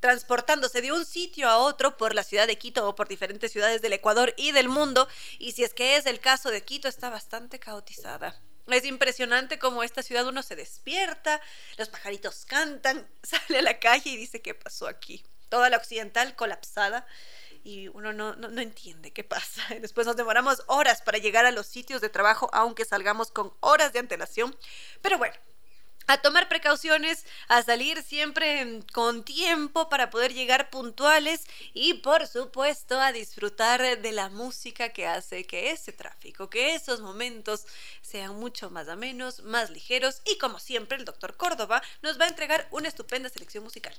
transportándose 0.00 0.80
de 0.80 0.92
un 0.92 1.04
sitio 1.04 1.46
a 1.46 1.58
otro 1.58 1.98
por 1.98 2.14
la 2.14 2.22
ciudad 2.22 2.46
de 2.46 2.56
Quito 2.56 2.88
o 2.88 2.94
por 2.94 3.06
diferentes 3.06 3.52
ciudades 3.52 3.82
del 3.82 3.92
Ecuador 3.92 4.32
y 4.38 4.52
del 4.52 4.70
mundo. 4.70 5.06
Y 5.38 5.52
si 5.52 5.62
es 5.62 5.74
que 5.74 5.96
es 5.96 6.06
el 6.06 6.20
caso 6.20 6.50
de 6.50 6.64
Quito, 6.64 6.88
está 6.88 7.10
bastante 7.10 7.58
caotizada. 7.58 8.40
Es 8.68 8.86
impresionante 8.86 9.58
cómo 9.58 9.82
esta 9.82 10.02
ciudad 10.02 10.26
uno 10.26 10.42
se 10.42 10.56
despierta, 10.56 11.42
los 11.76 11.90
pajaritos 11.90 12.46
cantan, 12.46 13.06
sale 13.22 13.58
a 13.58 13.62
la 13.62 13.78
calle 13.78 14.08
y 14.08 14.16
dice, 14.16 14.40
¿qué 14.40 14.54
pasó 14.54 14.88
aquí? 14.88 15.22
Toda 15.50 15.68
la 15.68 15.76
occidental 15.76 16.34
colapsada 16.34 17.06
y 17.64 17.88
uno 17.88 18.12
no, 18.12 18.36
no, 18.36 18.60
entiende 18.60 19.12
qué 19.12 19.24
pasa. 19.24 19.62
Después 19.80 20.06
nos 20.06 20.16
demoramos 20.16 20.62
horas 20.66 21.02
para 21.02 21.18
llegar 21.18 21.46
a 21.46 21.52
los 21.52 21.66
sitios 21.66 22.00
de 22.00 22.08
trabajo, 22.08 22.48
aunque 22.52 22.84
salgamos 22.84 23.30
con 23.30 23.52
horas 23.60 23.92
de 23.92 23.98
antelación. 23.98 24.56
Pero 25.02 25.18
bueno, 25.18 25.34
a 26.08 26.22
tomar 26.22 26.48
precauciones, 26.48 27.26
a 27.48 27.62
salir 27.62 28.02
siempre 28.02 28.80
con 28.94 29.24
tiempo 29.24 29.90
para 29.90 30.08
poder 30.08 30.32
llegar 30.32 30.70
puntuales 30.70 31.44
y 31.74 31.94
por 31.94 32.26
supuesto 32.26 32.98
a 32.98 33.12
disfrutar 33.12 34.00
de 34.00 34.12
la 34.12 34.30
música 34.30 34.88
que 34.88 35.06
hace 35.06 35.46
que 35.46 35.70
ese 35.70 35.92
tráfico, 35.92 36.48
que 36.48 36.74
esos 36.74 37.02
momentos 37.02 37.66
sean 38.00 38.36
mucho 38.36 38.70
más 38.70 38.88
amenos, 38.88 39.42
más 39.42 39.68
ligeros 39.68 40.22
y 40.24 40.38
como 40.38 40.58
siempre 40.58 40.96
el 40.96 41.04
doctor 41.04 41.36
Córdoba 41.36 41.82
nos 42.00 42.18
va 42.18 42.24
a 42.24 42.28
entregar 42.28 42.66
una 42.70 42.88
estupenda 42.88 43.28
selección 43.28 43.62
musical. 43.62 43.94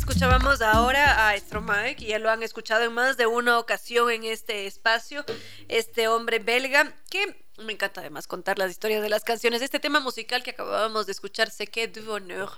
Escuchábamos 0.00 0.62
ahora 0.62 1.28
a 1.28 1.38
Stromae, 1.38 1.94
que 1.94 2.06
ya 2.06 2.18
lo 2.18 2.30
han 2.30 2.42
escuchado 2.42 2.84
en 2.84 2.92
más 2.94 3.18
de 3.18 3.26
una 3.26 3.58
ocasión 3.58 4.10
en 4.10 4.24
este 4.24 4.66
espacio, 4.66 5.26
este 5.68 6.08
hombre 6.08 6.38
belga, 6.38 6.94
que 7.10 7.44
me 7.58 7.74
encanta 7.74 8.00
además 8.00 8.26
contar 8.26 8.58
las 8.58 8.70
historias 8.70 9.02
de 9.02 9.10
las 9.10 9.24
canciones. 9.24 9.60
Este 9.60 9.78
tema 9.78 10.00
musical 10.00 10.42
que 10.42 10.52
acabábamos 10.52 11.04
de 11.04 11.12
escuchar, 11.12 11.50
Se 11.50 11.66
que 11.66 11.86
du 11.86 12.02
bonheur, 12.02 12.50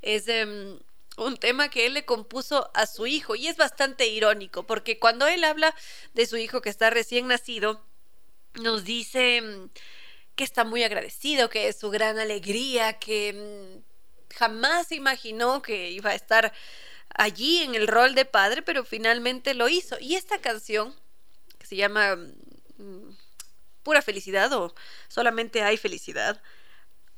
es 0.00 0.24
um, 0.26 0.78
un 1.22 1.36
tema 1.36 1.68
que 1.68 1.84
él 1.84 1.92
le 1.92 2.06
compuso 2.06 2.70
a 2.72 2.86
su 2.86 3.06
hijo 3.06 3.36
y 3.36 3.46
es 3.46 3.58
bastante 3.58 4.06
irónico, 4.06 4.66
porque 4.66 4.98
cuando 4.98 5.26
él 5.26 5.44
habla 5.44 5.74
de 6.14 6.24
su 6.24 6.38
hijo 6.38 6.62
que 6.62 6.70
está 6.70 6.88
recién 6.88 7.28
nacido, 7.28 7.84
nos 8.54 8.84
dice 8.84 9.42
um, 9.42 9.68
que 10.34 10.44
está 10.44 10.64
muy 10.64 10.82
agradecido, 10.82 11.50
que 11.50 11.68
es 11.68 11.78
su 11.78 11.90
gran 11.90 12.18
alegría, 12.18 12.94
que 12.94 13.76
um, 13.76 13.82
jamás 14.34 14.92
imaginó 14.92 15.62
que 15.62 15.90
iba 15.90 16.10
a 16.10 16.14
estar 16.14 16.52
allí 17.16 17.62
en 17.62 17.74
el 17.74 17.88
rol 17.88 18.14
de 18.14 18.24
padre, 18.24 18.62
pero 18.62 18.84
finalmente 18.84 19.54
lo 19.54 19.68
hizo. 19.68 19.96
Y 20.00 20.14
esta 20.14 20.38
canción, 20.38 20.94
que 21.58 21.66
se 21.66 21.76
llama 21.76 22.16
mm, 22.16 23.16
Pura 23.82 24.02
Felicidad 24.02 24.52
o 24.52 24.74
Solamente 25.08 25.62
hay 25.62 25.76
Felicidad, 25.76 26.40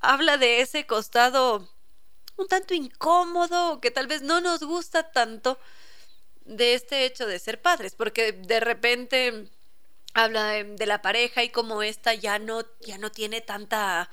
habla 0.00 0.38
de 0.38 0.60
ese 0.60 0.86
costado 0.86 1.68
un 2.36 2.46
tanto 2.46 2.72
incómodo, 2.74 3.80
que 3.80 3.90
tal 3.90 4.06
vez 4.06 4.22
no 4.22 4.40
nos 4.40 4.60
gusta 4.60 5.10
tanto 5.10 5.58
de 6.44 6.74
este 6.74 7.04
hecho 7.04 7.26
de 7.26 7.38
ser 7.40 7.60
padres, 7.60 7.94
porque 7.96 8.32
de 8.32 8.60
repente 8.60 9.50
habla 10.14 10.46
de, 10.64 10.86
la 10.86 11.02
pareja 11.02 11.42
y 11.42 11.50
como 11.50 11.82
esta 11.82 12.14
ya 12.14 12.38
no, 12.38 12.62
ya 12.80 12.96
no 12.98 13.10
tiene 13.10 13.40
tanta 13.40 14.08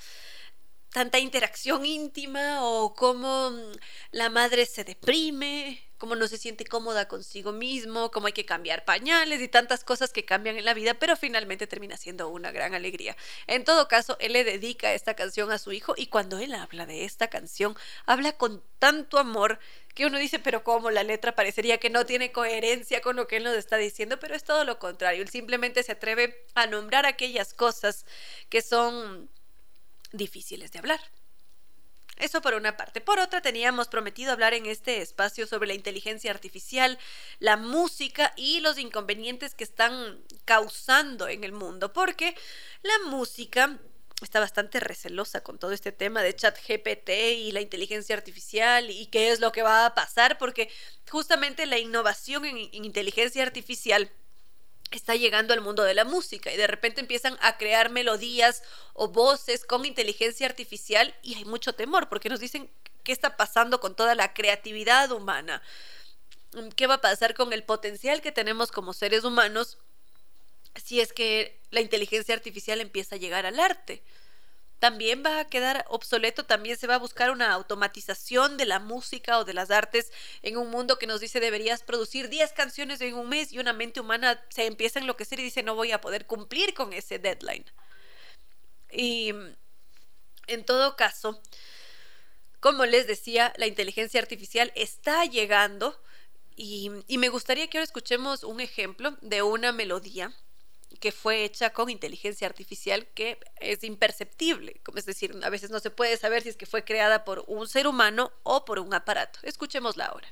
tanta 0.95 1.19
interacción 1.19 1.85
íntima 1.85 2.63
o 2.63 2.93
cómo 2.93 3.51
mm, 3.51 3.71
la 4.11 4.29
madre 4.29 4.65
se 4.65 4.85
deprime, 4.85 5.83
cómo 5.97 6.15
no 6.15 6.25
se 6.25 6.37
siente 6.37 6.63
cómoda 6.63 7.09
consigo 7.09 7.51
mismo, 7.51 8.11
cómo 8.11 8.27
hay 8.27 8.33
que 8.33 8.45
cambiar 8.45 8.85
pañales 8.85 9.41
y 9.41 9.49
tantas 9.49 9.83
cosas 9.83 10.13
que 10.13 10.23
cambian 10.23 10.55
en 10.55 10.63
la 10.63 10.73
vida, 10.73 10.93
pero 10.93 11.17
finalmente 11.17 11.67
termina 11.67 11.97
siendo 11.97 12.29
una 12.29 12.49
gran 12.51 12.73
alegría. 12.75 13.17
En 13.45 13.65
todo 13.65 13.89
caso, 13.89 14.15
él 14.21 14.31
le 14.31 14.45
dedica 14.45 14.93
esta 14.93 15.15
canción 15.15 15.51
a 15.51 15.57
su 15.57 15.73
hijo 15.73 15.95
y 15.97 16.07
cuando 16.07 16.39
él 16.39 16.53
habla 16.53 16.85
de 16.85 17.03
esta 17.03 17.27
canción, 17.27 17.75
habla 18.05 18.37
con 18.37 18.63
tanto 18.79 19.17
amor 19.17 19.59
que 19.95 20.05
uno 20.05 20.17
dice, 20.17 20.39
pero 20.39 20.63
cómo 20.63 20.91
la 20.91 21.03
letra 21.03 21.35
parecería 21.35 21.77
que 21.77 21.89
no 21.89 22.05
tiene 22.05 22.31
coherencia 22.31 23.01
con 23.01 23.17
lo 23.17 23.27
que 23.27 23.35
él 23.35 23.43
nos 23.43 23.57
está 23.57 23.75
diciendo, 23.75 24.17
pero 24.17 24.33
es 24.33 24.45
todo 24.45 24.63
lo 24.63 24.79
contrario, 24.79 25.21
él 25.21 25.29
simplemente 25.29 25.83
se 25.83 25.91
atreve 25.91 26.45
a 26.53 26.67
nombrar 26.67 27.05
aquellas 27.05 27.53
cosas 27.53 28.05
que 28.47 28.61
son 28.61 29.29
difíciles 30.17 30.71
de 30.71 30.79
hablar. 30.79 30.99
Eso 32.17 32.41
por 32.41 32.53
una 32.53 32.77
parte. 32.77 33.01
Por 33.01 33.19
otra, 33.19 33.41
teníamos 33.41 33.89
prometido 33.89 34.31
hablar 34.31 34.53
en 34.53 34.65
este 34.65 35.01
espacio 35.01 35.47
sobre 35.47 35.67
la 35.67 35.73
inteligencia 35.73 36.31
artificial, 36.31 36.97
la 37.39 37.57
música 37.57 38.33
y 38.37 38.61
los 38.61 38.77
inconvenientes 38.77 39.53
que 39.53 39.65
están 39.65 40.23
causando 40.45 41.27
en 41.27 41.43
el 41.43 41.51
mundo, 41.51 41.91
porque 41.91 42.35
la 42.83 43.09
música 43.09 43.79
está 44.21 44.39
bastante 44.39 44.79
recelosa 44.79 45.43
con 45.43 45.59
todo 45.59 45.73
este 45.73 45.91
tema 45.91 46.21
de 46.21 46.33
chat 46.33 46.57
GPT 46.65 47.09
y 47.35 47.51
la 47.51 47.59
inteligencia 47.59 48.15
artificial 48.15 48.89
y 48.89 49.07
qué 49.07 49.31
es 49.31 49.41
lo 49.41 49.51
que 49.51 49.61
va 49.61 49.85
a 49.85 49.93
pasar, 49.93 50.37
porque 50.37 50.71
justamente 51.09 51.65
la 51.65 51.79
innovación 51.79 52.45
en, 52.45 52.57
en 52.57 52.85
inteligencia 52.85 53.43
artificial 53.43 54.09
está 54.91 55.15
llegando 55.15 55.53
al 55.53 55.61
mundo 55.61 55.83
de 55.83 55.93
la 55.93 56.05
música 56.05 56.51
y 56.51 56.57
de 56.57 56.67
repente 56.67 57.01
empiezan 57.01 57.37
a 57.41 57.57
crear 57.57 57.89
melodías 57.89 58.63
o 58.93 59.07
voces 59.07 59.65
con 59.65 59.85
inteligencia 59.85 60.47
artificial 60.47 61.13
y 61.21 61.35
hay 61.35 61.45
mucho 61.45 61.73
temor 61.73 62.07
porque 62.09 62.29
nos 62.29 62.39
dicen 62.39 62.69
qué 63.03 63.11
está 63.11 63.37
pasando 63.37 63.79
con 63.79 63.95
toda 63.95 64.15
la 64.15 64.33
creatividad 64.33 65.11
humana, 65.11 65.61
qué 66.75 66.87
va 66.87 66.95
a 66.95 67.01
pasar 67.01 67.33
con 67.33 67.53
el 67.53 67.63
potencial 67.63 68.21
que 68.21 68.31
tenemos 68.31 68.71
como 68.71 68.93
seres 68.93 69.23
humanos 69.23 69.77
si 70.75 71.01
es 71.01 71.13
que 71.13 71.59
la 71.71 71.81
inteligencia 71.81 72.35
artificial 72.35 72.81
empieza 72.81 73.15
a 73.15 73.19
llegar 73.19 73.45
al 73.45 73.59
arte 73.59 74.03
también 74.85 75.23
va 75.25 75.39
a 75.39 75.45
quedar 75.45 75.83
obsoleto, 75.89 76.45
también 76.45 76.77
se 76.77 76.85
va 76.85 76.93
a 76.93 76.99
buscar 76.99 77.31
una 77.31 77.51
automatización 77.53 78.55
de 78.55 78.67
la 78.67 78.77
música 78.77 79.39
o 79.39 79.43
de 79.43 79.55
las 79.55 79.71
artes 79.71 80.11
en 80.43 80.57
un 80.57 80.69
mundo 80.69 80.99
que 80.99 81.07
nos 81.07 81.21
dice 81.21 81.39
deberías 81.39 81.81
producir 81.81 82.29
10 82.29 82.53
canciones 82.53 83.01
en 83.01 83.15
un 83.15 83.27
mes 83.27 83.51
y 83.51 83.57
una 83.57 83.73
mente 83.73 83.99
humana 83.99 84.39
se 84.49 84.67
empieza 84.67 84.99
a 84.99 85.01
enloquecer 85.01 85.39
y 85.39 85.43
dice 85.43 85.63
no 85.63 85.73
voy 85.73 85.91
a 85.91 86.01
poder 86.01 86.27
cumplir 86.27 86.75
con 86.75 86.93
ese 86.93 87.17
deadline. 87.17 87.65
Y 88.91 89.33
en 90.45 90.65
todo 90.65 90.95
caso, 90.95 91.41
como 92.59 92.85
les 92.85 93.07
decía, 93.07 93.53
la 93.57 93.65
inteligencia 93.65 94.21
artificial 94.21 94.71
está 94.75 95.25
llegando 95.25 95.99
y, 96.55 96.91
y 97.07 97.17
me 97.17 97.29
gustaría 97.29 97.67
que 97.71 97.79
ahora 97.79 97.85
escuchemos 97.85 98.43
un 98.43 98.59
ejemplo 98.59 99.17
de 99.21 99.41
una 99.41 99.71
melodía 99.71 100.31
que 100.99 101.11
fue 101.11 101.43
hecha 101.43 101.71
con 101.71 101.89
inteligencia 101.89 102.47
artificial 102.47 103.07
que 103.13 103.39
es 103.59 103.83
imperceptible, 103.83 104.81
es 104.95 105.05
decir, 105.05 105.35
a 105.43 105.49
veces 105.49 105.69
no 105.69 105.79
se 105.79 105.91
puede 105.91 106.17
saber 106.17 106.43
si 106.43 106.49
es 106.49 106.57
que 106.57 106.65
fue 106.65 106.83
creada 106.83 107.23
por 107.25 107.43
un 107.47 107.67
ser 107.67 107.87
humano 107.87 108.31
o 108.43 108.65
por 108.65 108.79
un 108.79 108.93
aparato. 108.93 109.39
Escuchémosla 109.43 110.05
ahora. 110.05 110.27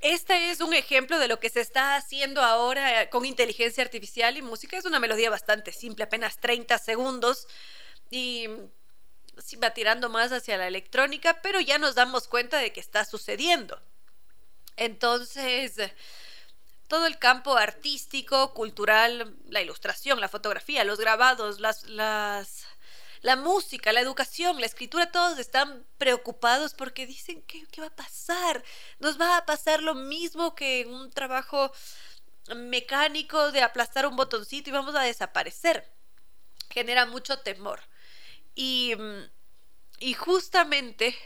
Este 0.00 0.50
es 0.50 0.60
un 0.60 0.74
ejemplo 0.74 1.18
de 1.18 1.26
lo 1.26 1.40
que 1.40 1.50
se 1.50 1.60
está 1.60 1.96
haciendo 1.96 2.42
ahora 2.42 3.10
con 3.10 3.24
inteligencia 3.24 3.82
artificial 3.82 4.36
y 4.36 4.42
música. 4.42 4.78
Es 4.78 4.84
una 4.84 5.00
melodía 5.00 5.28
bastante 5.28 5.72
simple, 5.72 6.04
apenas 6.04 6.38
30 6.38 6.78
segundos 6.78 7.48
y 8.10 8.46
va 9.62 9.70
tirando 9.70 10.08
más 10.08 10.32
hacia 10.32 10.56
la 10.56 10.68
electrónica, 10.68 11.40
pero 11.42 11.60
ya 11.60 11.78
nos 11.78 11.94
damos 11.94 12.28
cuenta 12.28 12.58
de 12.58 12.72
que 12.72 12.80
está 12.80 13.04
sucediendo. 13.04 13.80
Entonces, 14.76 15.74
todo 16.88 17.06
el 17.06 17.18
campo 17.18 17.56
artístico, 17.56 18.54
cultural, 18.54 19.36
la 19.48 19.60
ilustración, 19.60 20.20
la 20.20 20.28
fotografía, 20.28 20.84
los 20.84 20.98
grabados, 20.98 21.60
las, 21.60 21.84
las, 21.84 22.64
la 23.20 23.36
música, 23.36 23.92
la 23.92 24.00
educación, 24.00 24.58
la 24.58 24.66
escritura, 24.66 25.12
todos 25.12 25.38
están 25.38 25.86
preocupados 25.98 26.74
porque 26.74 27.06
dicen, 27.06 27.42
¿qué, 27.42 27.66
¿qué, 27.70 27.82
va 27.82 27.88
a 27.88 27.96
pasar? 27.96 28.64
Nos 28.98 29.20
va 29.20 29.36
a 29.36 29.46
pasar 29.46 29.82
lo 29.82 29.94
mismo 29.94 30.54
que 30.54 30.80
en 30.80 30.88
un 30.92 31.10
trabajo 31.10 31.72
mecánico 32.56 33.52
de 33.52 33.62
aplastar 33.62 34.06
un 34.06 34.16
botoncito 34.16 34.70
y 34.70 34.72
vamos 34.72 34.94
a 34.94 35.02
desaparecer. 35.02 35.92
Genera 36.70 37.04
mucho 37.04 37.40
temor. 37.40 37.80
Y, 38.54 38.94
y 39.98 40.14
justamente 40.14 41.16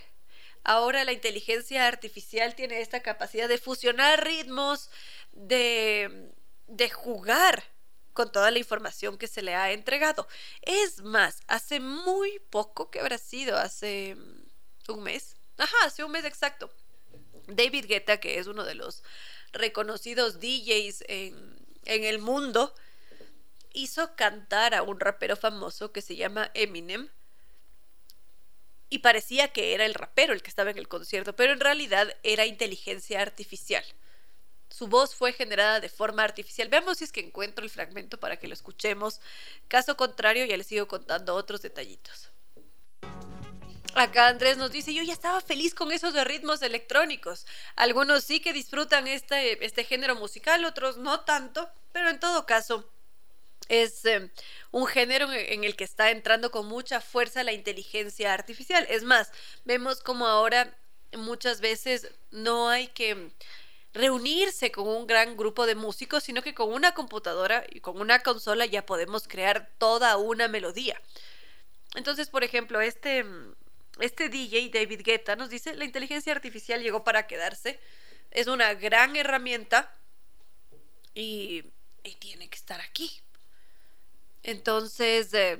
ahora 0.65 1.05
la 1.05 1.13
inteligencia 1.13 1.87
artificial 1.87 2.55
tiene 2.55 2.81
esta 2.81 3.01
capacidad 3.01 3.49
de 3.49 3.59
fusionar 3.59 4.25
ritmos, 4.25 4.91
de, 5.33 6.31
de 6.67 6.91
jugar 6.91 7.65
con 8.13 8.31
toda 8.31 8.51
la 8.51 8.59
información 8.59 9.19
que 9.19 9.29
se 9.29 9.43
le 9.43 9.55
ha 9.55 9.73
entregado. 9.73 10.29
Es 10.63 11.03
más, 11.03 11.41
hace 11.47 11.81
muy 11.81 12.39
poco 12.51 12.91
que 12.91 13.01
habrá 13.01 13.19
sido, 13.19 13.57
hace 13.57 14.17
un 14.89 15.03
mes, 15.03 15.37
ajá, 15.57 15.77
hace 15.85 16.05
un 16.05 16.13
mes 16.13 16.25
exacto, 16.25 16.71
David 17.47 17.87
Guetta, 17.87 18.19
que 18.19 18.39
es 18.39 18.47
uno 18.47 18.65
de 18.65 18.75
los 18.75 19.03
reconocidos 19.53 20.41
DJs 20.41 21.05
en, 21.09 21.57
en 21.85 22.05
el 22.05 22.19
mundo, 22.19 22.75
hizo 23.73 24.15
cantar 24.17 24.75
a 24.75 24.83
un 24.83 25.01
rapero 25.01 25.37
famoso 25.37 25.93
que 25.93 26.03
se 26.03 26.17
llama 26.17 26.51
Eminem. 26.55 27.11
Y 28.93 28.99
parecía 28.99 29.49
que 29.49 29.73
era 29.73 29.87
el 29.87 29.95
rapero 29.95 30.35
el 30.35 30.43
que 30.43 30.51
estaba 30.51 30.71
en 30.71 30.77
el 30.77 30.87
concierto, 30.87 31.35
pero 31.35 31.55
en 31.55 31.61
realidad 31.61 32.15
era 32.23 32.45
inteligencia 32.45 33.23
artificial. 33.23 33.83
Su 34.69 34.87
voz 34.87 35.15
fue 35.15 35.33
generada 35.33 35.81
de 35.81 35.89
forma 35.89 36.25
artificial. 36.25 36.69
Veamos 36.69 36.99
si 36.99 37.05
es 37.05 37.11
que 37.11 37.21
encuentro 37.21 37.65
el 37.65 37.71
fragmento 37.71 38.21
para 38.21 38.37
que 38.37 38.49
lo 38.49 38.53
escuchemos. 38.53 39.23
Caso 39.67 39.97
contrario, 39.97 40.45
ya 40.45 40.59
les 40.59 40.67
sigo 40.67 40.89
contando 40.89 41.35
otros 41.35 41.63
detallitos. 41.63 42.33
Acá 43.95 44.29
Andrés 44.29 44.59
nos 44.59 44.71
dice, 44.71 44.93
yo 44.93 45.03
ya 45.03 45.15
estaba 45.15 45.41
feliz 45.41 45.75
con 45.75 45.91
esos 45.91 46.13
ritmos 46.25 46.61
electrónicos. 46.61 47.47
Algunos 47.77 48.25
sí 48.25 48.41
que 48.41 48.53
disfrutan 48.53 49.07
este, 49.07 49.65
este 49.65 49.85
género 49.85 50.17
musical, 50.17 50.67
otros 50.67 50.99
no 50.99 51.21
tanto, 51.21 51.71
pero 51.93 52.11
en 52.11 52.21
todo 52.21 52.45
caso 52.45 52.92
es 53.69 54.05
eh, 54.05 54.31
un 54.71 54.87
género 54.87 55.33
en 55.33 55.65
el 55.65 55.77
que 55.77 55.85
está 55.85 56.11
entrando 56.11 56.51
con 56.51 56.67
mucha 56.67 57.01
fuerza 57.01 57.45
la 57.45 57.53
inteligencia 57.53 58.33
artificial. 58.33 58.87
Es 58.89 59.03
más, 59.03 59.33
vemos 59.65 60.03
como 60.03 60.27
ahora 60.27 60.77
muchas 61.13 61.61
veces 61.61 62.11
no 62.31 62.69
hay 62.69 62.89
que 62.89 63.33
reunirse 63.95 64.73
con 64.73 64.89
un 64.89 65.07
gran 65.07 65.37
grupo 65.37 65.67
de 65.67 65.75
músicos, 65.75 66.25
sino 66.25 66.43
que 66.43 66.55
con 66.55 66.73
una 66.73 66.95
computadora 66.95 67.65
y 67.71 67.81
con 67.81 68.01
una 68.01 68.21
consola 68.21 68.65
ya 68.67 68.87
podemos 68.87 69.29
crear 69.29 69.71
toda 69.79 70.17
una 70.17 70.49
melodía. 70.49 71.01
Entonces, 71.95 72.31
por 72.31 72.43
ejemplo, 72.43 72.81
este, 72.81 73.25
este 74.01 74.29
DJ 74.29 74.71
David 74.73 75.03
Guetta 75.05 75.37
nos 75.37 75.51
dice, 75.51 75.75
la 75.75 75.85
inteligencia 75.85 76.33
artificial 76.33 76.83
llegó 76.83 77.05
para 77.05 77.27
quedarse, 77.27 77.79
es 78.31 78.47
una 78.47 78.73
gran 78.75 79.15
herramienta 79.17 79.95
y, 81.15 81.65
tiene 82.19 82.49
que 82.49 82.57
estar 82.57 82.81
aquí. 82.81 83.11
Entonces, 84.43 85.33
eh, 85.35 85.59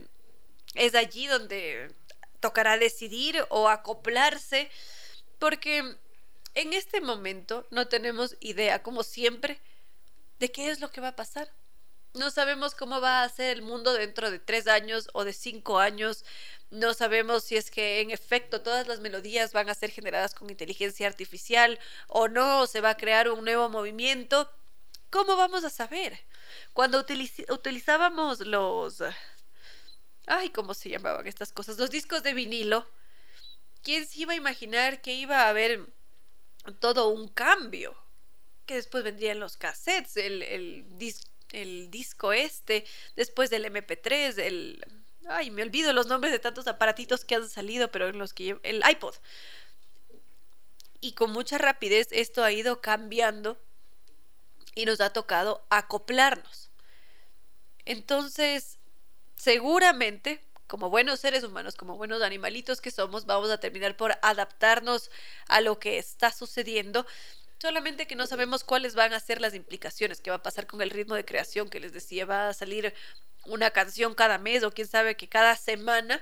es 0.75 0.95
allí 0.95 1.27
donde 1.27 1.95
tocará 2.41 2.77
decidir 2.77 3.45
o 3.51 3.69
acoplarse, 3.69 4.71
porque 5.39 5.97
en 6.55 6.73
este 6.73 7.01
momento 7.01 7.67
no 7.71 7.89
tenemos 7.89 8.37
idea, 8.41 8.83
como 8.83 9.03
siempre, 9.03 9.61
de 10.39 10.51
qué 10.51 10.71
es 10.71 10.81
lo 10.81 10.91
que 10.91 11.01
va 11.01 11.09
a 11.09 11.17
pasar. 11.17 11.51
No 12.15 12.31
sabemos 12.31 12.75
cómo 12.75 13.01
va 13.01 13.23
a 13.23 13.29
ser 13.29 13.57
el 13.57 13.63
mundo 13.63 13.95
dentro 13.95 14.31
de 14.31 14.39
tres 14.39 14.67
años 14.67 15.09
o 15.15 15.25
de 15.25 15.33
cinco 15.33 15.79
años. 15.79 16.25
No 16.71 16.93
sabemos 16.93 17.45
si 17.45 17.57
es 17.57 17.71
que 17.71 18.01
en 18.01 18.11
efecto 18.11 18.61
todas 18.61 18.87
las 18.87 19.01
melodías 19.01 19.53
van 19.53 19.71
a 19.71 19.75
ser 19.75 19.91
generadas 19.91 20.35
con 20.35 20.51
inteligencia 20.51 21.07
artificial 21.07 21.79
o 22.09 22.29
no, 22.29 22.67
se 22.67 22.83
va 22.83 22.91
a 22.91 22.97
crear 22.99 23.31
un 23.31 23.45
nuevo 23.45 23.69
movimiento. 23.71 24.51
¿Cómo 25.11 25.37
vamos 25.37 25.65
a 25.65 25.71
saber? 25.71 26.19
Cuando 26.73 26.99
utilizábamos 27.49 28.41
los... 28.41 29.03
Ay, 30.27 30.51
¿cómo 30.51 30.73
se 30.75 30.89
llamaban 30.89 31.27
estas 31.27 31.53
cosas? 31.53 31.79
Los 31.79 31.91
discos 31.91 32.23
de 32.23 32.33
vinilo. 32.33 32.89
¿Quién 33.83 34.07
se 34.07 34.21
iba 34.21 34.33
a 34.33 34.37
imaginar 34.37 35.03
que 35.03 35.15
iba 35.15 35.43
a 35.43 35.49
haber 35.51 35.87
todo 36.79 37.09
un 37.09 37.29
cambio? 37.29 37.97
Que 38.65 38.75
después 38.75 39.05
vendrían 39.05 39.41
los 39.41 39.57
cassettes, 39.57 40.17
el, 40.17 40.87
disco 41.91 42.33
este, 42.33 42.87
después 43.17 43.51
del 43.51 43.67
MP3, 43.67 44.39
el... 44.39 44.85
Ay, 45.29 45.51
me 45.51 45.63
olvido 45.63 45.93
los 45.93 46.07
nombres 46.07 46.33
de 46.33 46.39
tantos 46.39 46.67
aparatitos 46.67 47.25
que 47.25 47.35
han 47.35 47.49
salido, 47.49 47.91
pero 47.91 48.09
en 48.09 48.19
los 48.19 48.33
que... 48.33 48.59
El 48.63 48.83
iPod. 48.89 49.15
Y 51.01 51.13
con 51.13 51.33
mucha 51.33 51.59
rapidez 51.59 52.09
esto 52.13 52.45
ha 52.45 52.53
ido 52.53 52.81
cambiando 52.81 53.59
y 54.75 54.87
nos 54.87 55.01
ha 55.01 55.11
tocado 55.11 55.65
acoplarnos. 55.71 56.71
Entonces, 57.85 58.79
seguramente, 59.35 60.43
como 60.67 60.91
buenos 60.91 61.21
seres 61.21 61.45
humanos, 61.45 61.75
como 61.75 61.97
buenos 61.97 62.23
animalitos 62.23 62.81
que 62.81 62.91
somos, 62.91 63.27
vamos 63.27 63.51
a 63.51 63.59
terminar 63.59 63.97
por 63.97 64.19
adaptarnos 64.23 65.11
a 65.49 65.61
lo 65.61 65.79
que 65.79 65.99
está 65.99 66.31
sucediendo 66.31 67.07
solamente 67.63 68.09
que 68.09 68.17
no 68.17 68.27
sabemos 68.27 68.65
cuáles 68.65 68.97
van 68.97 69.13
a 69.13 69.21
ser 69.21 69.41
las 69.41 69.55
implicaciones, 69.55 70.21
qué 70.21 70.31
va 70.31 70.37
a 70.39 70.43
pasar 70.43 70.67
con 70.67 70.83
el 70.83 70.91
ritmo 70.91 71.15
de 71.15 71.25
creación 71.25 71.69
que 71.69 71.79
les 71.79 71.93
decía, 71.93 72.27
va 72.27 72.49
a 72.49 72.55
salir 72.55 72.93
una 73.47 73.71
canción 73.71 74.15
cada 74.15 74.37
mes 74.37 74.65
o 74.65 74.73
quién 74.73 74.89
sabe 74.89 75.17
que 75.17 75.29
cada 75.29 75.55
semana 75.55 76.21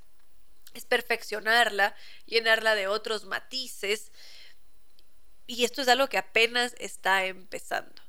es 0.76 0.86
perfeccionarla, 0.86 1.96
llenarla 2.28 2.76
de 2.76 2.88
otros 2.88 3.26
matices, 3.26 4.12
y 5.48 5.64
esto 5.64 5.82
es 5.82 5.88
algo 5.88 6.10
que 6.10 6.20
apenas 6.20 6.76
está 6.78 7.26
empezando. 7.26 8.04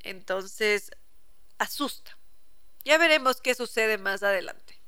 Entonces, 0.00 0.90
asusta. 1.58 2.16
Ya 2.84 2.98
veremos 2.98 3.40
qué 3.40 3.54
sucede 3.54 3.98
más 3.98 4.22
adelante. 4.22 4.80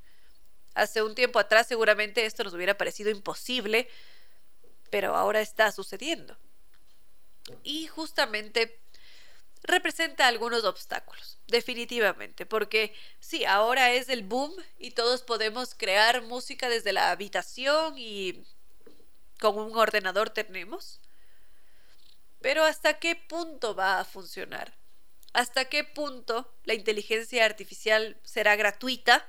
Hace 0.75 1.03
un 1.03 1.15
tiempo 1.15 1.39
atrás 1.39 1.67
seguramente 1.67 2.25
esto 2.25 2.45
nos 2.45 2.55
hubiera 2.55 2.79
parecido 2.79 3.11
imposible, 3.11 3.89
pero 4.91 5.15
ahora 5.17 5.41
está 5.41 5.73
sucediendo. 5.73 6.37
Y 7.63 7.89
justamente 7.89 8.81
representa 9.63 10.27
algunos 10.27 10.65
obstáculos, 10.65 11.39
definitivamente, 11.49 12.47
porque 12.47 12.95
sí, 13.19 13.45
ahora 13.45 13.93
es 13.93 14.09
el 14.09 14.23
boom 14.23 14.55
y 14.79 14.93
todos 14.93 15.23
podemos 15.23 15.75
crear 15.75 16.23
música 16.23 16.69
desde 16.69 16.93
la 16.93 17.11
habitación 17.11 17.95
y 17.99 18.45
con 19.39 19.59
un 19.59 19.77
ordenador 19.77 20.31
tenemos. 20.31 21.01
Pero 22.41 22.65
¿hasta 22.65 22.99
qué 22.99 23.17
punto 23.17 23.75
va 23.75 24.01
a 24.01 24.05
funcionar? 24.05 24.80
¿Hasta 25.33 25.67
qué 25.67 25.85
punto 25.85 26.53
la 26.65 26.75
inteligencia 26.75 27.45
artificial 27.45 28.19
será 28.25 28.57
gratuita? 28.57 29.27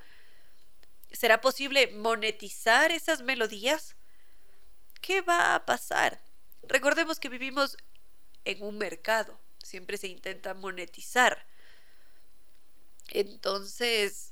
¿Será 1.11 1.41
posible 1.41 1.87
monetizar 1.87 2.91
esas 2.91 3.21
melodías? 3.21 3.95
¿Qué 5.01 5.21
va 5.21 5.55
a 5.55 5.65
pasar? 5.65 6.19
Recordemos 6.63 7.19
que 7.19 7.29
vivimos 7.29 7.77
en 8.45 8.63
un 8.63 8.77
mercado, 8.77 9.39
siempre 9.61 9.97
se 9.97 10.07
intenta 10.07 10.53
monetizar. 10.53 11.45
Entonces, 13.09 14.31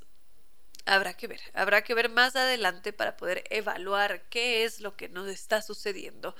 habrá 0.85 1.13
que 1.15 1.27
ver, 1.27 1.41
habrá 1.53 1.83
que 1.83 1.93
ver 1.93 2.09
más 2.09 2.35
adelante 2.35 2.93
para 2.93 3.17
poder 3.17 3.43
evaluar 3.49 4.23
qué 4.29 4.63
es 4.63 4.79
lo 4.79 4.95
que 4.95 5.09
nos 5.09 5.27
está 5.27 5.61
sucediendo. 5.61 6.35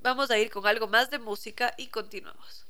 Vamos 0.00 0.30
a 0.30 0.38
ir 0.38 0.50
con 0.50 0.66
algo 0.66 0.88
más 0.88 1.10
de 1.10 1.18
música 1.18 1.74
y 1.76 1.88
continuamos. 1.88 2.66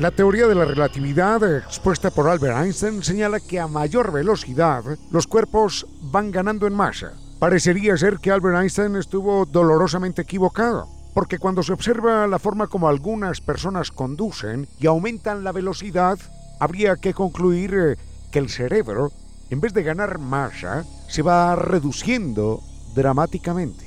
La 0.00 0.10
teoría 0.10 0.46
de 0.46 0.54
la 0.54 0.64
relatividad 0.64 1.58
expuesta 1.58 2.10
por 2.10 2.26
Albert 2.26 2.56
Einstein 2.56 3.02
señala 3.02 3.38
que 3.38 3.60
a 3.60 3.66
mayor 3.66 4.12
velocidad 4.12 4.82
los 5.10 5.26
cuerpos 5.26 5.86
van 6.00 6.30
ganando 6.30 6.66
en 6.66 6.72
masa. 6.72 7.12
Parecería 7.38 7.98
ser 7.98 8.16
que 8.16 8.30
Albert 8.30 8.62
Einstein 8.62 8.96
estuvo 8.96 9.44
dolorosamente 9.44 10.22
equivocado, 10.22 10.88
porque 11.12 11.38
cuando 11.38 11.62
se 11.62 11.74
observa 11.74 12.26
la 12.26 12.38
forma 12.38 12.66
como 12.66 12.88
algunas 12.88 13.42
personas 13.42 13.90
conducen 13.90 14.66
y 14.78 14.86
aumentan 14.86 15.44
la 15.44 15.52
velocidad, 15.52 16.18
habría 16.60 16.96
que 16.96 17.12
concluir 17.12 17.74
eh, 17.74 17.96
que 18.32 18.38
el 18.38 18.48
cerebro, 18.48 19.12
en 19.50 19.60
vez 19.60 19.74
de 19.74 19.82
ganar 19.82 20.18
masa, 20.18 20.86
se 21.10 21.20
va 21.20 21.54
reduciendo 21.56 22.62
dramáticamente. 22.94 23.84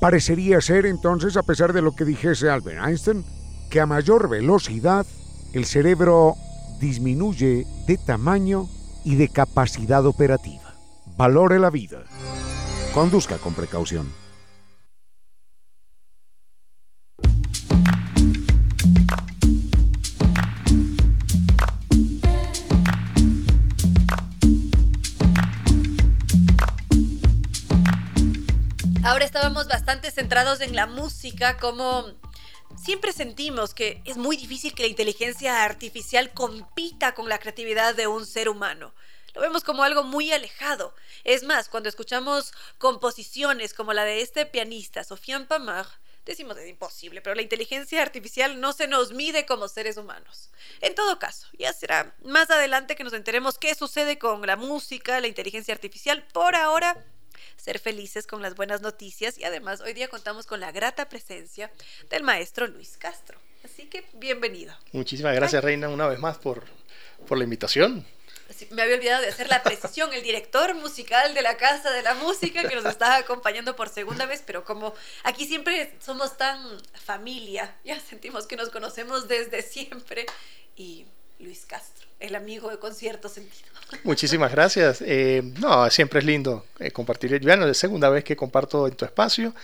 Parecería 0.00 0.60
ser 0.60 0.86
entonces, 0.86 1.36
a 1.36 1.42
pesar 1.42 1.72
de 1.72 1.82
lo 1.82 1.90
que 1.90 2.04
dijese 2.04 2.50
Albert 2.50 2.86
Einstein, 2.86 3.24
que 3.68 3.80
a 3.80 3.86
mayor 3.86 4.28
velocidad 4.28 5.04
el 5.56 5.64
cerebro 5.64 6.36
disminuye 6.80 7.66
de 7.86 7.96
tamaño 7.96 8.68
y 9.04 9.14
de 9.14 9.30
capacidad 9.30 10.04
operativa. 10.04 10.74
Valore 11.16 11.58
la 11.58 11.70
vida. 11.70 12.04
Conduzca 12.92 13.38
con 13.38 13.54
precaución. 13.54 14.12
Ahora 29.02 29.24
estábamos 29.24 29.68
bastante 29.68 30.10
centrados 30.10 30.60
en 30.60 30.76
la 30.76 30.86
música, 30.86 31.56
como 31.56 32.04
siempre 32.86 33.12
sentimos 33.12 33.74
que 33.74 34.00
es 34.04 34.16
muy 34.16 34.36
difícil 34.36 34.72
que 34.72 34.84
la 34.84 34.88
inteligencia 34.88 35.64
artificial 35.64 36.32
compita 36.32 37.14
con 37.16 37.28
la 37.28 37.40
creatividad 37.40 37.96
de 37.96 38.06
un 38.06 38.24
ser 38.24 38.48
humano. 38.48 38.94
Lo 39.34 39.40
vemos 39.40 39.64
como 39.64 39.82
algo 39.82 40.04
muy 40.04 40.30
alejado. 40.30 40.94
Es 41.24 41.42
más, 41.42 41.68
cuando 41.68 41.88
escuchamos 41.88 42.52
composiciones 42.78 43.74
como 43.74 43.92
la 43.92 44.04
de 44.04 44.20
este 44.20 44.46
pianista, 44.46 45.02
Sofiane 45.02 45.46
Pamar, 45.46 45.84
decimos 46.24 46.56
es 46.58 46.68
imposible, 46.68 47.20
pero 47.22 47.34
la 47.34 47.42
inteligencia 47.42 48.00
artificial 48.02 48.60
no 48.60 48.72
se 48.72 48.86
nos 48.86 49.12
mide 49.12 49.46
como 49.46 49.66
seres 49.66 49.96
humanos. 49.96 50.50
En 50.80 50.94
todo 50.94 51.18
caso, 51.18 51.48
ya 51.58 51.72
será 51.72 52.14
más 52.22 52.52
adelante 52.52 52.94
que 52.94 53.02
nos 53.02 53.14
enteremos 53.14 53.58
qué 53.58 53.74
sucede 53.74 54.16
con 54.16 54.46
la 54.46 54.54
música, 54.54 55.20
la 55.20 55.26
inteligencia 55.26 55.74
artificial. 55.74 56.24
Por 56.32 56.54
ahora, 56.54 57.04
ser 57.56 57.78
felices 57.78 58.26
con 58.26 58.42
las 58.42 58.54
buenas 58.54 58.80
noticias 58.80 59.38
y 59.38 59.44
además 59.44 59.80
hoy 59.80 59.92
día 59.92 60.08
contamos 60.08 60.46
con 60.46 60.60
la 60.60 60.72
grata 60.72 61.08
presencia 61.08 61.70
del 62.10 62.22
maestro 62.22 62.66
Luis 62.66 62.96
Castro. 62.98 63.38
Así 63.64 63.86
que 63.86 64.04
bienvenido. 64.14 64.76
Muchísimas 64.92 65.34
gracias, 65.34 65.62
Reina, 65.62 65.88
una 65.88 66.06
vez 66.06 66.18
más 66.18 66.38
por, 66.38 66.64
por 67.26 67.38
la 67.38 67.44
invitación. 67.44 68.06
Me 68.70 68.82
había 68.82 68.94
olvidado 68.94 69.22
de 69.22 69.28
hacer 69.28 69.48
la 69.48 69.62
precisión, 69.64 70.12
el 70.12 70.22
director 70.22 70.72
musical 70.74 71.34
de 71.34 71.42
la 71.42 71.56
Casa 71.56 71.90
de 71.90 72.02
la 72.02 72.14
Música 72.14 72.68
que 72.68 72.76
nos 72.76 72.84
está 72.84 73.16
acompañando 73.16 73.74
por 73.74 73.88
segunda 73.88 74.24
vez, 74.24 74.42
pero 74.46 74.64
como 74.64 74.94
aquí 75.24 75.46
siempre 75.46 75.92
somos 76.00 76.36
tan 76.36 76.60
familia, 76.94 77.76
ya 77.84 77.98
sentimos 77.98 78.46
que 78.46 78.56
nos 78.56 78.70
conocemos 78.70 79.26
desde 79.26 79.62
siempre 79.62 80.26
y 80.76 81.06
Luis 81.38 81.66
Castro, 81.66 82.06
el 82.20 82.34
amigo 82.34 82.70
de 82.70 82.78
concierto 82.78 83.28
sentido. 83.28 83.68
Muchísimas 84.04 84.50
gracias. 84.52 85.02
Eh, 85.02 85.42
no, 85.60 85.88
siempre 85.90 86.20
es 86.20 86.24
lindo 86.24 86.64
eh, 86.78 86.90
compartir. 86.90 87.38
Bueno, 87.42 87.66
es 87.66 87.78
segunda 87.78 88.08
vez 88.08 88.24
que 88.24 88.36
comparto 88.36 88.86
en 88.86 88.94
tu 88.94 89.04
espacio. 89.04 89.54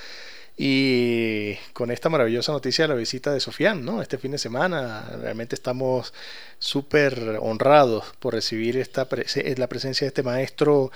Y 0.56 1.54
con 1.72 1.90
esta 1.90 2.10
maravillosa 2.10 2.52
noticia 2.52 2.84
de 2.84 2.88
la 2.88 2.94
visita 2.94 3.32
de 3.32 3.40
Sofián, 3.40 3.84
¿no? 3.86 4.02
Este 4.02 4.18
fin 4.18 4.32
de 4.32 4.38
semana, 4.38 5.08
realmente 5.18 5.54
estamos 5.54 6.12
súper 6.58 7.38
honrados 7.40 8.04
por 8.18 8.34
recibir 8.34 8.76
esta 8.76 9.08
la 9.56 9.66
presencia 9.66 10.04
de 10.04 10.08
este 10.08 10.22
maestro 10.22 10.92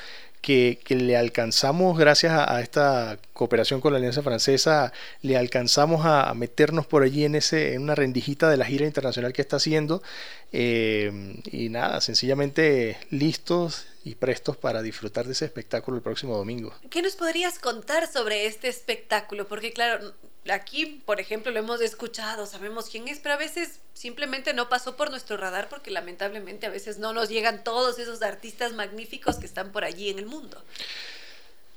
que, 0.47 0.79
le 0.91 1.17
alcanzamos, 1.17 1.99
gracias 1.99 2.33
a, 2.33 2.61
esta 2.61 3.19
cooperación 3.33 3.81
con 3.81 3.93
la 3.93 3.99
Alianza 3.99 4.23
Francesa, 4.23 4.93
le 5.21 5.37
alcanzamos 5.37 6.03
a, 6.07 6.33
meternos 6.35 6.87
por 6.87 7.03
allí 7.03 7.25
en, 7.25 7.35
ese, 7.35 7.75
en 7.75 7.83
una 7.83 7.97
rendijita 7.97 8.49
de 8.49 8.57
la 8.57 8.65
gira 8.65 8.87
internacional 8.87 9.33
que 9.33 9.43
está 9.43 9.57
haciendo. 9.57 10.05
Eh, 10.53 11.43
y 11.51 11.69
nada, 11.69 12.01
sencillamente 12.01 12.97
listos 13.11 13.87
y 14.05 14.15
prestos 14.15 14.57
para 14.57 14.83
disfrutar 14.83 15.27
de 15.27 15.33
ese 15.33 15.47
espectáculo 15.47 15.97
el 15.97 16.03
próximo 16.05 16.37
domingo. 16.37 16.73
¿Qué 16.91 17.03
nos 17.03 17.17
podrías 17.17 17.59
contar 17.59 18.07
sobre 18.07 18.47
este 18.47 18.69
espectáculo? 18.69 19.49
Porque 19.49 19.73
claro, 19.73 20.15
aquí, 20.55 21.03
por 21.05 21.21
ejemplo, 21.21 21.53
lo 21.53 21.59
hemos 21.59 21.81
escuchado, 21.81 22.47
sabemos 22.47 22.89
quién 22.91 23.09
es, 23.09 23.19
pero 23.19 23.35
a 23.35 23.39
veces 23.39 23.81
simplemente 23.95 24.53
no 24.55 24.69
pasó 24.69 24.97
por 24.97 25.11
nuestro 25.11 25.37
radar 25.37 25.69
porque 25.69 25.91
lamentablemente 25.91 26.67
a 26.67 26.71
veces 26.71 26.99
no 26.99 27.13
nos 27.13 27.29
llegan 27.29 27.65
todos 27.65 27.99
esos 27.99 28.23
artistas 28.23 28.73
magníficos 28.73 29.37
que 29.37 29.47
están 29.47 29.73
por 29.73 29.85
allí 29.85 30.11
en 30.11 30.19
el 30.19 30.27
mundo. 30.27 30.63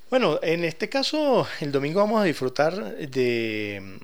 Bueno, 0.10 0.40
en 0.42 0.66
este 0.66 0.90
caso, 0.90 1.48
el 1.60 1.72
domingo 1.72 2.00
vamos 2.00 2.22
a 2.22 2.26
disfrutar 2.26 2.98
de, 2.98 4.00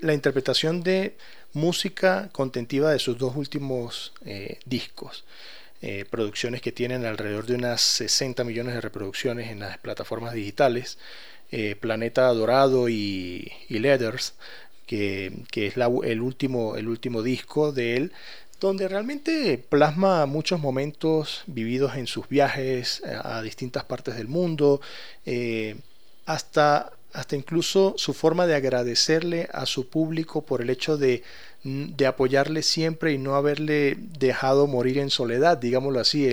la 0.00 0.12
interpretación 0.12 0.82
de 0.82 1.16
música 1.52 2.28
contentiva 2.32 2.90
de 2.90 2.98
sus 2.98 3.16
dos 3.16 3.36
últimos 3.36 4.12
eh, 4.24 4.58
discos. 4.64 5.24
Eh, 5.84 6.04
producciones 6.08 6.60
que 6.60 6.70
tienen 6.70 7.04
alrededor 7.04 7.44
de 7.44 7.56
unas 7.56 7.80
60 7.80 8.44
millones 8.44 8.74
de 8.74 8.80
reproducciones 8.80 9.50
en 9.50 9.58
las 9.58 9.78
plataformas 9.78 10.32
digitales. 10.32 10.96
Eh, 11.54 11.76
Planeta 11.78 12.32
Dorado 12.32 12.88
y, 12.88 13.52
Leathers, 13.68 14.34
que, 14.86 15.44
es 15.54 15.74
el, 15.76 16.20
último, 16.22 16.76
el 16.76 16.88
último 16.88 17.22
disco 17.22 17.72
de 17.72 17.96
él, 17.96 18.12
donde 18.58 18.88
realmente 18.88 19.58
plasma 19.58 20.24
muchos 20.24 20.60
momentos 20.60 21.42
vividos 21.46 21.96
en 21.96 22.06
sus 22.06 22.26
viajes 22.26 23.02
a, 23.04 23.42
distintas 23.42 23.84
partes 23.84 24.16
del 24.16 24.28
mundo, 24.28 24.80
eh, 25.26 25.76
hasta, 26.24 26.92
hasta 27.12 27.36
incluso 27.36 27.94
su 27.96 28.14
forma 28.14 28.46
de 28.46 28.54
agradecerle 28.54 29.48
a 29.52 29.66
su 29.66 29.88
público 29.88 30.42
por 30.42 30.62
el 30.62 30.70
hecho 30.70 30.96
de 30.96 31.22
de 31.64 32.06
apoyarle 32.06 32.62
siempre 32.62 33.12
y 33.12 33.18
no 33.18 33.36
haberle 33.36 33.96
dejado 34.18 34.66
morir 34.66 34.98
en 34.98 35.10
soledad, 35.10 35.58
digámoslo 35.58 36.00
así. 36.00 36.28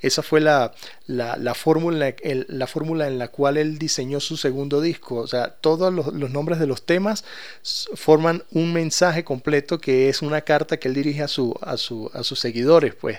esa 0.00 0.22
fue 0.22 0.40
la, 0.40 0.72
la, 1.06 1.54
fórmula, 1.54 2.14
la 2.24 2.66
fórmula 2.66 3.06
en 3.06 3.18
la 3.18 3.28
cual 3.28 3.58
él 3.58 3.78
diseñó 3.78 4.18
su 4.18 4.38
segundo 4.38 4.80
disco. 4.80 5.16
O 5.16 5.26
sea, 5.26 5.50
todos 5.50 5.92
los, 5.92 6.30
nombres 6.30 6.58
de 6.58 6.66
los 6.66 6.86
temas 6.86 7.24
forman 7.94 8.44
un 8.50 8.72
mensaje 8.72 9.24
completo 9.24 9.78
que 9.78 10.08
es 10.08 10.22
una 10.22 10.40
carta 10.40 10.78
que 10.78 10.88
él 10.88 10.94
dirige 10.94 11.22
a, 11.22 11.28
su, 11.28 11.54
a, 11.60 11.76
su, 11.76 12.10
a 12.14 12.22
sus 12.22 12.40
seguidores, 12.40 12.94
pues. 12.94 13.18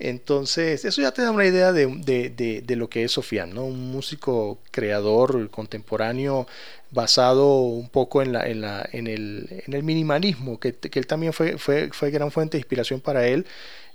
Entonces, 0.00 0.86
eso 0.86 1.02
ya 1.02 1.12
te 1.12 1.20
da 1.20 1.30
una 1.30 1.44
idea 1.44 1.72
de, 1.72 1.86
de, 1.86 2.62
de, 2.62 2.76
lo 2.76 2.88
que 2.88 3.04
es 3.04 3.12
Sofian, 3.12 3.54
¿no? 3.54 3.66
Un 3.66 3.92
músico 3.92 4.58
creador 4.70 5.50
contemporáneo 5.50 6.46
basado 6.90 7.60
un 7.60 7.90
poco 7.90 8.22
en, 8.22 8.32
la, 8.32 8.48
en, 8.48 8.62
la, 8.62 8.88
en, 8.92 9.06
el, 9.06 9.62
en 9.66 9.74
el, 9.74 9.82
minimalismo, 9.82 10.58
que, 10.58 10.74
que, 10.74 10.98
él 10.98 11.06
también 11.06 11.34
fue, 11.34 11.58
fue, 11.58 11.90
fue 11.92 12.10
gran 12.10 12.30
fuente 12.30 12.56
de 12.56 12.60
inspiración 12.60 13.00
para 13.00 13.26
él. 13.26 13.46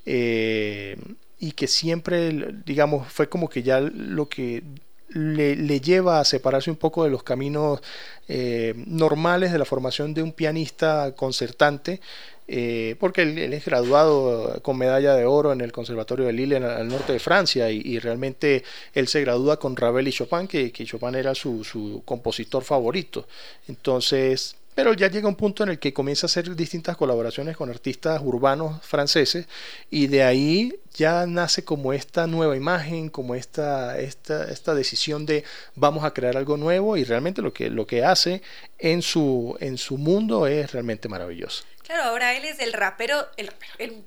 Eh, 0.05 0.95
y 1.39 1.53
que 1.53 1.67
siempre, 1.67 2.53
digamos, 2.65 3.11
fue 3.11 3.27
como 3.27 3.49
que 3.49 3.63
ya 3.63 3.79
lo 3.81 4.29
que 4.29 4.61
le, 5.09 5.55
le, 5.55 5.81
lleva 5.81 6.19
a 6.19 6.25
separarse 6.25 6.69
un 6.69 6.77
poco 6.77 7.03
de 7.03 7.09
los 7.09 7.23
caminos 7.23 7.81
eh, 8.27 8.73
normales 8.85 9.51
de 9.51 9.57
la 9.59 9.65
formación 9.65 10.13
de 10.13 10.21
un 10.21 10.33
pianista 10.33 11.13
concertante 11.15 11.99
eh, 12.47 12.95
porque 12.99 13.23
él, 13.23 13.53
es 13.53 13.65
graduado 13.65 14.61
con 14.61 14.77
medalla 14.77 15.15
de 15.15 15.25
oro 15.25 15.51
en 15.51 15.61
el 15.61 15.71
Conservatorio 15.71 16.25
de 16.25 16.33
Lille 16.33 16.57
en 16.57 16.63
el 16.63 16.87
norte 16.87 17.13
de 17.13 17.19
Francia 17.19 17.71
y, 17.71 17.97
realmente 17.99 18.63
él 18.93 19.07
se 19.07 19.21
gradúa 19.21 19.57
con 19.57 19.75
Ravel 19.75 20.07
y 20.07 20.11
Chopin, 20.11 20.47
que, 20.47 20.71
Chopin 20.71 21.15
era 21.15 21.33
su, 21.33 21.63
su, 21.63 22.03
compositor 22.05 22.63
favorito. 22.63 23.27
Entonces, 23.67 24.55
pero 24.75 24.93
ya 24.93 25.09
llega 25.09 25.29
un 25.29 25.35
punto 25.35 25.63
en 25.63 25.69
el 25.69 25.79
que 25.79 25.93
comienza 25.93 26.25
a 26.25 26.27
hacer 26.27 26.53
distintas 26.55 26.97
colaboraciones 26.97 27.55
con 27.55 27.69
artistas 27.69 28.21
urbanos 28.23 28.85
franceses 28.85 29.47
y 29.89 30.07
de 30.07 30.23
ahí 30.23 30.75
ya 30.93 31.25
nace 31.25 31.63
como 31.63 31.93
esta 31.93 32.27
nueva 32.27 32.57
imagen, 32.57 33.09
como 33.09 33.35
esta, 33.35 33.97
esta, 33.97 34.51
esta 34.51 34.75
decisión 34.75 35.25
de 35.25 35.45
vamos 35.75 36.03
a 36.03 36.13
crear 36.13 36.35
algo 36.35 36.57
nuevo 36.57 36.97
y 36.97 37.05
realmente 37.05 37.41
lo 37.41 37.53
que, 37.53 37.69
lo 37.69 37.87
que 37.87 38.03
hace 38.03 38.41
en 38.77 39.01
su, 39.01 39.55
en 39.61 39.77
su 39.77 39.97
mundo 39.97 40.45
es 40.45 40.73
realmente 40.73 41.07
maravilloso. 41.07 41.63
Claro, 41.85 42.03
ahora 42.05 42.35
él 42.35 42.45
es 42.45 42.59
el 42.59 42.73
rapero, 42.73 43.27
el, 43.37 43.51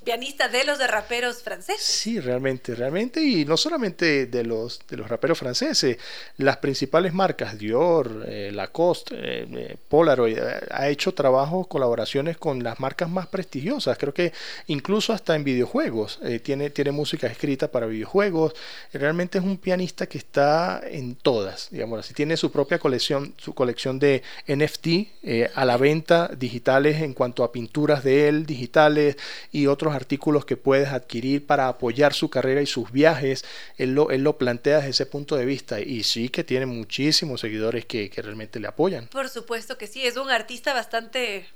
pianista 0.02 0.48
de 0.48 0.64
los 0.64 0.80
de 0.80 0.88
raperos 0.88 1.44
franceses. 1.44 1.80
Sí, 1.80 2.18
realmente, 2.18 2.74
realmente, 2.74 3.22
y 3.22 3.44
no 3.44 3.56
solamente 3.56 4.26
de 4.26 4.42
los, 4.42 4.80
de 4.88 4.96
los 4.96 5.08
raperos 5.08 5.38
franceses, 5.38 5.96
las 6.38 6.56
principales 6.56 7.14
marcas, 7.14 7.56
Dior, 7.56 8.24
eh, 8.26 8.50
Lacoste, 8.52 9.14
eh, 9.14 9.46
eh, 9.52 9.76
Polaroid, 9.88 10.38
ha 10.72 10.88
hecho 10.88 11.14
trabajos, 11.14 11.68
colaboraciones 11.68 12.36
con 12.36 12.64
las 12.64 12.80
marcas 12.80 13.08
más 13.08 13.28
prestigiosas, 13.28 13.96
creo 13.96 14.12
que 14.12 14.32
incluso 14.66 15.12
hasta 15.12 15.36
en 15.36 15.44
videojuegos, 15.44 16.18
tiene, 16.42 16.70
tiene 16.70 16.90
música 16.90 17.28
escrita 17.28 17.70
para 17.70 17.86
videojuegos, 17.86 18.54
realmente 18.92 19.38
es 19.38 19.44
un 19.44 19.56
pianista 19.56 20.08
que 20.08 20.18
está 20.18 20.80
en 20.84 21.14
todas, 21.14 21.68
digamos 21.70 22.00
así, 22.00 22.12
tiene 22.12 22.36
su 22.36 22.50
propia 22.50 22.80
colección, 22.80 23.34
su 23.36 23.54
colección 23.54 24.00
de 24.00 24.24
NFT 24.48 25.54
a 25.54 25.64
la 25.64 25.76
venta 25.76 26.28
digitales 26.36 27.00
en 27.02 27.14
cuanto 27.14 27.44
a 27.44 27.52
pintura 27.52 27.67
de 28.02 28.28
él 28.28 28.46
digitales 28.46 29.16
y 29.52 29.66
otros 29.66 29.94
artículos 29.94 30.44
que 30.44 30.56
puedes 30.56 30.88
adquirir 30.88 31.46
para 31.46 31.68
apoyar 31.68 32.14
su 32.14 32.30
carrera 32.30 32.60
y 32.62 32.66
sus 32.66 32.90
viajes. 32.92 33.44
Él 33.76 33.94
lo, 33.94 34.10
él 34.10 34.22
lo 34.22 34.38
plantea 34.38 34.76
desde 34.78 34.90
ese 34.90 35.06
punto 35.06 35.36
de 35.36 35.44
vista 35.44 35.80
y 35.80 36.02
sí 36.02 36.28
que 36.28 36.44
tiene 36.44 36.66
muchísimos 36.66 37.40
seguidores 37.40 37.86
que, 37.86 38.10
que 38.10 38.22
realmente 38.22 38.60
le 38.60 38.68
apoyan. 38.68 39.08
Por 39.08 39.28
supuesto 39.28 39.78
que 39.78 39.86
sí, 39.86 40.06
es 40.06 40.16
un 40.16 40.30
artista 40.30 40.74
bastante 40.74 41.46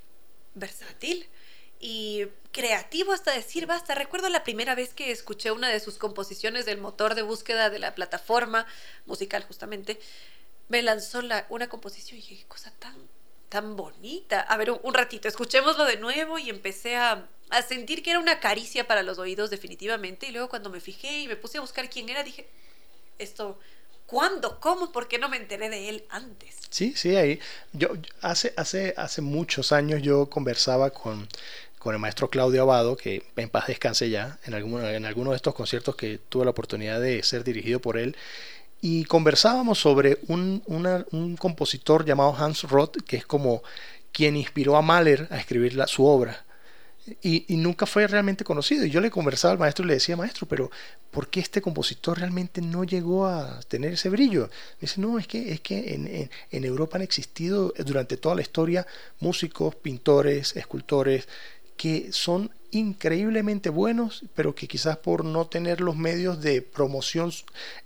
versátil 0.55 1.27
y 1.79 2.27
creativo 2.51 3.11
hasta 3.11 3.33
decir 3.33 3.65
basta. 3.65 3.95
Recuerdo 3.95 4.29
la 4.29 4.43
primera 4.43 4.75
vez 4.75 4.93
que 4.93 5.11
escuché 5.11 5.51
una 5.51 5.69
de 5.69 5.79
sus 5.79 5.97
composiciones 5.97 6.65
del 6.65 6.77
motor 6.79 7.15
de 7.15 7.21
búsqueda 7.23 7.69
de 7.69 7.79
la 7.79 7.93
plataforma 7.95 8.65
musical 9.05 9.43
justamente, 9.43 9.99
me 10.69 10.81
lanzó 10.81 11.21
la, 11.21 11.45
una 11.49 11.67
composición 11.67 12.17
y 12.17 12.21
dije, 12.21 12.37
qué 12.37 12.45
cosa 12.47 12.71
tan 12.79 12.95
tan 13.53 13.75
bonita. 13.75 14.41
A 14.41 14.57
ver, 14.57 14.71
un, 14.71 14.93
ratito, 14.95 15.27
escuchémoslo 15.27 15.85
de 15.85 15.97
nuevo 15.97 16.39
y 16.39 16.49
empecé 16.49 16.95
a, 16.95 17.27
a, 17.51 17.61
sentir 17.61 18.01
que 18.01 18.09
era 18.09 18.19
una 18.19 18.39
caricia 18.39 18.87
para 18.87 19.03
los 19.03 19.19
oídos 19.19 19.51
definitivamente. 19.51 20.25
Y 20.25 20.31
luego 20.31 20.49
cuando 20.49 20.71
me 20.71 20.79
fijé 20.79 21.19
y 21.19 21.27
me 21.27 21.35
puse 21.35 21.59
a 21.59 21.61
buscar 21.61 21.87
quién 21.87 22.09
era, 22.09 22.23
dije, 22.23 22.47
esto, 23.19 23.59
¿cuándo? 24.07 24.59
¿Cómo? 24.59 24.91
¿Por 24.91 25.07
qué 25.07 25.19
no 25.19 25.29
me 25.29 25.37
enteré 25.37 25.69
de 25.69 25.87
él 25.87 26.03
antes? 26.09 26.55
Sí, 26.71 26.93
sí, 26.95 27.15
ahí. 27.15 27.39
Yo, 27.73 27.89
hace, 28.21 28.55
hace, 28.57 28.95
hace 28.97 29.21
muchos 29.21 29.71
años 29.71 30.01
yo 30.01 30.31
conversaba 30.31 30.89
con, 30.89 31.27
con 31.77 31.93
el 31.93 31.99
maestro 31.99 32.31
Claudio 32.31 32.63
Abado, 32.63 32.97
que 32.97 33.21
en 33.35 33.49
paz 33.49 33.67
descanse 33.67 34.09
ya, 34.09 34.39
en 34.45 34.55
en 34.55 35.05
alguno 35.05 35.29
de 35.29 35.35
estos 35.35 35.53
conciertos 35.53 35.95
que 35.95 36.17
tuve 36.17 36.45
la 36.45 36.51
oportunidad 36.51 36.99
de 36.99 37.21
ser 37.21 37.43
dirigido 37.43 37.79
por 37.79 37.99
él, 37.99 38.17
y 38.85 39.05
conversábamos 39.05 39.79
sobre 39.79 40.19
un, 40.27 40.61
un 40.67 41.37
compositor 41.37 42.03
llamado 42.03 42.35
Hans 42.35 42.63
Roth, 42.63 42.97
que 43.07 43.15
es 43.15 43.25
como 43.25 43.63
quien 44.11 44.35
inspiró 44.35 44.75
a 44.75 44.81
Mahler 44.81 45.25
a 45.31 45.37
escribir 45.37 45.81
su 45.87 46.05
obra. 46.05 46.45
Y, 47.21 47.45
nunca 47.55 47.85
fue 47.85 48.07
realmente 48.07 48.43
conocido. 48.43 48.85
Y 48.85 48.89
yo 48.89 48.99
le 48.99 49.09
conversaba 49.09 49.53
al 49.53 49.57
maestro 49.57 49.85
y 49.85 49.87
le 49.87 49.93
decía, 49.93 50.17
maestro, 50.17 50.49
pero 50.49 50.69
¿por 51.11 51.29
qué 51.29 51.39
este 51.39 51.61
compositor 51.61 52.19
realmente 52.19 52.59
no 52.59 52.83
llegó 52.83 53.25
a 53.25 53.61
tener 53.69 53.93
ese 53.93 54.09
brillo? 54.09 54.49
Dice, 54.81 54.99
no, 54.99 55.17
es 55.17 55.27
que, 55.27 55.53
es 55.53 55.61
que 55.61 55.93
en, 55.93 56.29
en, 56.51 56.65
Europa 56.65 56.97
han 56.97 57.03
existido 57.03 57.73
durante 57.85 58.17
toda 58.17 58.35
la 58.35 58.41
historia 58.41 58.85
músicos, 59.21 59.75
pintores, 59.75 60.57
escultores, 60.57 61.29
que 61.77 62.11
son 62.11 62.51
increíblemente 62.73 63.69
buenos, 63.69 64.23
pero 64.35 64.55
que 64.55 64.67
quizás 64.67 64.97
por 64.97 65.23
no 65.25 65.47
tener 65.47 65.81
los 65.81 65.95
medios 65.95 66.41
de 66.41 66.61
promoción 66.61 67.31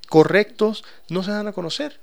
correctos 0.09 0.83
no 1.09 1.23
se 1.23 1.31
dan 1.31 1.47
a 1.47 1.53
conocer 1.53 1.99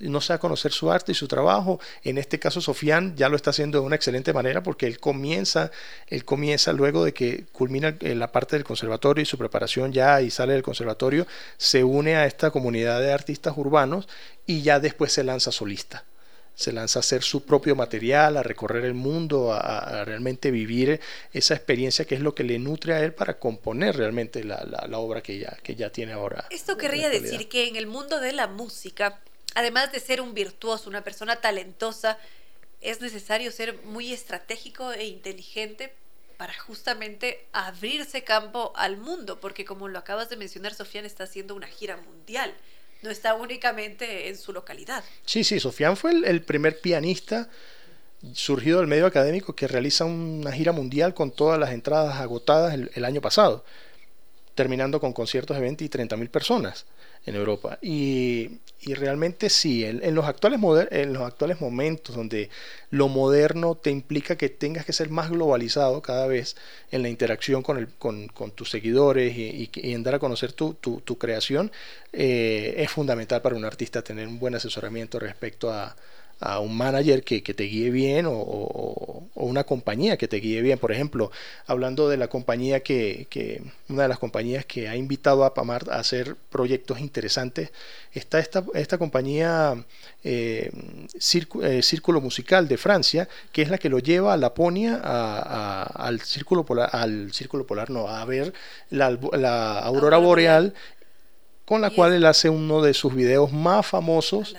no 0.00 0.20
se 0.20 0.32
da 0.32 0.36
a 0.36 0.40
conocer 0.40 0.72
su 0.72 0.90
arte 0.90 1.12
y 1.12 1.14
su 1.14 1.28
trabajo. 1.28 1.80
En 2.04 2.18
este 2.18 2.38
caso, 2.38 2.60
Sofián 2.60 3.16
ya 3.16 3.28
lo 3.28 3.36
está 3.36 3.50
haciendo 3.50 3.80
de 3.80 3.86
una 3.86 3.96
excelente 3.96 4.32
manera 4.32 4.62
porque 4.62 4.86
él 4.86 4.98
comienza, 5.00 5.70
él 6.08 6.24
comienza 6.24 6.72
luego 6.72 7.04
de 7.04 7.14
que 7.14 7.44
culmina 7.52 7.96
la 8.00 8.32
parte 8.32 8.56
del 8.56 8.64
conservatorio 8.64 9.22
y 9.22 9.26
su 9.26 9.38
preparación 9.38 9.92
ya 9.92 10.20
y 10.20 10.30
sale 10.30 10.52
del 10.52 10.62
conservatorio, 10.62 11.26
se 11.56 11.84
une 11.84 12.16
a 12.16 12.26
esta 12.26 12.50
comunidad 12.50 13.00
de 13.00 13.12
artistas 13.12 13.54
urbanos 13.56 14.08
y 14.46 14.62
ya 14.62 14.80
después 14.80 15.12
se 15.12 15.24
lanza 15.24 15.52
solista. 15.52 16.04
Se 16.56 16.72
lanza 16.72 16.98
a 16.98 17.00
hacer 17.00 17.22
su 17.22 17.44
propio 17.44 17.76
material, 17.76 18.36
a 18.36 18.42
recorrer 18.42 18.84
el 18.84 18.94
mundo, 18.94 19.52
a, 19.52 20.04
realmente 20.04 20.50
vivir 20.50 21.00
esa 21.32 21.54
experiencia 21.54 22.04
que 22.04 22.16
es 22.16 22.20
lo 22.20 22.34
que 22.34 22.42
le 22.42 22.58
nutre 22.58 22.94
a 22.94 23.04
él 23.04 23.14
para 23.14 23.38
componer 23.38 23.96
realmente 23.96 24.42
la, 24.42 24.64
la, 24.64 24.98
obra 24.98 25.22
que 25.22 25.38
ya, 25.38 25.56
que 25.62 25.76
ya 25.76 25.90
tiene 25.90 26.14
ahora. 26.14 26.48
Esto 26.50 26.76
querría 26.76 27.08
decir 27.08 27.48
que 27.48 27.68
en 27.68 27.76
el 27.76 27.86
mundo 27.86 28.18
de 28.18 28.32
la 28.32 28.48
música, 28.48 29.20
además 29.54 29.92
de 29.92 30.00
ser 30.00 30.20
un 30.20 30.34
virtuoso, 30.34 30.90
una 30.90 31.04
persona 31.04 31.36
talentosa, 31.36 32.18
es 32.80 33.00
necesario 33.00 33.52
ser 33.52 33.78
muy 33.84 34.12
estratégico 34.12 34.92
e 34.92 35.06
inteligente 35.06 35.92
para 36.36 36.52
justamente 36.58 37.46
abrirse 37.52 38.24
campo 38.24 38.72
al 38.76 38.96
mundo, 38.96 39.40
porque 39.40 39.64
como 39.64 39.88
lo 39.88 39.98
acabas 39.98 40.28
de 40.28 40.36
mencionar, 40.36 40.74
Sofian 40.74 41.04
está 41.04 41.24
haciendo 41.24 41.54
una 41.54 41.66
gira 41.66 41.96
mundial, 41.96 42.54
no 43.02 43.10
está 43.10 43.34
únicamente 43.34 44.28
en 44.28 44.36
su 44.36 44.52
localidad. 44.52 45.04
Sí, 45.24 45.44
sí, 45.44 45.60
Sofian 45.60 45.96
fue 45.96 46.12
el, 46.12 46.42
primer 46.42 46.80
pianista 46.80 47.48
surgido 48.32 48.78
del 48.78 48.86
medio 48.86 49.06
académico 49.06 49.54
que 49.54 49.68
realiza 49.68 50.04
una 50.04 50.52
gira 50.52 50.72
mundial 50.72 51.14
con 51.14 51.30
todas 51.30 51.58
las 51.58 51.70
entradas 51.70 52.18
agotadas 52.20 52.74
el, 52.74 53.04
año 53.04 53.20
pasado, 53.20 53.64
terminando 54.56 54.98
con 54.98 55.12
conciertos 55.12 55.56
de 55.56 55.62
20 55.62 55.84
y 55.84 55.88
30 55.88 56.16
mil 56.16 56.30
personas 56.30 56.86
en 57.26 57.36
Europa. 57.36 57.78
Y, 57.82 58.58
realmente 58.94 59.50
sí, 59.50 59.84
en, 59.84 60.14
los 60.14 60.26
actuales 60.26 60.60
en 60.92 61.12
los 61.12 61.22
actuales 61.22 61.60
momentos 61.60 62.14
donde 62.14 62.50
lo 62.90 63.08
moderno 63.08 63.74
te 63.74 63.90
implica 63.90 64.36
que 64.36 64.48
tengas 64.48 64.84
que 64.86 64.92
ser 64.92 65.10
más 65.10 65.30
globalizado 65.30 66.00
cada 66.02 66.26
vez 66.28 66.56
en 66.92 67.02
la 67.02 67.08
interacción 67.08 67.62
con, 67.62 67.78
el, 67.78 67.88
con, 67.88 68.28
tus 68.54 68.70
seguidores 68.70 69.36
y, 69.36 69.68
en 69.74 70.04
dar 70.04 70.14
a 70.14 70.18
conocer 70.20 70.52
tu, 70.52 70.74
tu, 70.74 71.18
creación, 71.18 71.72
eh, 72.12 72.74
es 72.78 72.90
fundamental 72.90 73.42
para 73.42 73.56
un 73.56 73.64
artista 73.64 74.02
tener 74.02 74.28
un 74.28 74.38
buen 74.38 74.54
asesoramiento 74.54 75.18
respecto 75.18 75.70
a, 75.70 75.96
a 76.40 76.60
un 76.60 76.76
manager 76.76 77.22
que, 77.22 77.40
te 77.40 77.64
guíe 77.64 77.90
bien 77.90 78.26
o, 78.28 79.22
una 79.34 79.64
compañía 79.64 80.16
que 80.16 80.28
te 80.28 80.36
guíe 80.36 80.60
bien. 80.60 80.78
Por 80.78 80.92
ejemplo, 80.92 81.30
hablando 81.66 82.08
de 82.08 82.16
la 82.16 82.28
compañía 82.28 82.80
que, 82.80 83.62
una 83.88 84.02
de 84.02 84.08
las 84.08 84.18
compañías 84.18 84.64
que 84.64 84.88
ha 84.88 84.96
invitado 84.96 85.44
a 85.44 85.54
Pamar 85.54 85.84
a 85.90 85.98
hacer 85.98 86.36
proyectos 86.50 87.00
interesantes, 87.00 87.70
está 88.12 88.38
esta, 88.38 88.64
esta 88.74 88.98
compañía 88.98 89.84
eh, 90.24 90.70
eh, 91.62 91.82
Círculo 91.82 92.20
Musical 92.20 92.68
de 92.68 92.76
Francia, 92.76 93.28
que 93.52 93.62
es 93.62 93.70
la 93.70 93.78
que 93.78 93.88
lo 93.88 93.98
lleva 93.98 94.34
a 94.34 94.36
Laponia 94.36 94.96
al 94.96 96.20
Círculo 96.20 96.64
Polar, 96.64 96.90
al 96.92 97.32
Círculo 97.32 97.66
Polar, 97.66 97.90
no, 97.90 98.08
a 98.08 98.24
ver 98.24 98.52
la, 98.90 99.18
la 99.32 99.78
aurora 99.78 100.18
boreal, 100.18 100.74
con 101.66 101.80
la 101.80 101.90
cual 101.90 102.12
él 102.12 102.24
hace 102.24 102.48
uno 102.48 102.80
de 102.80 102.94
sus 102.94 103.14
videos 103.14 103.52
más 103.52 103.86
famosos. 103.86 104.54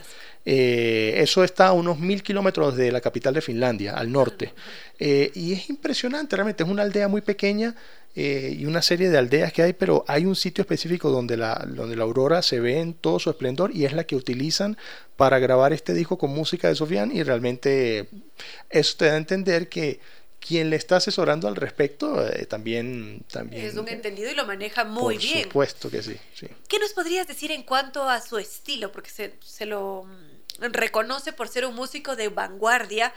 Eh, 0.50 1.22
eso 1.22 1.44
está 1.44 1.68
a 1.68 1.74
unos 1.74 2.00
mil 2.00 2.24
kilómetros 2.24 2.78
de 2.78 2.90
la 2.90 3.02
capital 3.02 3.34
de 3.34 3.42
Finlandia, 3.42 3.98
al 3.98 4.10
norte. 4.10 4.54
Eh, 4.98 5.30
y 5.36 5.52
es 5.52 5.70
impresionante, 5.70 6.38
realmente 6.38 6.64
es 6.64 6.70
una 6.70 6.84
aldea 6.84 7.10
muy 7.10 7.20
pequeña 7.20 7.76
eh, 8.16 8.56
y 8.58 8.66
una 8.66 8.82
serie 8.82 9.10
de 9.10 9.18
aldeas 9.18 9.52
que 9.52 9.62
hay, 9.62 9.74
pero 9.74 10.06
hay 10.08 10.26
un 10.26 10.38
sitio 10.38 10.62
específico 10.62 11.10
donde 11.10 11.36
la, 11.36 11.68
donde 11.68 11.98
la 11.98 12.06
aurora 12.06 12.42
se 12.42 12.62
ve 12.62 12.80
en 12.80 12.94
todo 12.94 13.20
su 13.20 13.30
esplendor 13.30 13.76
y 13.76 13.84
es 13.84 13.92
la 13.92 14.06
que 14.06 14.16
utilizan 14.16 14.78
para 15.18 15.38
grabar 15.40 15.74
este 15.74 15.94
disco 15.94 16.18
con 16.18 16.30
música 16.30 16.70
de 16.70 16.76
Sofian 16.76 17.14
y 17.14 17.24
realmente 17.24 18.08
eso 18.70 18.96
te 18.96 19.08
da 19.08 19.16
a 19.16 19.18
entender 19.18 19.68
que 19.68 20.00
quien 20.40 20.70
le 20.70 20.78
está 20.78 20.96
asesorando 20.96 21.50
al 21.50 21.58
respecto 21.58 22.24
también, 22.48 23.26
también... 23.30 23.66
Es 23.66 23.76
un 23.76 23.90
entendido 23.90 24.32
y 24.32 24.36
lo 24.36 24.46
maneja 24.46 24.86
muy 24.86 25.18
bien. 25.18 25.50
Por 25.50 25.68
supuesto 25.68 25.90
que 25.90 26.02
sí, 26.02 26.16
sí, 26.34 26.48
¿Qué 26.70 26.80
nos 26.80 26.94
podrías 26.94 27.28
decir 27.28 27.52
en 27.52 27.64
cuanto 27.64 28.08
a 28.08 28.22
su 28.22 28.38
estilo? 28.38 28.94
Porque 28.94 29.10
se, 29.10 29.34
se 29.42 29.66
lo 29.66 30.08
reconoce 30.60 31.34
por 31.34 31.48
ser 31.48 31.66
un 31.66 31.76
músico 31.76 32.16
de 32.16 32.30
vanguardia 32.30 33.14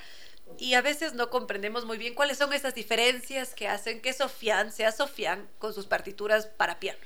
y 0.59 0.75
a 0.75 0.83
veces 0.83 1.15
no 1.15 1.31
comprendemos 1.31 1.85
muy 1.85 1.99
bien 1.99 2.15
cuáles 2.15 2.39
son 2.39 2.53
esas 2.53 2.75
diferencias 2.75 3.55
que 3.55 3.69
hacen 3.69 4.01
que 4.01 4.13
Sofian 4.13 4.73
sea 4.73 4.93
Sofian 4.93 5.49
con 5.59 5.73
sus 5.73 5.87
partituras 5.87 6.47
para 6.47 6.81
piano. 6.81 6.99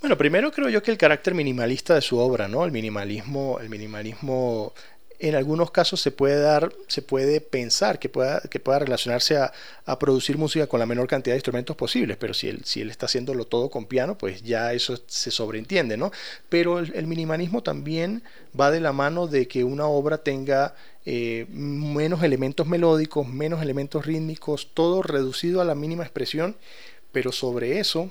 Bueno, 0.00 0.16
primero 0.16 0.50
creo 0.50 0.68
yo 0.70 0.82
que 0.82 0.90
el 0.90 0.98
carácter 0.98 1.34
minimalista 1.34 1.94
de 1.94 2.00
su 2.00 2.18
obra, 2.18 2.48
¿no? 2.48 2.64
El 2.64 2.72
minimalismo, 2.72 3.58
el 3.60 3.68
minimalismo 3.68 4.72
en 5.22 5.34
algunos 5.34 5.70
casos 5.70 6.00
se 6.00 6.10
puede 6.10 6.40
dar, 6.40 6.72
se 6.88 7.02
puede 7.02 7.42
pensar 7.42 7.98
que 7.98 8.08
pueda, 8.08 8.40
que 8.40 8.58
pueda 8.58 8.78
relacionarse 8.78 9.36
a, 9.36 9.52
producir 9.98 10.38
música 10.38 10.68
con 10.68 10.78
la 10.78 10.86
menor 10.86 11.08
cantidad 11.08 11.34
de 11.34 11.38
instrumentos 11.38 11.76
posibles, 11.76 12.16
pero 12.16 12.32
si 12.32 12.48
él, 12.48 12.60
si 12.64 12.80
él 12.80 12.90
está 12.90 13.06
haciéndolo 13.06 13.44
todo 13.44 13.70
con 13.70 13.86
piano, 13.86 14.16
pues 14.16 14.42
ya 14.42 14.72
eso 14.72 14.98
se 15.08 15.32
sobreentiende, 15.32 15.96
¿no? 15.96 16.12
Pero 16.48 16.78
el, 16.78 17.06
minimalismo 17.08 17.62
también 17.62 18.22
va 18.58 18.70
de 18.70 18.80
la 18.80 18.92
mano 18.92 19.26
de 19.26 19.48
que 19.48 19.64
una 19.64 19.86
obra 19.86 20.18
tenga 20.18 20.74
eh, 21.04 21.46
menos 21.50 22.22
elementos 22.22 22.68
melódicos, 22.68 23.26
menos 23.26 23.60
elementos 23.62 24.06
rítmicos, 24.06 24.68
todo 24.72 25.02
reducido 25.02 25.60
a 25.60 25.64
la 25.64 25.74
mínima 25.74 26.04
expresión, 26.04 26.56
pero 27.10 27.32
sobre 27.32 27.80
eso 27.80 28.10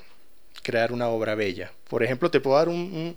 crear 0.62 0.92
una 0.92 1.08
obra 1.08 1.34
bella. 1.34 1.72
Por 1.88 2.04
ejemplo, 2.04 2.30
te 2.30 2.42
puedo 2.42 2.58
dar 2.58 2.68
un 2.68 3.16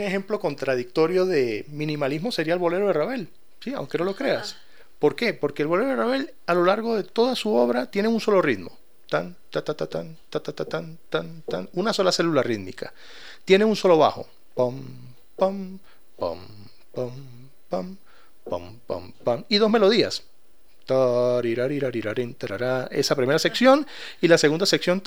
ejemplo 0.00 0.40
contradictorio 0.40 1.24
de 1.26 1.64
minimalismo 1.68 2.32
sería 2.32 2.54
el 2.54 2.60
bolero 2.60 2.88
de 2.88 2.92
Ravel, 2.92 3.28
¿sí? 3.60 3.72
aunque 3.74 3.98
no 3.98 4.04
lo 4.04 4.16
creas. 4.16 4.56
¿Por 4.98 5.14
qué? 5.14 5.34
Porque 5.34 5.62
el 5.62 5.68
bolero 5.68 5.90
de 5.90 5.96
Ravel 5.96 6.34
a 6.46 6.54
lo 6.54 6.64
largo 6.64 6.96
de 6.96 7.04
toda 7.04 7.36
su 7.36 7.54
obra 7.54 7.90
tiene 7.90 8.08
un 8.08 8.20
solo 8.20 8.42
ritmo. 8.42 8.76
Tan, 9.08 9.36
ta, 9.50 9.64
ta, 9.64 9.74
ta, 9.74 9.86
tan, 9.86 10.16
ta, 10.28 10.40
ta, 10.40 10.52
ta, 10.52 10.64
tan, 10.64 10.98
tan, 11.08 11.42
tan, 11.42 11.68
una 11.72 11.92
sola 11.92 12.12
célula 12.12 12.42
rítmica. 12.42 12.92
Tiene 13.44 13.64
un 13.64 13.76
solo 13.76 13.96
bajo. 13.96 14.28
Pom, 14.54 14.82
pom, 15.36 15.78
pom, 16.16 16.38
pom, 16.92 17.12
pom, 17.70 17.96
pom, 18.44 18.78
pom, 18.86 19.12
pom, 19.24 19.44
y 19.48 19.56
dos 19.58 19.70
melodías 19.70 20.24
esa 22.90 23.14
primera 23.14 23.38
sección 23.38 23.86
y 24.20 24.28
la 24.28 24.38
segunda 24.38 24.66
sección 24.66 25.02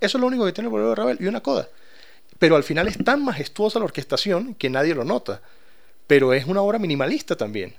es 0.00 0.14
lo 0.14 0.26
único 0.26 0.44
que 0.44 0.52
tiene 0.52 0.66
el 0.66 0.70
bolero 0.70 0.90
de 0.90 0.94
Ravel 0.94 1.18
y 1.20 1.26
una 1.26 1.42
coda. 1.42 1.68
Pero 2.38 2.56
al 2.56 2.64
final 2.64 2.88
es 2.88 3.02
tan 3.02 3.24
majestuosa 3.24 3.78
la 3.78 3.86
orquestación 3.86 4.54
que 4.54 4.70
nadie 4.70 4.94
lo 4.94 5.04
nota. 5.04 5.40
Pero 6.06 6.32
es 6.32 6.44
una 6.44 6.62
obra 6.62 6.78
minimalista 6.78 7.36
también 7.36 7.74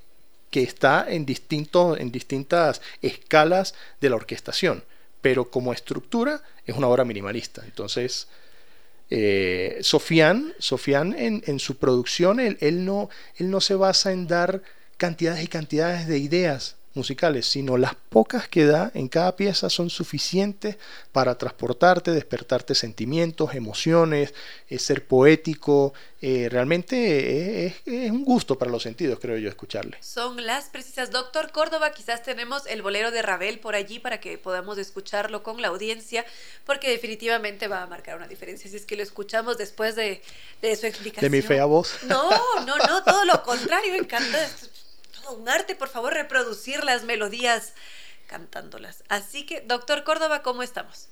que 0.49 0.63
está 0.63 1.05
en, 1.07 1.25
distintos, 1.25 1.99
en 1.99 2.11
distintas 2.11 2.81
escalas 3.01 3.75
de 4.01 4.09
la 4.09 4.15
orquestación. 4.15 4.83
Pero 5.21 5.49
como 5.49 5.73
estructura 5.73 6.41
es 6.65 6.75
una 6.75 6.87
obra 6.87 7.05
minimalista. 7.05 7.63
Entonces 7.65 8.27
eh, 9.09 9.79
Sofian, 9.81 10.53
en, 11.17 11.59
su 11.59 11.77
producción, 11.77 12.39
él, 12.39 12.85
no, 12.85 13.09
él 13.37 13.49
no 13.49 13.61
se 13.61 13.75
basa 13.75 14.11
en 14.11 14.27
dar 14.27 14.61
cantidades 14.97 15.43
y 15.43 15.47
cantidades 15.47 16.07
de 16.07 16.17
ideas. 16.17 16.75
musicales, 16.97 17.45
sino 17.45 17.77
las 17.77 17.95
pocas 17.95 18.47
que 18.49 18.65
da 18.65 18.91
en 18.93 19.07
cada 19.07 19.35
pieza 19.37 19.69
son 19.69 19.89
suficientes 19.89 20.77
para 21.13 21.37
transportarte, 21.37 22.11
despertarte 22.11 22.75
sentimientos, 22.75 23.53
emociones, 23.53 24.33
eh, 24.67 24.79
ser 24.79 25.05
poético. 25.05 25.93
Eh, 26.21 26.49
realmente 26.49 27.67
es, 27.67 27.75
es, 27.85 28.11
un 28.11 28.25
gusto 28.25 28.57
para 28.57 28.71
los 28.71 28.83
sentidos, 28.83 29.19
creo 29.21 29.37
yo, 29.37 29.47
escucharle. 29.47 29.97
Son 30.01 30.43
las 30.45 30.65
precisas. 30.69 31.11
Doctor 31.11 31.51
Córdoba, 31.51 31.91
quizás 31.91 32.23
tenemos 32.23 32.65
el 32.65 32.81
bolero 32.81 33.11
de 33.11 33.21
Ravel 33.21 33.59
por 33.59 33.75
allí 33.75 33.99
para 33.99 34.19
que 34.19 34.37
podamos 34.37 34.77
escucharlo 34.79 35.43
con 35.43 35.61
la 35.61 35.69
audiencia, 35.69 36.25
porque 36.65 36.89
definitivamente 36.89 37.67
va 37.67 37.83
a 37.83 37.87
marcar 37.87 38.17
una 38.17 38.27
diferencia 38.27 38.69
si 38.69 38.75
es 38.75 38.85
que 38.85 38.97
lo 38.97 39.03
escuchamos 39.03 39.57
después 39.57 39.95
de, 39.95 40.21
de 40.61 40.75
su 40.75 40.87
explicación. 40.87 41.31
De 41.31 41.37
mi 41.37 41.43
fea 41.43 41.65
voz. 41.65 41.99
No, 42.07 42.29
no, 42.65 42.77
no, 42.77 43.03
todo 43.03 43.23
lo 43.25 43.43
contrario, 43.43 43.91
me 43.91 43.99
encanta 43.99 44.49
un 45.31 45.49
arte, 45.49 45.75
por 45.75 45.89
favor, 45.89 46.13
reproducir 46.13 46.83
las 46.83 47.03
melodías 47.03 47.73
cantándolas. 48.27 49.03
Así 49.09 49.45
que, 49.45 49.61
doctor 49.61 50.03
Córdoba, 50.03 50.41
¿cómo 50.41 50.63
estamos? 50.63 51.09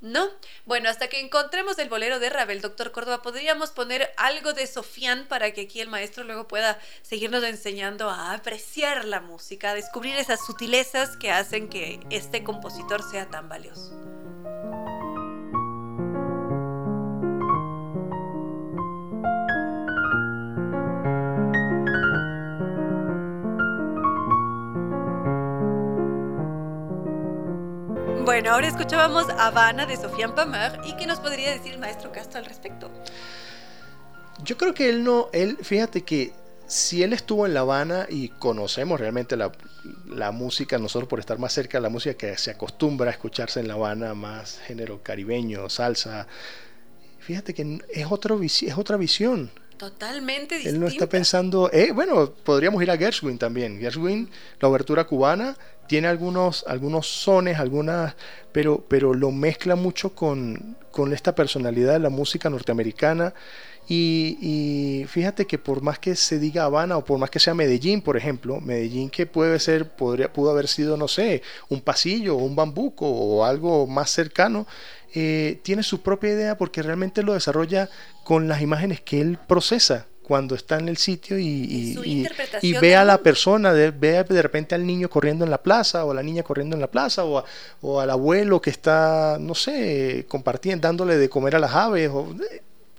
¿No? 0.00 0.28
Bueno, 0.66 0.90
hasta 0.90 1.08
que 1.08 1.20
encontremos 1.20 1.78
el 1.78 1.88
bolero 1.88 2.18
de 2.18 2.28
Ravel, 2.28 2.60
doctor 2.60 2.92
Córdoba, 2.92 3.22
podríamos 3.22 3.70
poner 3.70 4.12
algo 4.18 4.52
de 4.52 4.66
Sofián 4.66 5.26
para 5.26 5.52
que 5.52 5.62
aquí 5.62 5.80
el 5.80 5.88
maestro 5.88 6.22
luego 6.22 6.46
pueda 6.46 6.78
seguirnos 7.02 7.42
enseñando 7.44 8.10
a 8.10 8.32
apreciar 8.34 9.06
la 9.06 9.20
música, 9.20 9.70
a 9.70 9.74
descubrir 9.74 10.16
esas 10.16 10.44
sutilezas 10.44 11.16
que 11.16 11.30
hacen 11.32 11.68
que 11.68 12.00
este 12.10 12.44
compositor 12.44 13.02
sea 13.10 13.30
tan 13.30 13.48
valioso. 13.48 13.92
Bueno, 28.26 28.50
ahora 28.50 28.66
escuchábamos 28.66 29.28
Habana 29.38 29.86
de 29.86 29.96
Sofian 29.96 30.34
Pamar 30.34 30.80
y 30.84 30.96
qué 30.96 31.06
nos 31.06 31.20
podría 31.20 31.52
decir 31.52 31.74
el 31.74 31.78
maestro 31.78 32.10
Castro 32.10 32.40
al 32.40 32.44
respecto. 32.44 32.90
Yo 34.42 34.56
creo 34.56 34.74
que 34.74 34.88
él 34.88 35.04
no, 35.04 35.28
él, 35.32 35.56
fíjate 35.62 36.02
que 36.02 36.32
si 36.66 37.04
él 37.04 37.12
estuvo 37.12 37.46
en 37.46 37.54
La 37.54 37.60
Habana 37.60 38.08
y 38.10 38.30
conocemos 38.30 38.98
realmente 38.98 39.36
la, 39.36 39.52
la, 40.08 40.32
música, 40.32 40.76
nosotros 40.76 41.08
por 41.08 41.20
estar 41.20 41.38
más 41.38 41.52
cerca 41.52 41.78
de 41.78 41.82
la 41.82 41.88
música 41.88 42.16
que 42.16 42.36
se 42.36 42.50
acostumbra 42.50 43.10
a 43.10 43.12
escucharse 43.12 43.60
en 43.60 43.68
La 43.68 43.74
Habana, 43.74 44.12
más 44.14 44.58
género 44.58 45.04
caribeño, 45.04 45.68
salsa, 45.68 46.26
fíjate 47.20 47.54
que 47.54 47.78
es, 47.88 48.06
otro, 48.10 48.42
es 48.42 48.76
otra 48.76 48.96
visión. 48.96 49.52
Totalmente 49.76 50.56
distinta. 50.56 50.74
Él 50.74 50.80
no 50.80 50.88
está 50.88 51.06
pensando, 51.06 51.70
eh, 51.72 51.92
bueno, 51.92 52.32
podríamos 52.32 52.82
ir 52.82 52.90
a 52.90 52.96
Gershwin 52.96 53.38
también. 53.38 53.78
Gershwin, 53.78 54.28
la 54.58 54.68
obertura 54.68 55.04
cubana, 55.04 55.56
tiene 55.86 56.08
algunos, 56.08 56.64
algunos 56.66 57.06
sones, 57.06 57.58
algunas, 57.58 58.14
pero, 58.52 58.84
pero 58.88 59.14
lo 59.14 59.30
mezcla 59.30 59.76
mucho 59.76 60.14
con, 60.14 60.76
con 60.90 61.12
esta 61.12 61.34
personalidad 61.34 61.94
de 61.94 62.00
la 62.00 62.10
música 62.10 62.50
norteamericana. 62.50 63.34
Y, 63.88 65.04
fíjate 65.08 65.46
que 65.46 65.58
por 65.58 65.80
más 65.80 65.98
que 66.00 66.16
se 66.16 66.40
diga 66.40 66.64
Habana 66.64 66.96
o 66.96 67.04
por 67.04 67.18
más 67.18 67.30
que 67.30 67.38
sea 67.38 67.54
Medellín, 67.54 68.02
por 68.02 68.16
ejemplo, 68.16 68.60
Medellín 68.60 69.10
que 69.10 69.26
puede 69.26 69.60
ser, 69.60 69.94
podría, 69.94 70.32
pudo 70.32 70.50
haber 70.50 70.66
sido, 70.66 70.96
no 70.96 71.06
sé, 71.06 71.42
un 71.68 71.80
pasillo 71.80 72.36
o 72.36 72.44
un 72.44 72.56
bambuco 72.56 73.08
o 73.08 73.44
algo 73.44 73.86
más 73.86 74.10
cercano, 74.10 74.66
eh, 75.14 75.60
tiene 75.62 75.84
su 75.84 76.02
propia 76.02 76.30
idea 76.30 76.58
porque 76.58 76.82
realmente 76.82 77.22
lo 77.22 77.34
desarrolla 77.34 77.88
con 78.24 78.48
las 78.48 78.60
imágenes 78.60 79.00
que 79.00 79.20
él 79.20 79.38
procesa 79.46 80.06
cuando 80.26 80.56
está 80.56 80.76
en 80.76 80.88
el 80.88 80.96
sitio 80.96 81.38
y, 81.38 82.26
y, 82.60 82.72
ve 82.72 82.96
a 82.96 83.04
la 83.04 83.18
persona, 83.18 83.70
ve 83.70 84.24
de 84.24 84.42
repente 84.42 84.74
al 84.74 84.84
niño 84.84 85.08
corriendo 85.08 85.44
en 85.44 85.52
la 85.52 85.62
plaza 85.62 86.04
o 86.04 86.10
a 86.10 86.14
la 86.14 86.22
niña 86.24 86.42
corriendo 86.42 86.74
en 86.74 86.80
la 86.80 86.90
plaza 86.90 87.24
o, 87.24 87.44
o 87.80 88.00
al 88.00 88.10
abuelo 88.10 88.60
que 88.60 88.70
está, 88.70 89.38
no 89.38 89.54
sé, 89.54 90.26
compartiendo, 90.26 90.88
dándole 90.88 91.16
de 91.16 91.28
comer 91.28 91.54
a 91.54 91.60
las 91.60 91.72
aves 91.72 92.10
o 92.12 92.34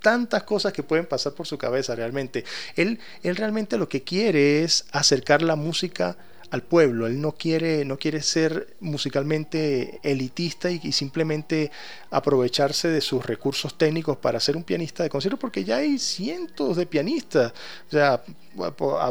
tantas 0.01 0.43
cosas 0.43 0.71
que 0.71 0.84
pueden 0.84 1.05
pasar 1.05 1.34
por 1.34 1.45
su 1.45 1.57
cabeza 1.57 1.95
realmente. 1.95 2.45
Él, 2.78 2.97
él 3.23 3.36
realmente 3.36 3.78
lo 3.78 3.89
que 3.89 4.03
quiere 4.03 4.63
es 4.63 4.86
acercar 4.93 5.41
la 5.41 5.57
música 5.57 6.15
al 6.52 6.64
pueblo. 6.64 7.08
Él 7.08 7.20
no 7.22 7.34
quiere, 7.34 7.86
no 7.86 7.98
quiere 7.98 8.22
ser 8.22 8.76
musicalmente 8.80 10.00
elitista 10.04 10.70
y, 10.72 10.91
simplemente 10.91 11.72
aprovecharse 12.10 12.88
de 12.88 13.02
sus 13.02 13.26
recursos 13.26 13.78
técnicos 13.78 14.18
para 14.18 14.39
ser 14.39 14.56
un 14.56 14.64
pianista 14.64 15.04
de 15.04 15.10
concierto, 15.10 15.38
porque 15.38 15.64
ya 15.64 15.78
hay 15.78 16.00
cientos 16.00 16.78
de 16.78 16.86
pianistas. 16.86 17.54
O 17.88 17.91
sea, 17.91 18.24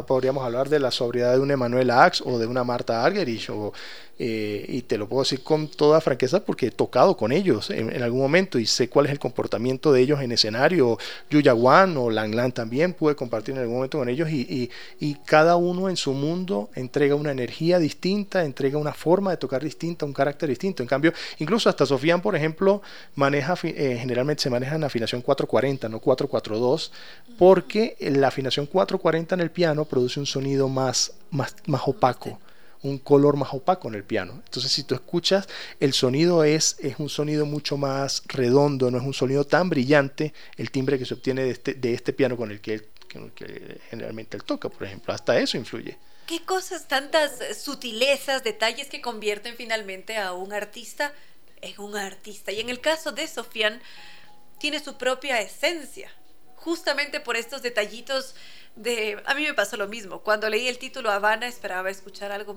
podríamos 0.05 0.43
hablar 0.43 0.69
de 0.69 0.79
la 0.79 0.91
sobriedad 0.91 1.33
de 1.33 1.39
un 1.39 1.51
Emanuel 1.51 1.91
Ax 1.91 2.21
o 2.25 2.37
de 2.37 2.47
una 2.47 2.63
Marta 2.63 3.03
Argerich 3.03 3.49
o 3.49 3.73
eh, 4.19 4.65
y 4.67 4.81
te 4.81 4.97
lo 4.97 5.07
puedo 5.07 5.21
decir 5.21 5.43
con 5.43 5.67
toda 5.67 6.01
franqueza 6.01 6.43
porque 6.43 6.67
he 6.67 6.71
tocado 6.71 7.15
con 7.15 7.31
ellos 7.31 7.69
en, 7.69 8.01
algún 8.01 8.19
momento 8.19 8.57
y 8.57 8.65
sé 8.65 8.89
cuál 8.89 9.05
es 9.05 9.11
el 9.11 9.19
comportamiento 9.19 9.93
de 9.93 10.01
ellos 10.01 10.21
en 10.21 10.31
escenario. 10.31 10.97
Yuya 11.29 11.53
Wan 11.53 11.95
o 11.97 12.09
Lang 12.09 12.33
Lang 12.33 12.51
también 12.51 12.93
pude 12.93 13.15
compartir 13.15 13.53
en 13.53 13.61
algún 13.61 13.75
momento 13.75 13.99
con 13.99 14.09
ellos 14.09 14.29
y, 14.29 14.71
y, 14.99 15.15
cada 15.25 15.55
uno 15.57 15.89
en 15.89 15.97
su 15.97 16.13
mundo 16.13 16.69
entrega 16.73 17.15
una 17.15 17.31
energía 17.31 17.79
distinta, 17.79 18.43
entrega 18.43 18.77
una 18.77 18.93
forma 18.93 19.31
de 19.31 19.37
tocar 19.37 19.63
distinta, 19.63 20.05
un 20.05 20.13
carácter 20.13 20.49
distinto. 20.49 20.81
En 20.81 20.87
cambio, 20.87 21.13
incluso 21.39 21.69
hasta 21.69 21.85
Sofian, 21.85 22.21
por 22.21 22.35
ejemplo, 22.35 22.81
maneja 23.15 23.55
eh, 23.63 23.97
generalmente 23.99 24.43
se 24.43 24.49
maneja 24.49 24.75
en 24.75 24.83
afinación 24.83 25.21
440, 25.21 25.89
no 25.89 25.99
442, 25.99 26.91
porque 27.37 27.95
la 27.99 28.29
afinación 28.29 28.65
440 28.65 29.35
en 29.35 29.41
el 29.41 29.51
piano 29.51 29.85
produce 29.85 30.19
un 30.19 30.25
sonido 30.25 30.69
más, 30.69 31.13
más, 31.29 31.55
más 31.65 31.81
opaco 31.85 32.39
un 32.83 32.97
color 32.99 33.37
más 33.37 33.53
opaco 33.53 33.87
en 33.87 33.95
el 33.95 34.03
piano. 34.03 34.41
Entonces, 34.45 34.71
si 34.71 34.83
tú 34.83 34.95
escuchas, 34.95 35.47
el 35.79 35.93
sonido 35.93 36.43
es, 36.43 36.77
es 36.79 36.99
un 36.99 37.09
sonido 37.09 37.45
mucho 37.45 37.77
más 37.77 38.23
redondo, 38.27 38.91
no 38.91 38.97
es 38.97 39.03
un 39.03 39.13
sonido 39.13 39.45
tan 39.45 39.69
brillante 39.69 40.33
el 40.57 40.71
timbre 40.71 40.99
que 40.99 41.05
se 41.05 41.13
obtiene 41.13 41.43
de 41.43 41.51
este, 41.51 41.73
de 41.73 41.93
este 41.93 42.13
piano 42.13 42.37
con 42.37 42.51
el 42.51 42.61
que, 42.61 42.89
que 43.35 43.79
generalmente 43.89 44.37
él 44.37 44.43
toca, 44.43 44.69
por 44.69 44.83
ejemplo. 44.83 45.13
Hasta 45.13 45.39
eso 45.39 45.57
influye. 45.57 45.97
¿Qué 46.27 46.43
cosas, 46.43 46.87
tantas 46.87 47.39
sutilezas, 47.57 48.43
detalles 48.43 48.89
que 48.89 49.01
convierten 49.01 49.55
finalmente 49.55 50.17
a 50.17 50.33
un 50.33 50.51
artista 50.51 51.13
en 51.61 51.79
un 51.79 51.95
artista? 51.95 52.51
Y 52.51 52.59
en 52.59 52.69
el 52.69 52.81
caso 52.81 53.13
de 53.13 53.27
Sofian, 53.27 53.81
tiene 54.59 54.83
su 54.83 54.97
propia 54.97 55.39
esencia, 55.39 56.11
justamente 56.55 57.19
por 57.19 57.37
estos 57.37 57.61
detallitos 57.61 58.35
de... 58.77 59.21
A 59.25 59.33
mí 59.33 59.43
me 59.43 59.53
pasó 59.53 59.77
lo 59.77 59.87
mismo. 59.87 60.19
Cuando 60.19 60.49
leí 60.49 60.67
el 60.67 60.77
título 60.77 61.11
Habana 61.11 61.47
esperaba 61.47 61.89
escuchar 61.89 62.31
algo 62.31 62.55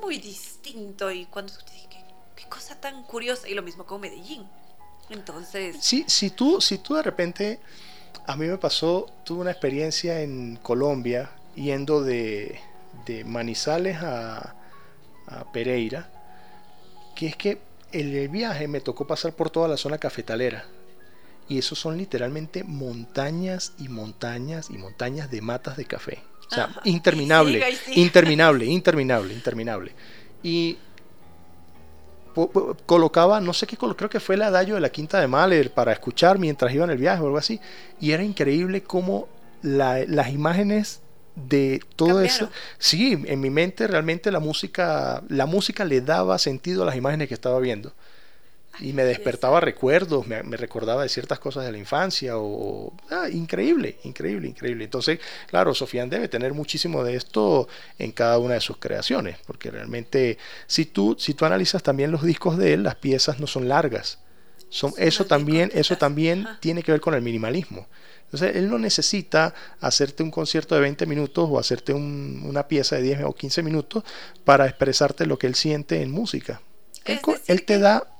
muy 0.00 0.18
distinto 0.18 1.10
y 1.10 1.26
cuando 1.26 1.52
escuché 1.52 1.74
dije, 1.74 2.04
qué, 2.36 2.48
cosa 2.48 2.80
tan 2.80 3.04
curiosa. 3.04 3.48
Y 3.48 3.54
lo 3.54 3.62
mismo 3.62 3.86
con 3.86 4.00
Medellín. 4.00 4.46
Entonces... 5.10 5.76
Sí, 5.80 6.04
si 6.06 6.30
tú, 6.30 6.60
si 6.60 6.78
tú 6.78 6.94
de 6.94 7.02
repente... 7.02 7.60
A 8.26 8.36
mí 8.36 8.46
me 8.46 8.56
pasó, 8.56 9.06
tuve 9.24 9.42
una 9.42 9.50
experiencia 9.50 10.22
en 10.22 10.56
Colombia 10.56 11.30
yendo 11.56 12.02
de, 12.02 12.58
de 13.04 13.22
Manizales 13.22 13.98
a, 13.98 14.54
a 15.26 15.52
Pereira, 15.52 16.08
que 17.14 17.26
es 17.26 17.36
que 17.36 17.60
el 17.92 18.28
viaje 18.30 18.66
me 18.66 18.80
tocó 18.80 19.06
pasar 19.06 19.34
por 19.34 19.50
toda 19.50 19.68
la 19.68 19.76
zona 19.76 19.98
cafetalera 19.98 20.64
y 21.48 21.58
eso 21.58 21.74
son 21.74 21.98
literalmente 21.98 22.64
montañas 22.64 23.72
y 23.78 23.88
montañas 23.88 24.70
y 24.70 24.78
montañas 24.78 25.30
de 25.30 25.42
matas 25.42 25.76
de 25.76 25.84
café. 25.84 26.22
O 26.50 26.54
sea, 26.54 26.70
interminable, 26.84 27.62
interminable, 27.94 28.66
interminable, 28.66 29.34
interminable. 29.34 29.92
Y 30.42 30.78
colocaba, 32.86 33.40
no 33.40 33.52
sé 33.52 33.66
qué, 33.66 33.76
creo 33.76 34.10
que 34.10 34.20
fue 34.20 34.34
el 34.34 34.42
adagio 34.42 34.74
de 34.74 34.80
la 34.80 34.90
Quinta 34.90 35.20
de 35.20 35.26
Mahler 35.26 35.72
para 35.72 35.92
escuchar 35.92 36.38
mientras 36.38 36.72
iba 36.74 36.84
en 36.84 36.90
el 36.90 36.98
viaje 36.98 37.22
o 37.22 37.26
algo 37.26 37.38
así. 37.38 37.60
Y 38.00 38.12
era 38.12 38.22
increíble 38.22 38.82
cómo 38.82 39.28
las 39.62 40.30
imágenes 40.30 41.00
de 41.34 41.80
todo 41.96 42.20
eso. 42.20 42.50
Sí, 42.78 43.22
en 43.26 43.40
mi 43.40 43.50
mente 43.50 43.86
realmente 43.86 44.30
la 44.30 44.40
música, 44.40 45.22
la 45.28 45.46
música 45.46 45.84
le 45.84 46.00
daba 46.00 46.38
sentido 46.38 46.82
a 46.82 46.86
las 46.86 46.96
imágenes 46.96 47.28
que 47.28 47.34
estaba 47.34 47.58
viendo 47.60 47.94
y 48.80 48.92
me 48.92 49.04
despertaba 49.04 49.60
recuerdos, 49.60 50.26
me, 50.26 50.42
recordaba 50.42 51.02
de 51.02 51.08
ciertas 51.08 51.38
cosas 51.38 51.64
de 51.64 51.72
la 51.72 51.78
infancia, 51.78 52.36
o 52.36 52.92
ah, 53.10 53.28
increíble, 53.30 53.98
increíble, 54.04 54.48
increíble. 54.48 54.84
Entonces, 54.84 55.20
claro, 55.46 55.74
Sofian 55.74 56.10
debe 56.10 56.28
tener 56.28 56.54
muchísimo 56.54 57.04
de 57.04 57.16
esto 57.16 57.68
en 57.98 58.12
cada 58.12 58.38
una 58.38 58.54
de 58.54 58.60
sus 58.60 58.78
creaciones, 58.78 59.38
porque 59.46 59.70
realmente 59.70 60.38
si 60.66 60.86
tú, 60.86 61.16
si 61.18 61.34
tú 61.34 61.44
analizas 61.44 61.82
también 61.82 62.10
los 62.10 62.22
discos 62.22 62.58
de 62.58 62.74
él, 62.74 62.82
las 62.82 62.96
piezas 62.96 63.40
no 63.40 63.46
son 63.46 63.68
largas. 63.68 64.18
Son, 64.68 64.92
eso 64.98 65.24
también, 65.24 65.70
eso 65.74 65.96
también 65.96 66.48
tiene 66.60 66.82
que 66.82 66.90
ver 66.90 67.00
con 67.00 67.14
el 67.14 67.22
minimalismo. 67.22 67.86
Entonces, 68.24 68.56
él 68.56 68.68
no 68.68 68.78
necesita 68.78 69.54
hacerte 69.80 70.24
un 70.24 70.32
concierto 70.32 70.74
de 70.74 70.80
20 70.80 71.06
minutos 71.06 71.48
o 71.48 71.58
hacerte 71.58 71.92
una 71.92 72.66
pieza 72.66 72.96
de 72.96 73.02
10 73.02 73.24
o 73.24 73.32
15 73.32 73.62
minutos 73.62 74.02
para 74.44 74.66
expresarte 74.66 75.26
lo 75.26 75.38
que 75.38 75.46
él 75.46 75.54
siente 75.54 76.02
en 76.02 76.10
música. 76.10 76.60
él 77.46 77.64
te 77.64 77.78
da 77.78 78.13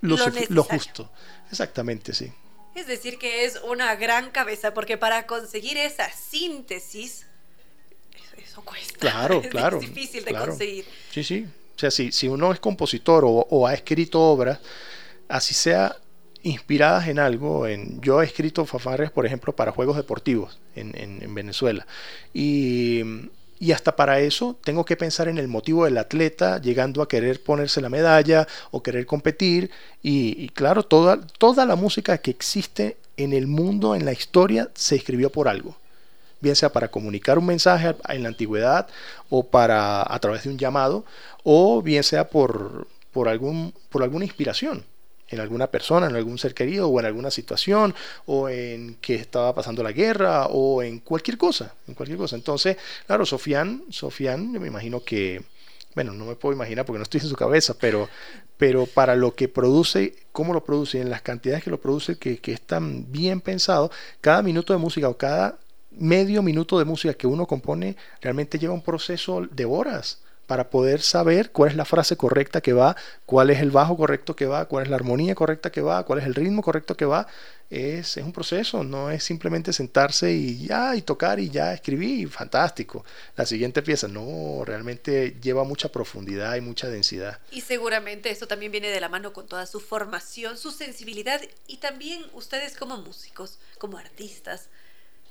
lo, 0.00 0.16
justo. 0.64 1.10
Exactamente, 1.50 2.12
sí. 2.14 2.32
Es 2.74 2.86
decir, 2.86 3.18
que 3.18 3.44
es 3.44 3.60
una 3.68 3.94
gran 3.96 4.30
cabeza, 4.30 4.72
porque 4.74 4.96
para 4.96 5.26
conseguir 5.26 5.76
esa 5.76 6.10
síntesis 6.12 7.26
eso 8.36 8.62
cuesta. 8.62 8.98
Claro, 8.98 9.40
es 9.44 9.48
claro. 9.48 9.78
difícil 9.80 10.24
de 10.24 10.30
claro. 10.30 10.46
conseguir. 10.52 10.84
Sí, 11.10 11.24
sí. 11.24 11.46
O 11.76 11.78
sea, 11.78 11.90
si, 11.90 12.12
si 12.12 12.28
uno 12.28 12.52
es 12.52 12.60
compositor 12.60 13.24
o, 13.24 13.30
o 13.50 13.66
ha 13.66 13.74
escrito 13.74 14.20
obras, 14.20 14.60
así 15.28 15.54
sea 15.54 15.96
inspiradas 16.42 17.08
en 17.08 17.18
algo. 17.18 17.66
En, 17.66 18.00
yo 18.00 18.22
he 18.22 18.26
escrito 18.26 18.64
fanfarrias, 18.64 19.10
por 19.10 19.26
ejemplo, 19.26 19.54
para 19.54 19.72
juegos 19.72 19.96
deportivos 19.96 20.58
en, 20.76 20.96
en- 20.96 21.22
en 21.22 21.34
Venezuela. 21.34 21.86
Y, 22.32 23.02
y 23.60 23.72
hasta 23.72 23.96
para 23.96 24.20
eso 24.20 24.56
tengo 24.62 24.84
que 24.84 24.96
pensar 24.96 25.28
en 25.28 25.38
el 25.38 25.48
motivo 25.48 25.84
del 25.84 25.98
atleta 25.98 26.60
llegando 26.60 27.02
a 27.02 27.08
querer 27.08 27.42
ponerse 27.42 27.80
la 27.80 27.88
medalla 27.88 28.46
o 28.70 28.82
querer 28.82 29.06
competir. 29.06 29.70
Y, 30.02 30.48
claro, 30.50 30.84
toda, 30.84 31.20
toda 31.38 31.66
la 31.66 31.76
música 31.76 32.18
que 32.18 32.30
existe 32.30 32.96
en 33.16 33.32
el 33.32 33.46
mundo, 33.46 33.94
en 33.94 34.04
la 34.04 34.12
historia, 34.12 34.70
se 34.74 34.96
escribió 34.96 35.30
por 35.30 35.48
algo 35.48 35.76
bien 36.40 36.54
sea 36.54 36.72
para 36.72 36.86
comunicar 36.86 37.36
un 37.36 37.46
mensaje 37.46 37.96
en 38.08 38.22
la 38.22 38.28
antigüedad 38.28 38.86
o 39.28 39.42
para 39.42 40.02
a 40.02 40.18
través 40.20 40.44
de 40.44 40.50
un 40.50 40.56
llamado 40.56 41.04
o 41.42 41.82
bien 41.82 42.04
sea 42.04 42.28
por, 42.28 42.86
por, 43.10 43.28
algún, 43.28 43.74
por 43.88 44.04
alguna 44.04 44.24
inspiración 44.24 44.84
en 45.30 45.40
alguna 45.40 45.68
persona, 45.68 46.06
en 46.06 46.16
algún 46.16 46.38
ser 46.38 46.54
querido 46.54 46.88
o 46.88 47.00
en 47.00 47.06
alguna 47.06 47.30
situación 47.30 47.94
o 48.26 48.48
en 48.48 48.96
que 49.00 49.14
estaba 49.14 49.54
pasando 49.54 49.82
la 49.82 49.92
guerra 49.92 50.46
o 50.46 50.82
en 50.82 51.00
cualquier 51.00 51.38
cosa, 51.38 51.74
en 51.86 51.94
cualquier 51.94 52.18
cosa. 52.18 52.36
Entonces, 52.36 52.76
claro, 53.06 53.26
Sofián, 53.26 53.84
Sofián, 53.90 54.52
yo 54.52 54.60
me 54.60 54.68
imagino 54.68 55.02
que, 55.04 55.42
bueno, 55.94 56.12
no 56.12 56.24
me 56.24 56.36
puedo 56.36 56.54
imaginar 56.54 56.84
porque 56.84 56.98
no 56.98 57.02
estoy 57.02 57.20
en 57.20 57.28
su 57.28 57.36
cabeza, 57.36 57.74
pero, 57.78 58.08
pero 58.56 58.86
para 58.86 59.16
lo 59.16 59.34
que 59.34 59.48
produce, 59.48 60.14
cómo 60.32 60.52
lo 60.52 60.64
produce, 60.64 61.00
en 61.00 61.10
las 61.10 61.22
cantidades 61.22 61.64
que 61.64 61.70
lo 61.70 61.80
produce, 61.80 62.16
que, 62.18 62.38
que 62.38 62.52
es 62.52 62.60
tan 62.60 63.10
bien 63.12 63.40
pensado, 63.40 63.90
cada 64.20 64.42
minuto 64.42 64.72
de 64.72 64.78
música 64.78 65.08
o 65.08 65.16
cada 65.16 65.58
medio 65.90 66.42
minuto 66.42 66.78
de 66.78 66.84
música 66.84 67.14
que 67.14 67.26
uno 67.26 67.46
compone 67.46 67.96
realmente 68.20 68.58
lleva 68.58 68.72
un 68.72 68.82
proceso 68.82 69.42
de 69.50 69.64
horas 69.64 70.20
para 70.48 70.70
poder 70.70 71.02
saber 71.02 71.52
cuál 71.52 71.70
es 71.70 71.76
la 71.76 71.84
frase 71.84 72.16
correcta 72.16 72.62
que 72.62 72.72
va, 72.72 72.96
cuál 73.26 73.50
es 73.50 73.60
el 73.60 73.70
bajo 73.70 73.98
correcto 73.98 74.34
que 74.34 74.46
va, 74.46 74.64
cuál 74.64 74.84
es 74.84 74.90
la 74.90 74.96
armonía 74.96 75.34
correcta 75.34 75.70
que 75.70 75.82
va, 75.82 76.02
cuál 76.04 76.20
es 76.20 76.24
el 76.24 76.34
ritmo 76.34 76.62
correcto 76.62 76.96
que 76.96 77.04
va. 77.04 77.28
Es, 77.68 78.16
es 78.16 78.24
un 78.24 78.32
proceso, 78.32 78.82
no 78.82 79.10
es 79.10 79.22
simplemente 79.22 79.74
sentarse 79.74 80.32
y 80.32 80.66
ya, 80.66 80.96
y 80.96 81.02
tocar 81.02 81.38
y 81.38 81.50
ya 81.50 81.74
escribí, 81.74 82.24
fantástico. 82.24 83.04
La 83.36 83.44
siguiente 83.44 83.82
pieza, 83.82 84.08
no, 84.08 84.64
realmente 84.64 85.36
lleva 85.42 85.64
mucha 85.64 85.90
profundidad 85.90 86.56
y 86.56 86.62
mucha 86.62 86.88
densidad. 86.88 87.38
Y 87.50 87.60
seguramente 87.60 88.30
esto 88.30 88.48
también 88.48 88.72
viene 88.72 88.88
de 88.88 89.02
la 89.02 89.10
mano 89.10 89.34
con 89.34 89.46
toda 89.46 89.66
su 89.66 89.80
formación, 89.80 90.56
su 90.56 90.70
sensibilidad 90.70 91.42
y 91.66 91.76
también 91.76 92.24
ustedes 92.32 92.74
como 92.74 92.96
músicos, 92.96 93.58
como 93.76 93.98
artistas, 93.98 94.70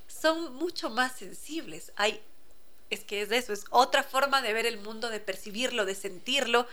son 0.08 0.54
mucho 0.54 0.92
más 0.92 1.14
sensibles. 1.14 1.92
Hay, 1.96 2.22
es 2.90 3.04
que 3.04 3.22
es 3.22 3.32
eso, 3.32 3.54
es 3.54 3.66
otra 3.70 4.04
forma 4.04 4.42
de 4.42 4.54
ver 4.54 4.66
el 4.66 4.80
mundo, 4.80 5.10
de 5.10 5.20
percibirlo, 5.20 5.86
de 5.86 5.96
sentirlo. 5.96 6.68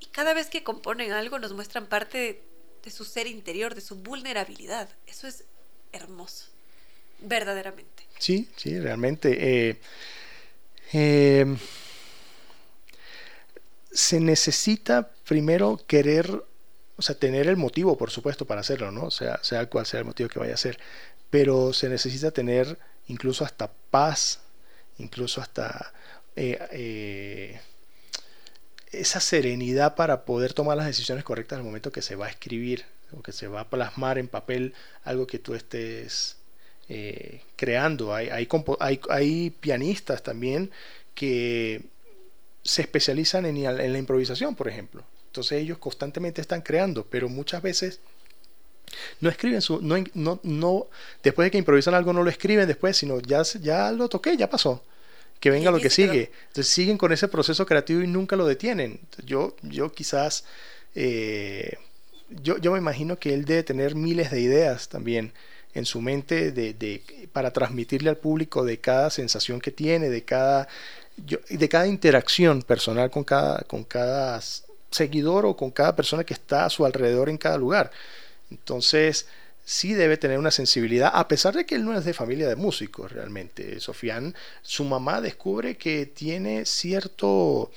Y 0.00 0.06
cada 0.06 0.34
vez 0.34 0.48
que 0.48 0.62
componen 0.62 1.12
algo 1.12 1.38
nos 1.38 1.52
muestran 1.52 1.86
parte 1.86 2.42
de, 2.82 2.90
su 2.90 3.04
ser 3.04 3.26
interior, 3.26 3.74
de 3.74 3.80
su 3.80 3.96
vulnerabilidad. 3.96 4.88
Eso 5.06 5.26
es 5.26 5.44
hermoso, 5.92 6.46
verdaderamente. 7.20 8.04
Sí, 8.18 8.48
sí, 8.56 8.78
realmente. 8.78 9.68
eh, 9.70 9.80
eh, 10.92 11.56
se 13.98 14.20
necesita 14.20 15.10
primero 15.26 15.80
querer, 15.86 16.44
o 16.96 17.02
sea, 17.02 17.18
tener 17.18 17.48
el 17.48 17.56
motivo, 17.56 17.96
por 17.96 18.10
supuesto, 18.10 18.44
para 18.44 18.60
hacerlo, 18.60 18.90
¿no? 18.92 19.04
O 19.04 19.10
sea, 19.10 19.42
sea 19.42 19.66
cual 19.66 19.86
sea 19.86 20.00
el 20.00 20.06
motivo 20.06 20.28
que 20.28 20.38
vaya 20.38 20.54
a 20.54 20.58
ser. 20.58 20.78
Pero 21.30 21.72
se 21.72 21.88
necesita 21.88 22.30
tener 22.30 22.78
incluso 23.08 23.44
hasta 23.44 23.70
paz, 23.90 24.40
incluso 24.98 25.40
hasta 25.40 25.92
eh, 26.36 26.58
eh, 26.72 27.60
esa 28.92 29.20
serenidad 29.20 29.94
para 29.96 30.24
poder 30.24 30.52
tomar 30.52 30.76
las 30.76 30.86
decisiones 30.86 31.24
correctas 31.24 31.58
al 31.58 31.64
momento 31.64 31.92
que 31.92 32.02
se 32.02 32.16
va 32.16 32.26
a 32.26 32.30
escribir 32.30 32.84
o 33.12 33.22
que 33.22 33.32
se 33.32 33.48
va 33.48 33.62
a 33.62 33.70
plasmar 33.70 34.18
en 34.18 34.28
papel 34.28 34.74
algo 35.04 35.26
que 35.26 35.38
tú 35.38 35.54
estés 35.54 36.36
eh, 36.88 37.42
creando. 37.56 38.14
Hay, 38.14 38.30
hay, 39.10 39.50
pianistas 39.50 40.22
también 40.22 40.70
que 41.14 41.82
se 42.62 42.82
especializan 42.82 43.46
en, 43.46 43.56
en 43.56 43.92
la 43.92 43.98
improvisación, 43.98 44.54
por 44.54 44.68
ejemplo. 44.68 45.04
Entonces 45.26 45.60
ellos 45.60 45.78
constantemente 45.78 46.40
están 46.40 46.62
creando, 46.62 47.04
pero 47.04 47.28
muchas 47.28 47.62
veces 47.62 48.00
no 49.20 49.28
escriben 49.30 49.60
su, 49.62 49.80
no, 49.82 49.96
no, 50.14 50.40
no, 50.42 50.86
después 51.22 51.46
de 51.46 51.50
que 51.50 51.58
improvisan 51.58 51.94
algo 51.94 52.12
no 52.12 52.22
lo 52.22 52.30
escriben 52.30 52.66
después, 52.66 52.96
sino 52.96 53.20
ya, 53.20 53.42
ya 53.60 53.90
lo 53.92 54.08
toqué, 54.08 54.36
ya 54.36 54.48
pasó. 54.50 54.82
Que 55.40 55.50
venga 55.50 55.70
lo 55.70 55.78
que 55.78 55.88
sigue. 55.90 56.32
Entonces 56.48 56.72
siguen 56.72 56.98
con 56.98 57.12
ese 57.12 57.28
proceso 57.28 57.64
creativo 57.64 58.00
y 58.02 58.08
nunca 58.08 58.34
lo 58.34 58.44
detienen. 58.46 58.98
Yo, 59.24 59.54
yo 59.62 59.92
quizás, 59.92 60.44
eh, 60.96 61.74
yo, 62.42 62.58
yo 62.58 62.72
me 62.72 62.78
imagino 62.78 63.18
que 63.18 63.34
él 63.34 63.44
debe 63.44 63.62
tener 63.62 63.94
miles 63.94 64.30
de 64.30 64.40
ideas 64.40 64.88
también 64.88 65.32
en 65.74 65.84
su 65.86 66.00
mente 66.00 66.50
de, 66.50 66.74
de- 66.74 67.28
para 67.32 67.52
transmitirle 67.52 68.10
al 68.10 68.16
público 68.16 68.64
de 68.64 68.78
cada 68.80 69.10
sensación 69.10 69.60
que 69.60 69.70
tiene, 69.70 70.08
de 70.10 70.24
cada, 70.24 70.66
yo- 71.24 71.38
de 71.48 71.68
cada 71.68 71.86
interacción 71.86 72.62
personal 72.62 73.10
con 73.10 73.22
cada, 73.24 73.60
con 73.60 73.84
cada 73.84 74.40
seguidor 74.90 75.46
o 75.46 75.56
con 75.56 75.70
cada 75.70 75.94
persona 75.94 76.24
que 76.24 76.34
está 76.34 76.64
a 76.64 76.70
su 76.70 76.84
alrededor 76.84 77.28
en 77.28 77.38
cada 77.38 77.58
lugar. 77.58 77.90
Entonces, 78.50 79.26
sí 79.64 79.92
debe 79.92 80.16
tener 80.16 80.38
una 80.38 80.50
sensibilidad, 80.50 81.10
a 81.12 81.28
pesar 81.28 81.54
de 81.54 81.66
que 81.66 81.74
él 81.74 81.84
no 81.84 81.96
es 81.96 82.04
de 82.04 82.14
familia 82.14 82.48
de 82.48 82.56
músicos 82.56 83.12
realmente. 83.12 83.80
Sofián, 83.80 84.34
su 84.62 84.84
mamá 84.84 85.20
descubre 85.20 85.76
que 85.76 86.06
tiene 86.06 86.64
cierto, 86.64 87.70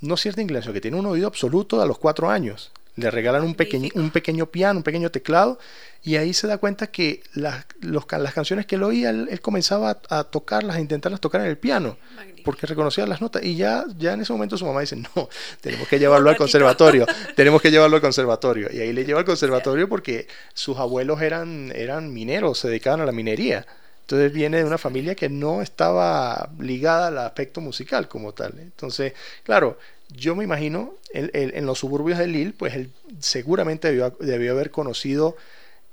no 0.00 0.16
cierta 0.16 0.42
inclinación, 0.42 0.74
que 0.74 0.80
tiene 0.80 0.98
un 0.98 1.06
oído 1.06 1.28
absoluto 1.28 1.80
a 1.80 1.86
los 1.86 1.98
cuatro 1.98 2.30
años. 2.30 2.72
Le 2.96 3.10
regalan 3.10 3.42
un, 3.42 3.54
Magnífico. 3.58 3.98
un 4.00 4.10
pequeño 4.10 4.46
piano, 4.46 4.78
un 4.78 4.82
pequeño 4.82 5.10
teclado, 5.10 5.58
y 6.02 6.16
ahí 6.16 6.32
se 6.32 6.46
da 6.46 6.58
cuenta 6.58 6.86
que 6.86 7.22
las, 7.34 7.66
los 7.80 8.06
las 8.10 8.32
canciones 8.32 8.64
que 8.64 8.76
él 8.76 8.84
oía, 8.84 9.10
él, 9.10 9.28
él 9.30 9.40
comenzaba 9.40 10.00
a, 10.08 10.18
a 10.18 10.24
tocarlas, 10.24 10.76
a 10.76 10.80
intentarlas 10.80 11.20
tocar 11.20 11.40
en 11.42 11.48
el 11.48 11.58
piano 11.58 11.98
Magnífico. 12.14 12.44
porque 12.44 12.66
reconocía 12.66 13.06
las 13.06 13.20
notas. 13.20 13.42
Y 13.44 13.56
ya, 13.56 13.84
ya 13.98 14.14
en 14.14 14.22
ese 14.22 14.32
momento 14.32 14.56
su 14.56 14.64
mamá 14.64 14.80
dice, 14.80 14.96
no, 14.96 15.28
tenemos 15.60 15.88
que 15.88 15.98
llevarlo 15.98 16.30
al 16.30 16.36
conservatorio, 16.36 17.06
tenemos 17.36 17.60
que 17.60 17.70
llevarlo 17.70 17.96
al 17.96 18.02
conservatorio. 18.02 18.68
Y 18.72 18.80
ahí 18.80 18.92
le 18.92 19.04
lleva 19.04 19.20
al 19.20 19.26
conservatorio 19.26 19.88
porque 19.88 20.26
sus 20.54 20.78
abuelos 20.78 21.20
eran, 21.20 21.72
eran 21.74 22.12
mineros, 22.12 22.60
se 22.60 22.68
dedicaban 22.68 23.00
a 23.00 23.06
la 23.06 23.12
minería. 23.12 23.66
Entonces 24.06 24.32
viene 24.32 24.58
de 24.58 24.64
una 24.64 24.78
familia 24.78 25.16
que 25.16 25.28
no 25.28 25.60
estaba 25.60 26.50
ligada 26.60 27.08
al 27.08 27.18
aspecto 27.18 27.60
musical 27.60 28.06
como 28.06 28.32
tal. 28.32 28.54
Entonces, 28.60 29.14
claro, 29.42 29.78
yo 30.08 30.34
me 30.36 30.44
imagino, 30.44 30.94
en 31.12 31.66
los 31.66 31.78
suburbios 31.78 32.18
de 32.18 32.26
Lille, 32.26 32.52
pues 32.56 32.74
él 32.74 32.90
seguramente 33.20 33.88
debió, 33.88 34.10
debió 34.20 34.52
haber 34.52 34.70
conocido 34.70 35.36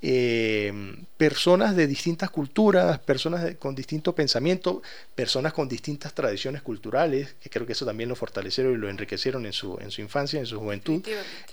eh, 0.06 0.74
personas 1.16 1.78
de 1.78 1.88
distintas 1.88 2.30
culturas, 2.30 3.00
personas 3.00 3.42
de- 3.42 3.56
con 3.56 3.74
distinto 3.74 4.14
pensamiento, 4.14 4.82
personas 5.16 5.54
con 5.54 5.70
distintas 5.70 6.14
tradiciones 6.14 6.62
culturales, 6.62 7.36
que 7.42 7.50
creo 7.50 7.66
que 7.66 7.72
eso 7.72 7.86
también 7.86 8.10
lo 8.10 8.16
fortalecieron 8.18 8.74
y 8.74 8.78
lo 8.78 8.90
enriquecieron 8.90 9.46
en 9.46 9.54
su, 9.54 9.78
en 9.80 9.92
su 9.92 10.02
infancia, 10.02 10.40
en 10.40 10.46
su 10.46 10.60
juventud. 10.60 11.02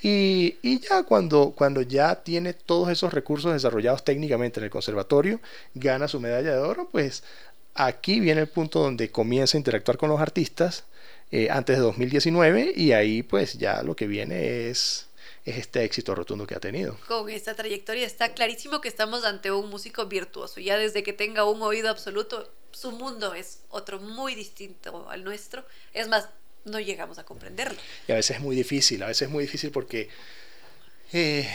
Y, 0.02 0.56
y 0.62 0.80
ya 0.80 1.04
cuando, 1.04 1.52
cuando 1.56 1.82
ya 1.82 2.16
tiene 2.16 2.52
todos 2.52 2.88
esos 2.90 3.14
recursos 3.14 3.52
desarrollados 3.52 4.04
técnicamente 4.04 4.58
en 4.58 4.64
el 4.64 4.70
conservatorio, 4.70 5.40
gana 5.74 6.08
su 6.08 6.18
medalla 6.18 6.50
de 6.52 6.58
oro, 6.58 6.88
pues 6.90 7.22
aquí 7.74 8.18
viene 8.18 8.40
el 8.40 8.48
punto 8.48 8.80
donde 8.80 9.10
comienza 9.10 9.56
a 9.56 9.60
interactuar 9.60 9.96
con 9.96 10.08
los 10.10 10.20
artistas 10.20 10.82
eh, 11.32 11.48
antes 11.50 11.76
de 11.76 11.82
2019 11.82 12.72
y 12.74 12.92
ahí 12.92 13.22
pues 13.22 13.54
ya 13.54 13.82
lo 13.82 13.94
que 13.94 14.06
viene 14.06 14.68
es, 14.68 15.08
es 15.44 15.58
este 15.58 15.84
éxito 15.84 16.14
rotundo 16.14 16.46
que 16.46 16.54
ha 16.54 16.60
tenido. 16.60 16.98
Con 17.06 17.30
esta 17.30 17.54
trayectoria 17.54 18.06
está 18.06 18.34
clarísimo 18.34 18.80
que 18.80 18.88
estamos 18.88 19.24
ante 19.24 19.52
un 19.52 19.70
músico 19.70 20.06
virtuoso. 20.06 20.60
Ya 20.60 20.76
desde 20.76 21.02
que 21.02 21.12
tenga 21.12 21.44
un 21.44 21.62
oído 21.62 21.88
absoluto, 21.88 22.52
su 22.72 22.92
mundo 22.92 23.34
es 23.34 23.60
otro 23.68 24.00
muy 24.00 24.34
distinto 24.34 25.08
al 25.08 25.24
nuestro. 25.24 25.64
Es 25.92 26.08
más, 26.08 26.28
no 26.64 26.80
llegamos 26.80 27.18
a 27.18 27.24
comprenderlo. 27.24 27.78
Y 28.08 28.12
a 28.12 28.16
veces 28.16 28.36
es 28.36 28.42
muy 28.42 28.56
difícil, 28.56 29.02
a 29.02 29.06
veces 29.06 29.22
es 29.22 29.30
muy 29.30 29.44
difícil 29.44 29.70
porque 29.70 30.08
eh, 31.12 31.48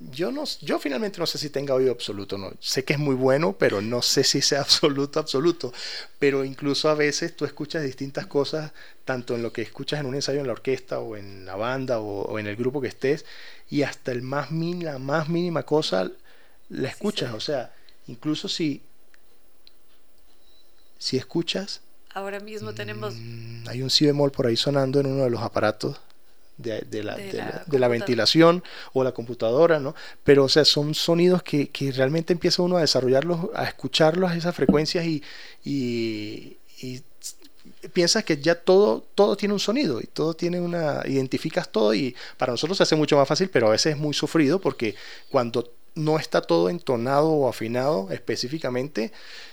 yo, 0.00 0.32
no, 0.32 0.44
yo 0.62 0.78
finalmente 0.78 1.18
no 1.20 1.26
sé 1.26 1.36
si 1.38 1.50
tenga 1.50 1.74
oído 1.74 1.92
absoluto, 1.92 2.38
no. 2.38 2.52
sé 2.60 2.84
que 2.84 2.94
es 2.94 2.98
muy 2.98 3.14
bueno, 3.14 3.54
pero 3.58 3.82
no 3.82 4.00
sé 4.02 4.24
si 4.24 4.40
sea 4.42 4.60
absoluto, 4.62 5.20
absoluto. 5.20 5.72
Pero 6.18 6.44
incluso 6.44 6.88
a 6.88 6.94
veces 6.94 7.36
tú 7.36 7.44
escuchas 7.44 7.82
distintas 7.84 8.26
cosas, 8.26 8.72
tanto 9.04 9.34
en 9.34 9.42
lo 9.42 9.52
que 9.52 9.62
escuchas 9.62 10.00
en 10.00 10.06
un 10.06 10.14
ensayo 10.14 10.40
en 10.40 10.46
la 10.46 10.52
orquesta 10.54 11.00
o 11.00 11.16
en 11.16 11.44
la 11.44 11.56
banda 11.56 12.00
o, 12.00 12.22
o 12.22 12.38
en 12.38 12.46
el 12.46 12.56
grupo 12.56 12.80
que 12.80 12.88
estés, 12.88 13.26
y 13.68 13.82
hasta 13.82 14.12
el 14.12 14.22
más 14.22 14.50
min- 14.50 14.84
la 14.84 14.98
más 14.98 15.28
mínima 15.28 15.64
cosa 15.64 16.10
la 16.70 16.88
escuchas. 16.88 17.34
O 17.34 17.40
sea, 17.40 17.72
incluso 18.06 18.48
si, 18.48 18.82
si 20.98 21.16
escuchas 21.16 21.80
Ahora 22.14 22.40
mismo 22.40 22.72
tenemos 22.72 23.22
Mm, 23.22 23.68
hay 23.68 23.82
un 23.82 23.90
si 23.90 24.06
bemol 24.06 24.30
por 24.32 24.46
ahí 24.46 24.56
sonando 24.56 25.00
en 25.00 25.06
uno 25.06 25.24
de 25.24 25.30
los 25.30 25.42
aparatos 25.42 26.00
de, 26.62 26.80
de 26.82 27.02
la, 27.02 27.16
De 27.16 27.78
la 27.78 27.88
de 27.88 27.98
ventilación 27.98 28.62
o 28.92 29.04
la 29.04 29.12
computadora, 29.12 29.80
¿no? 29.80 29.94
Pero, 30.24 30.44
o 30.44 30.48
sea, 30.48 30.64
son 30.64 30.94
sonidos 30.94 31.42
que, 31.42 31.68
que 31.68 31.92
realmente 31.92 32.32
empieza 32.32 32.62
uno 32.62 32.76
a 32.76 32.80
desarrollarlos, 32.80 33.48
a 33.54 33.64
escucharlos, 33.64 34.32
esas 34.32 34.54
frecuencias 34.54 35.04
y, 35.04 35.22
y, 35.64 36.56
y 36.80 37.02
piensas 37.92 38.24
que 38.24 38.38
ya 38.38 38.54
todo, 38.54 39.04
todo 39.14 39.36
tiene 39.36 39.54
un 39.54 39.60
sonido 39.60 40.00
y 40.00 40.06
todo 40.06 40.34
tiene 40.34 40.60
una, 40.60 41.02
identificas 41.06 41.70
todo 41.70 41.94
y 41.94 42.14
para 42.36 42.52
nosotros 42.52 42.76
se 42.76 42.82
hace 42.82 42.96
mucho 42.96 43.16
más 43.16 43.28
fácil, 43.28 43.50
pero 43.50 43.68
a 43.68 43.70
veces 43.70 43.94
es 43.94 44.00
muy 44.00 44.14
sufrido 44.14 44.60
porque 44.60 44.94
cuando 45.30 45.72
no 45.94 46.18
está 46.18 46.40
todo 46.40 46.68
entonado 46.70 47.28
o 47.28 47.48
afinado 47.48 48.08
específicamente, 48.10 49.12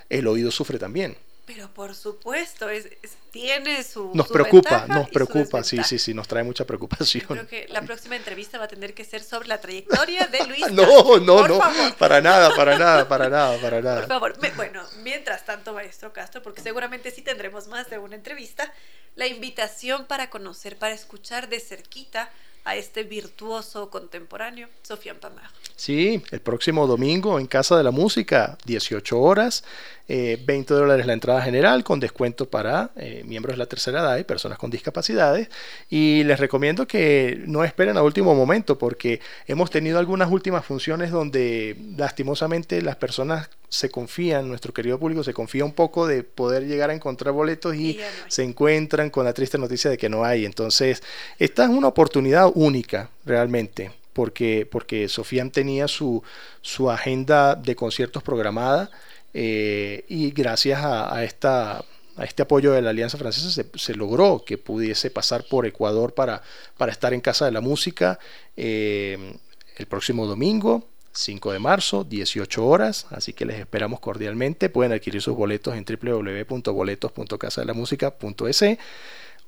el 0.10 0.28
oído 0.28 0.52
sufre 0.52 0.80
también. 0.80 1.18
Pero 1.48 1.70
por 1.74 1.96
supuesto, 1.96 2.70
es, 2.70 2.90
tiene 3.32 3.82
su. 3.82 4.12
Nos 4.14 4.28
preocupa, 4.28 4.86
nos 4.86 5.10
preocupa, 5.10 5.64
sí, 5.64 5.82
sí, 5.82 5.98
sí, 5.98 6.14
nos 6.14 6.28
trae 6.28 6.44
mucha 6.44 6.66
preocupación. 6.66 7.24
creo 7.26 7.48
que 7.48 7.68
la 7.70 7.84
próxima 7.84 8.18
entrevista 8.18 8.58
va 8.58 8.66
a 8.66 8.68
tener 8.68 8.94
que 8.94 9.06
ser 9.06 9.24
sobre 9.24 9.48
la 9.48 9.62
trayectoria 9.62 10.28
de 10.28 10.46
Luis. 10.46 10.60
no, 10.74 11.18
no, 11.20 11.48
no, 11.48 11.60
para 11.98 12.20
nada, 12.20 12.54
para 12.54 12.78
nada, 12.78 13.08
para 13.08 13.30
nada, 13.30 13.58
para 13.62 13.82
nada. 13.82 14.00
Por 14.02 14.10
favor, 14.10 14.36
bueno, 14.58 14.84
mientras 15.04 15.46
tanto, 15.46 15.74
maestro 15.74 16.12
Castro, 16.12 16.44
porque 16.44 16.60
seguramente 16.60 17.12
sí 17.12 17.22
tendremos 17.22 17.68
más 17.68 17.90
de 17.90 17.98
una 17.98 18.16
entrevista, 18.16 18.74
la 19.16 19.26
invitación 19.26 20.06
para 20.06 20.30
conocer, 20.30 20.78
para 20.78 20.94
escuchar 20.94 21.48
de 21.48 21.62
cerquita 21.62 22.30
a 22.68 22.76
este 22.76 23.04
virtuoso 23.04 23.90
contemporáneo, 23.90 24.68
Sofian 24.84 25.16
Pamar. 25.16 25.50
Sí, 25.78 26.22
el 26.32 26.42
próximo 26.42 26.86
domingo 26.86 27.40
en 27.40 27.48
Casa 27.48 27.78
de 27.78 27.84
la 27.86 27.92
Música, 27.92 28.58
18 28.66 29.18
horas, 29.18 29.64
20 30.08 30.74
eh, 30.74 30.78
dólares 30.78 31.06
la 31.06 31.14
entrada 31.14 31.42
general 31.42 31.84
con 31.84 32.00
descuento 32.00 32.50
para 32.50 32.92
eh, 32.96 33.24
miembros 33.26 33.56
de 33.56 33.58
la 33.58 33.66
tercera 33.66 34.00
edad 34.00 34.18
y 34.18 34.24
personas 34.24 34.58
con 34.58 34.70
discapacidades. 34.70 35.50
Y 35.90 36.24
les 36.24 36.40
recomiendo 36.40 36.88
que 36.88 37.44
no 37.46 37.64
esperen 37.64 37.98
a 37.98 38.04
último 38.04 38.34
momento 38.34 38.78
porque 38.78 39.20
hemos 39.48 39.70
tenido 39.70 40.00
algunas 40.00 40.32
últimas 40.32 40.66
funciones 40.66 41.12
donde 41.12 41.76
lastimosamente 41.98 42.82
las 42.82 42.96
personas 42.96 43.50
se 43.70 43.90
confían, 43.90 44.48
nuestro 44.48 44.74
querido 44.74 44.98
público 44.98 45.26
se 45.26 45.34
confía 45.34 45.66
un 45.66 45.74
poco 45.74 46.08
de 46.08 46.24
poder 46.24 46.66
llegar 46.66 46.90
a 46.90 46.94
encontrar 46.94 47.34
boletos 47.34 47.76
y, 47.76 48.00
se 48.30 48.44
encuentran 48.44 49.10
con 49.10 49.26
la 49.26 49.34
triste 49.34 49.58
noticia 49.58 49.90
de 49.90 49.98
que 49.98 50.10
no 50.10 50.24
hay. 50.24 50.46
Entonces, 50.46 51.04
esta 51.38 51.64
es 51.66 51.70
una 51.70 51.88
oportunidad 51.88 52.50
única 52.54 53.10
realmente 53.26 53.92
porque, 54.14 54.68
porque 54.70 55.10
Sofía 55.10 55.48
tenía 55.52 55.88
su, 55.88 56.24
su 56.62 56.90
agenda 56.90 57.56
de 57.56 57.76
conciertos 57.76 58.24
programada 58.24 58.90
eh, 59.34 60.06
y 60.08 60.32
gracias 60.32 60.82
a, 60.84 61.24
esta, 61.24 61.84
a 62.16 62.24
este 62.24 62.44
apoyo 62.44 62.72
de 62.72 62.82
la 62.82 62.92
Alianza 62.92 63.18
Francesa 63.18 63.64
se, 63.74 63.96
logró 63.96 64.44
que 64.46 64.58
pudiese 64.58 65.12
pasar 65.12 65.44
por 65.44 65.66
Ecuador 65.66 66.14
para, 66.14 66.42
para 66.78 66.92
estar 66.92 67.14
en 67.14 67.22
Casa 67.22 67.46
de 67.46 67.52
la 67.52 67.62
Música 67.62 68.20
eh, 68.56 69.38
el 69.76 69.86
próximo 69.86 70.26
domingo. 70.26 70.88
5 71.18 71.52
de 71.52 71.60
marzo, 71.60 72.04
18 72.04 72.64
horas, 72.64 73.08
así 73.10 73.34
que 73.34 73.46
les 73.46 73.60
esperamos 73.60 74.00
cordialmente. 74.00 74.70
Pueden 74.70 74.92
adquirir 74.92 75.20
sus 75.20 75.36
boletos 75.36 75.76
en 75.76 75.84
www.boletos.casadelamusica.es 75.84 78.78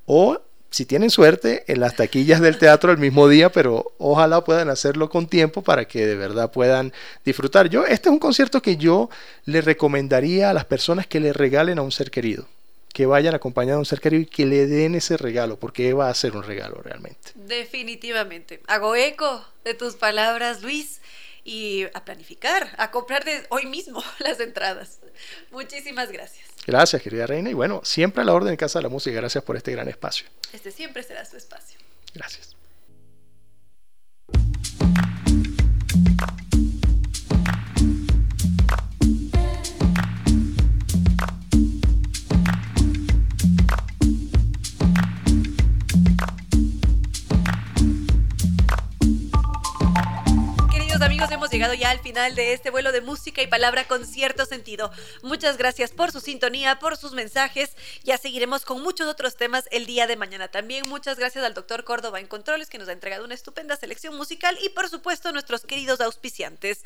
o 0.08 0.42
si 0.70 0.86
tienen 0.86 1.10
suerte, 1.10 1.64
en 1.68 1.80
las 1.80 1.96
taquillas 1.96 2.42
del 2.42 2.58
teatro 2.58 2.92
el 2.92 2.98
mismo 2.98 3.28
día, 3.28 3.52
pero 3.52 3.92
ojalá 3.98 4.44
puedan 4.44 4.70
hacerlo 4.70 5.10
con 5.10 5.28
tiempo 5.28 5.64
para 5.64 5.86
que 5.86 6.06
de 6.06 6.16
verdad 6.16 6.52
puedan 6.52 6.94
disfrutar. 7.26 7.70
Yo, 7.70 7.86
este 7.86 8.10
es 8.10 8.14
un 8.14 8.20
concierto 8.20 8.62
que 8.62 8.78
yo 8.78 9.10
le 9.46 9.62
recomendaría 9.62 10.50
a 10.50 10.54
las 10.54 10.66
personas 10.66 11.08
que 11.08 11.20
le 11.20 11.34
regalen 11.34 11.80
a 11.80 11.82
un 11.82 11.92
ser 11.92 12.12
querido, 12.12 12.48
que 12.94 13.08
vayan 13.08 13.34
acompañados 13.34 13.78
de 13.78 13.82
un 13.82 13.86
ser 13.86 14.00
querido 14.00 14.22
y 14.24 14.28
que 14.28 14.46
le 14.46 14.68
den 14.68 14.94
ese 14.96 15.18
regalo, 15.18 15.58
porque 15.58 15.94
va 15.94 16.10
a 16.10 16.14
ser 16.14 16.36
un 16.36 16.44
regalo 16.44 16.82
realmente. 16.84 17.32
Definitivamente. 17.34 18.62
Hago 18.68 18.96
eco 18.96 19.44
de 19.64 19.74
tus 19.74 19.96
palabras, 19.96 20.62
Luis 20.62 21.02
y 21.44 21.86
a 21.94 22.06
planificar, 22.06 22.74
a 22.78 22.92
comprar 22.92 23.24
de 23.26 23.46
hoy 23.50 23.66
mismo 23.66 24.04
las 24.20 24.40
entradas. 24.40 25.00
Muchísimas 25.52 26.12
gracias. 26.12 26.48
Gracias, 26.66 27.02
querida 27.02 27.26
reina. 27.26 27.50
Y 27.50 27.54
bueno, 27.54 27.82
siempre 27.84 28.22
a 28.22 28.26
la 28.26 28.34
orden 28.34 28.52
en 28.52 28.58
Casa 28.58 28.80
de 28.80 28.84
la 28.84 28.90
Música. 28.90 29.16
Gracias 29.16 29.44
por 29.44 29.58
este 29.58 29.72
gran 29.72 29.88
espacio. 29.88 30.28
Este 30.54 30.72
siempre 30.72 31.04
será 31.04 31.26
su 31.26 31.38
espacio. 31.38 31.80
Gracias. 32.14 32.59
Hemos 51.34 51.50
llegado 51.50 51.74
ya 51.74 51.90
al 51.90 52.00
final 52.00 52.36
de 52.36 52.54
este 52.54 52.70
vuelo 52.70 52.92
de 52.92 53.02
música 53.02 53.42
y 53.42 53.48
palabra 53.48 53.88
con 53.88 54.06
cierto 54.06 54.46
sentido. 54.46 54.92
Muchas 55.22 55.58
gracias 55.58 55.92
por 55.92 56.12
su 56.12 56.20
sintonía, 56.20 56.80
por 56.80 56.98
sus 56.98 57.14
mensajes. 57.14 57.76
Ya 58.04 58.18
seguiremos 58.18 58.66
con 58.66 58.82
muchos 58.82 59.08
otros 59.08 59.36
temas 59.36 59.66
el 59.72 59.86
día 59.86 60.08
de 60.08 60.16
mañana. 60.16 60.48
También 60.48 60.88
muchas 60.88 61.18
gracias 61.18 61.44
al 61.44 61.54
doctor 61.54 61.84
Córdoba 61.84 62.20
en 62.20 62.28
Controles 62.28 62.70
que 62.70 62.78
nos 62.78 62.90
ha 62.90 62.94
entregado 62.94 63.26
una 63.26 63.36
estupenda 63.36 63.76
selección 63.76 64.16
musical 64.16 64.58
y 64.62 64.70
por 64.70 64.90
supuesto 64.90 65.30
a 65.30 65.32
nuestros 65.32 65.62
queridos 65.62 66.02
auspiciantes. 66.02 66.84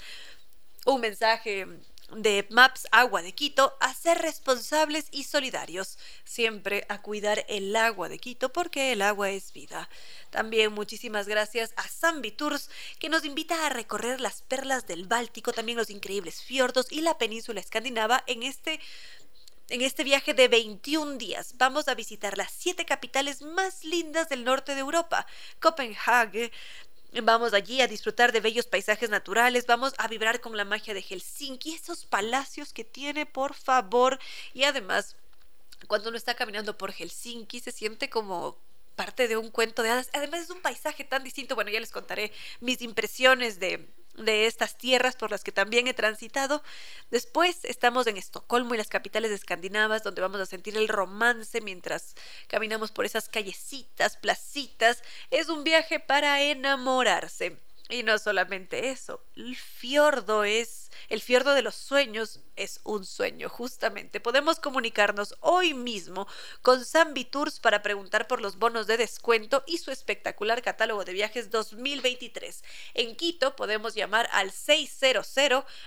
Un 0.85 1.01
mensaje 1.01 1.67
de 2.15 2.45
Maps 2.49 2.87
Agua 2.91 3.21
de 3.21 3.33
Quito 3.33 3.75
a 3.79 3.93
ser 3.93 4.19
responsables 4.19 5.07
y 5.11 5.23
solidarios, 5.23 5.97
siempre 6.23 6.85
a 6.89 7.01
cuidar 7.01 7.45
el 7.47 7.75
agua 7.75 8.09
de 8.09 8.19
Quito 8.19 8.51
porque 8.51 8.91
el 8.91 9.01
agua 9.01 9.29
es 9.29 9.53
vida. 9.53 9.89
También 10.29 10.73
muchísimas 10.73 11.27
gracias 11.27 11.73
a 11.75 11.83
Zambi 11.83 12.31
Tours 12.31 12.69
que 12.99 13.09
nos 13.09 13.25
invita 13.25 13.65
a 13.65 13.69
recorrer 13.69 14.21
las 14.21 14.41
perlas 14.41 14.87
del 14.87 15.07
Báltico, 15.07 15.53
también 15.53 15.77
los 15.77 15.89
increíbles 15.89 16.41
fiordos 16.41 16.91
y 16.91 17.01
la 17.01 17.17
península 17.17 17.59
escandinava 17.59 18.23
en 18.27 18.43
este 18.43 18.79
en 19.69 19.81
este 19.81 20.03
viaje 20.03 20.33
de 20.33 20.49
21 20.49 21.17
días 21.17 21.55
vamos 21.57 21.87
a 21.87 21.95
visitar 21.95 22.37
las 22.37 22.51
siete 22.51 22.85
capitales 22.85 23.41
más 23.41 23.85
lindas 23.85 24.27
del 24.27 24.43
norte 24.43 24.75
de 24.75 24.81
Europa, 24.81 25.25
Copenhague, 25.61 26.51
Vamos 27.21 27.53
allí 27.53 27.81
a 27.81 27.87
disfrutar 27.87 28.31
de 28.31 28.39
bellos 28.39 28.65
paisajes 28.65 29.09
naturales, 29.09 29.67
vamos 29.67 29.93
a 29.97 30.07
vibrar 30.07 30.41
con 30.41 30.57
la 30.57 30.65
magia 30.65 30.93
de 30.93 31.01
Helsinki, 31.01 31.75
esos 31.75 32.05
palacios 32.05 32.73
que 32.73 32.83
tiene, 32.83 33.25
por 33.25 33.53
favor. 33.53 34.19
Y 34.53 34.63
además, 34.63 35.15
cuando 35.87 36.09
uno 36.09 36.17
está 36.17 36.33
caminando 36.33 36.77
por 36.77 36.91
Helsinki, 36.91 37.59
se 37.59 37.71
siente 37.71 38.09
como 38.09 38.57
parte 38.95 39.27
de 39.27 39.37
un 39.37 39.51
cuento 39.51 39.83
de 39.83 39.91
hadas. 39.91 40.09
Además, 40.13 40.41
es 40.41 40.49
un 40.49 40.61
paisaje 40.61 41.03
tan 41.03 41.23
distinto. 41.23 41.55
Bueno, 41.55 41.69
ya 41.69 41.79
les 41.79 41.91
contaré 41.91 42.31
mis 42.61 42.81
impresiones 42.81 43.59
de, 43.59 43.87
de 44.15 44.45
estas 44.45 44.77
tierras 44.77 45.15
por 45.15 45.31
las 45.31 45.43
que 45.43 45.51
también 45.51 45.87
he 45.87 45.93
transitado. 45.93 46.63
Después 47.11 47.59
estamos 47.63 48.07
en 48.07 48.17
Estocolmo 48.17 48.73
y 48.73 48.77
las 48.77 48.87
capitales 48.87 49.31
escandinavas, 49.31 50.03
donde 50.03 50.21
vamos 50.21 50.39
a 50.41 50.45
sentir 50.45 50.77
el 50.77 50.87
romance 50.87 51.61
mientras 51.61 52.15
caminamos 52.47 52.91
por 52.91 53.05
esas 53.05 53.29
callecitas, 53.29 54.17
placitas. 54.17 55.03
Es 55.31 55.49
un 55.49 55.63
viaje 55.63 55.99
para 55.99 56.41
enamorarse. 56.41 57.57
Y 57.93 58.01
no 58.01 58.17
solamente 58.17 58.89
eso, 58.89 59.23
el 59.35 59.55
fiordo 59.55 60.43
es, 60.43 60.89
el 61.09 61.21
fiordo 61.21 61.53
de 61.53 61.61
los 61.61 61.75
sueños 61.75 62.39
es 62.55 62.79
un 62.83 63.05
sueño, 63.05 63.49
justamente. 63.49 64.19
Podemos 64.19 64.59
comunicarnos 64.59 65.35
hoy 65.41 65.75
mismo 65.75 66.27
con 66.63 66.83
Zambi 66.83 67.23
Tours 67.23 67.59
para 67.59 67.83
preguntar 67.83 68.27
por 68.27 68.41
los 68.41 68.57
bonos 68.57 68.87
de 68.87 68.97
descuento 68.97 69.63
y 69.67 69.77
su 69.77 69.91
espectacular 69.91 70.63
catálogo 70.63 71.05
de 71.05 71.13
viajes 71.13 71.51
2023. 71.51 72.63
En 72.95 73.15
Quito 73.15 73.55
podemos 73.55 73.93
llamar 73.93 74.27
al 74.31 74.49
600 74.49 75.31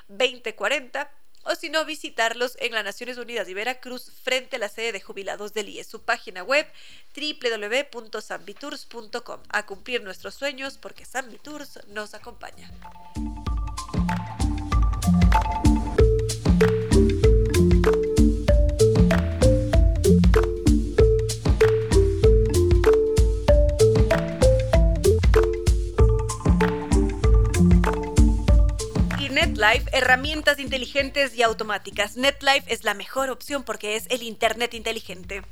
2040 0.07 1.11
o 1.47 1.55
si 1.55 1.71
no, 1.71 1.85
visitarlos 1.85 2.57
en 2.61 2.73
las 2.73 2.85
Naciones 2.85 3.19
Unidas 3.19 3.49
y 3.49 3.55
Veracruz 3.55 4.11
frente 4.23 4.57
a 4.57 4.59
la 4.59 4.69
sede 4.69 4.91
de 4.93 5.01
jubilados 5.01 5.55
del 5.55 5.69
IE. 5.69 5.85
Su 5.85 6.03
página 6.03 6.43
web 6.43 6.67
www.sambitours.com. 7.15 9.43
A 9.49 9.65
cumplir 9.67 10.03
nuestros 10.03 10.35
sueños 10.35 10.79
porque 10.79 11.05
Sambitours 11.05 11.79
nos 11.89 12.15
acompaña. 12.15 12.69
NetLife, 29.67 29.97
herramientas 29.97 30.61
inteligentes 30.61 31.35
y 31.35 31.43
automáticas. 31.43 32.17
NetLife 32.17 32.73
es 32.73 32.85
la 32.85 32.95
mejor 32.95 33.31
opción 33.31 33.65
porque 33.65 33.97
es 33.97 34.07
el 34.11 34.23
Internet 34.23 34.75
inteligente. 34.75 35.43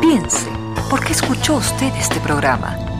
piense, 0.00 0.48
¿por 0.90 1.04
qué 1.04 1.12
escuchó 1.12 1.54
usted 1.54 1.92
este 1.96 2.20
programa? 2.20 2.99